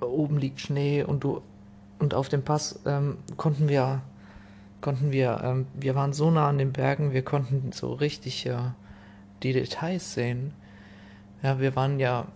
oben 0.00 0.36
liegt 0.38 0.60
Schnee 0.60 1.02
und 1.02 1.24
du 1.24 1.42
und 1.98 2.14
auf 2.14 2.28
dem 2.28 2.42
Pass 2.42 2.80
ähm, 2.84 3.18
konnten 3.36 3.68
wir 3.68 4.02
konnten 4.80 5.10
wir 5.10 5.40
ähm, 5.42 5.66
wir 5.74 5.94
waren 5.94 6.12
so 6.12 6.30
nah 6.30 6.48
an 6.48 6.58
den 6.58 6.72
Bergen, 6.72 7.12
wir 7.12 7.22
konnten 7.22 7.72
so 7.72 7.94
richtig 7.94 8.44
ja 8.44 8.74
die 9.42 9.52
Details 9.52 10.14
sehen. 10.14 10.52
Ja, 11.42 11.58
wir 11.58 11.74
waren 11.74 11.98
ja 11.98 12.26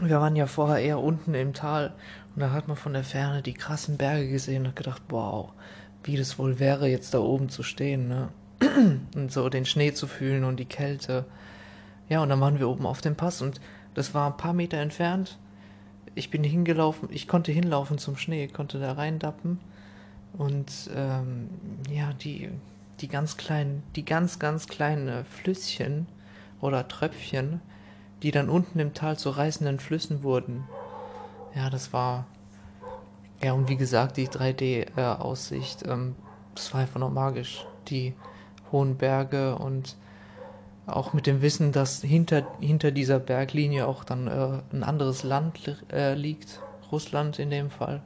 wir 0.00 0.20
waren 0.20 0.36
ja 0.36 0.46
vorher 0.46 0.84
eher 0.84 0.98
unten 0.98 1.34
im 1.34 1.54
Tal 1.54 1.94
und 2.34 2.40
da 2.40 2.50
hat 2.50 2.68
man 2.68 2.76
von 2.76 2.92
der 2.92 3.04
Ferne 3.04 3.42
die 3.42 3.54
krassen 3.54 3.96
Berge 3.96 4.28
gesehen 4.28 4.66
und 4.66 4.76
gedacht, 4.76 5.02
wow, 5.08 5.52
wie 6.02 6.16
das 6.16 6.38
wohl 6.38 6.58
wäre, 6.58 6.88
jetzt 6.88 7.14
da 7.14 7.20
oben 7.20 7.48
zu 7.48 7.62
stehen, 7.62 8.08
ne? 8.08 8.28
und 9.14 9.32
so 9.32 9.48
den 9.48 9.66
Schnee 9.66 9.92
zu 9.92 10.06
fühlen 10.06 10.44
und 10.44 10.58
die 10.58 10.64
Kälte. 10.64 11.24
Ja, 12.08 12.22
und 12.22 12.28
dann 12.28 12.40
waren 12.40 12.58
wir 12.58 12.68
oben 12.68 12.86
auf 12.86 13.00
dem 13.00 13.16
Pass 13.16 13.42
und 13.42 13.60
das 13.94 14.14
war 14.14 14.30
ein 14.30 14.36
paar 14.36 14.52
Meter 14.52 14.78
entfernt 14.78 15.38
ich 16.14 16.30
bin 16.30 16.44
hingelaufen, 16.44 17.08
ich 17.10 17.28
konnte 17.28 17.52
hinlaufen 17.52 17.98
zum 17.98 18.16
Schnee, 18.16 18.48
konnte 18.48 18.78
da 18.78 18.92
reindappen 18.92 19.60
und 20.34 20.90
ähm, 20.94 21.50
ja, 21.90 22.12
die, 22.12 22.50
die 23.00 23.08
ganz 23.08 23.36
kleinen, 23.36 23.82
die 23.96 24.04
ganz, 24.04 24.38
ganz 24.38 24.66
kleinen 24.66 25.24
Flüsschen 25.24 26.06
oder 26.60 26.88
Tröpfchen, 26.88 27.60
die 28.22 28.30
dann 28.30 28.48
unten 28.48 28.78
im 28.78 28.94
Tal 28.94 29.18
zu 29.18 29.30
reißenden 29.30 29.80
Flüssen 29.80 30.22
wurden. 30.22 30.64
Ja, 31.54 31.70
das 31.70 31.92
war, 31.92 32.26
ja, 33.42 33.52
und 33.52 33.68
wie 33.68 33.76
gesagt, 33.76 34.16
die 34.16 34.28
3D-Aussicht, 34.28 35.82
äh, 35.82 35.92
ähm, 35.92 36.16
das 36.54 36.72
war 36.72 36.80
einfach 36.80 37.00
noch 37.00 37.10
magisch. 37.10 37.66
Die 37.88 38.14
hohen 38.74 38.96
Berge 38.96 39.56
und 39.56 39.96
auch 40.86 41.14
mit 41.14 41.26
dem 41.26 41.40
Wissen, 41.40 41.72
dass 41.72 42.02
hinter, 42.02 42.46
hinter 42.60 42.90
dieser 42.90 43.18
Berglinie 43.18 43.86
auch 43.86 44.04
dann 44.04 44.26
äh, 44.26 44.74
ein 44.74 44.82
anderes 44.82 45.22
Land 45.22 45.78
äh, 45.90 46.14
liegt, 46.14 46.60
Russland 46.92 47.38
in 47.38 47.50
dem 47.50 47.70
Fall. 47.70 48.02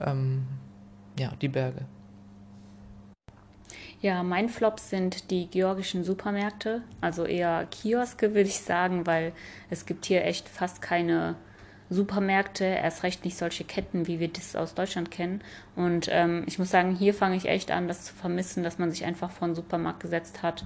Ähm, 0.00 0.46
ja, 1.18 1.32
die 1.42 1.48
Berge. 1.48 1.82
Ja, 4.00 4.22
mein 4.22 4.48
Flop 4.48 4.78
sind 4.78 5.30
die 5.30 5.48
georgischen 5.48 6.04
Supermärkte, 6.04 6.82
also 7.00 7.24
eher 7.24 7.66
Kioske, 7.66 8.34
würde 8.34 8.48
ich 8.48 8.60
sagen, 8.60 9.06
weil 9.06 9.32
es 9.68 9.84
gibt 9.84 10.06
hier 10.06 10.24
echt 10.24 10.48
fast 10.48 10.80
keine 10.80 11.34
Supermärkte, 11.90 12.64
erst 12.64 13.02
recht 13.02 13.24
nicht 13.24 13.36
solche 13.36 13.64
Ketten, 13.64 14.06
wie 14.06 14.20
wir 14.20 14.28
das 14.28 14.56
aus 14.56 14.74
Deutschland 14.74 15.10
kennen. 15.10 15.40
Und 15.76 16.08
ähm, 16.10 16.44
ich 16.46 16.58
muss 16.58 16.70
sagen, 16.70 16.94
hier 16.94 17.14
fange 17.14 17.36
ich 17.36 17.46
echt 17.46 17.70
an, 17.70 17.88
das 17.88 18.04
zu 18.04 18.14
vermissen, 18.14 18.62
dass 18.62 18.78
man 18.78 18.90
sich 18.90 19.04
einfach 19.04 19.30
vor 19.30 19.48
den 19.48 19.54
Supermarkt 19.54 20.00
gesetzt 20.00 20.42
hat 20.42 20.64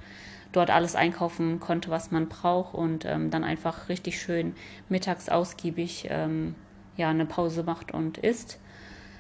dort 0.53 0.71
alles 0.71 0.97
einkaufen 0.97 1.61
konnte, 1.61 1.91
was 1.91 2.11
man 2.11 2.29
braucht 2.29 2.75
und 2.75 3.05
ähm, 3.05 3.31
dann 3.31 3.45
einfach 3.45 3.89
richtig 3.89 4.21
schön 4.21 4.55
mittags 4.89 5.29
ausgiebig 5.29 6.09
ähm, 6.11 6.55
ja, 6.97 7.09
eine 7.11 7.27
Pause 7.27 7.63
macht 7.63 7.93
und 7.93 8.19
isst. 8.19 8.59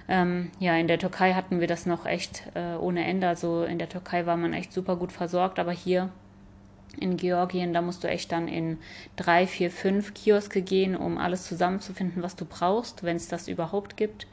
Ähm, 0.08 0.50
ja, 0.58 0.76
in 0.76 0.88
der 0.88 0.98
Türkei 0.98 1.34
hatten 1.34 1.60
wir 1.60 1.68
das 1.68 1.86
noch 1.86 2.04
echt 2.04 2.42
äh, 2.54 2.74
ohne 2.76 3.04
Ende. 3.04 3.28
Also 3.28 3.62
in 3.62 3.78
der 3.78 3.88
Türkei 3.88 4.26
war 4.26 4.36
man 4.36 4.52
echt 4.52 4.72
super 4.72 4.96
gut 4.96 5.12
versorgt, 5.12 5.58
aber 5.58 5.72
hier 5.72 6.10
in 6.98 7.16
Georgien, 7.16 7.72
da 7.72 7.82
musst 7.82 8.04
du 8.04 8.08
echt 8.08 8.32
dann 8.32 8.48
in 8.48 8.78
drei, 9.16 9.46
vier, 9.46 9.70
fünf 9.70 10.14
Kioske 10.14 10.62
gehen, 10.62 10.96
um 10.96 11.18
alles 11.18 11.44
zusammenzufinden, 11.44 12.22
was 12.22 12.36
du 12.36 12.44
brauchst, 12.44 13.02
wenn 13.02 13.16
es 13.16 13.28
das 13.28 13.48
überhaupt 13.48 13.96
gibt. 13.96 14.26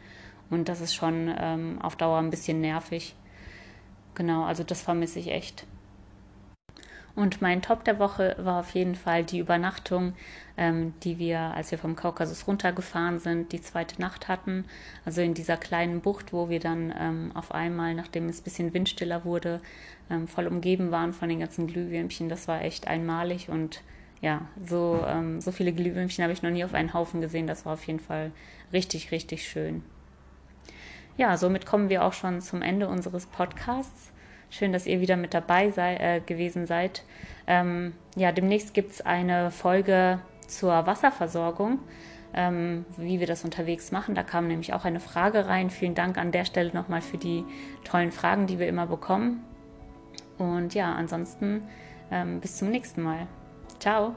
Und 0.49 0.70
das 0.70 0.82
ist 0.82 0.95
schon 0.95 1.34
ähm, 1.38 1.80
auf 1.82 1.95
Dauer 1.95 2.20
ein 2.20 2.30
bisschen 2.30 2.62
nervig. 2.62 3.16
Genau, 4.16 4.45
also 4.45 4.64
das 4.64 4.82
vermisse 4.82 5.20
ich 5.20 5.30
echt. 5.30 5.66
Und 7.18 7.41
mein 7.41 7.63
Top 7.63 7.84
der 7.84 7.97
Woche 7.97 8.36
war 8.38 8.59
auf 8.59 8.76
jeden 8.76 8.93
Fall 8.93 9.24
die 9.24 9.39
Übernachtung, 9.39 10.13
ähm, 10.55 10.93
die 11.01 11.18
wir, 11.18 11.39
als 11.39 11.72
wir 11.72 11.80
vom 11.80 11.95
Kaukasus 11.95 12.45
runtergefahren 12.45 13.18
sind, 13.18 13.51
die 13.53 13.59
zweite 13.59 13.99
Nacht 13.99 14.28
hatten. 14.28 14.65
Also 15.03 15.22
in 15.22 15.34
dieser 15.34 15.57
kleinen 15.57 16.01
Bucht, 16.01 16.32
wo 16.32 16.47
wir 16.47 16.59
dann 16.59 16.93
ähm, 16.95 17.32
auf 17.34 17.55
einmal, 17.55 17.95
nachdem 17.95 18.30
es 18.30 18.39
ein 18.39 18.43
bisschen 18.43 18.74
windstiller 18.76 19.26
wurde, 19.26 19.61
ähm, 20.11 20.28
voll 20.28 20.45
umgeben 20.45 20.91
waren 20.91 21.11
von 21.11 21.28
den 21.28 21.39
ganzen 21.39 21.65
Glühwürmchen. 21.65 22.30
Das 22.30 22.47
war 22.47 22.61
echt 22.61 22.88
einmalig 22.88 23.49
und 23.49 23.82
ja, 24.22 24.41
so, 24.63 25.03
ähm, 25.07 25.41
so 25.41 25.51
viele 25.51 25.74
Glühwürmchen 25.74 26.22
habe 26.24 26.34
ich 26.34 26.43
noch 26.43 26.51
nie 26.51 26.65
auf 26.65 26.76
einen 26.76 26.93
Haufen 26.93 27.20
gesehen. 27.20 27.47
Das 27.47 27.65
war 27.65 27.74
auf 27.74 27.88
jeden 27.88 27.99
Fall 27.99 28.32
richtig, 28.72 29.09
richtig 29.09 29.49
schön. 29.49 29.82
Ja, 31.18 31.36
somit 31.36 31.65
kommen 31.65 31.89
wir 31.89 32.03
auch 32.03 32.13
schon 32.13 32.41
zum 32.41 32.61
Ende 32.61 32.88
unseres 32.88 33.26
Podcasts. 33.26 34.11
Schön, 34.50 34.72
dass 34.72 34.86
ihr 34.86 35.02
wieder 35.02 35.18
mit 35.18 35.34
dabei 35.34 35.72
sei, 35.72 35.95
äh, 35.95 36.22
gewesen 36.22 36.66
seid. 36.66 37.04
Ähm, 37.48 37.93
ja, 38.16 38.32
demnächst 38.32 38.74
gibt 38.74 38.91
es 38.91 39.02
eine 39.02 39.52
Folge 39.52 40.20
zur 40.48 40.88
Wasserversorgung, 40.88 41.80
ähm, 42.34 42.86
wie 42.98 43.20
wir 43.20 43.28
das 43.28 43.43
unterwegs 43.43 43.91
machen. 43.91 44.16
Da 44.16 44.24
kam 44.24 44.48
nämlich 44.48 44.74
auch 44.74 44.86
eine 44.86 45.00
Frage 45.00 45.48
rein. 45.48 45.70
Vielen 45.70 45.95
Dank 45.95 46.18
an 46.18 46.32
der 46.32 46.45
Stelle 46.45 46.72
nochmal 46.74 47.02
für 47.02 47.18
die 47.18 47.43
tollen 47.84 48.12
Fragen, 48.12 48.48
die 48.48 48.60
wir 48.60 48.68
immer 48.68 48.88
bekommen. 48.88 49.43
Und 50.38 50.74
ja, 50.74 50.93
ansonsten 50.93 51.64
ähm, 52.12 52.39
bis 52.39 52.58
zum 52.58 52.70
nächsten 52.70 53.02
Mal. 53.02 53.28
Ciao. 53.80 54.16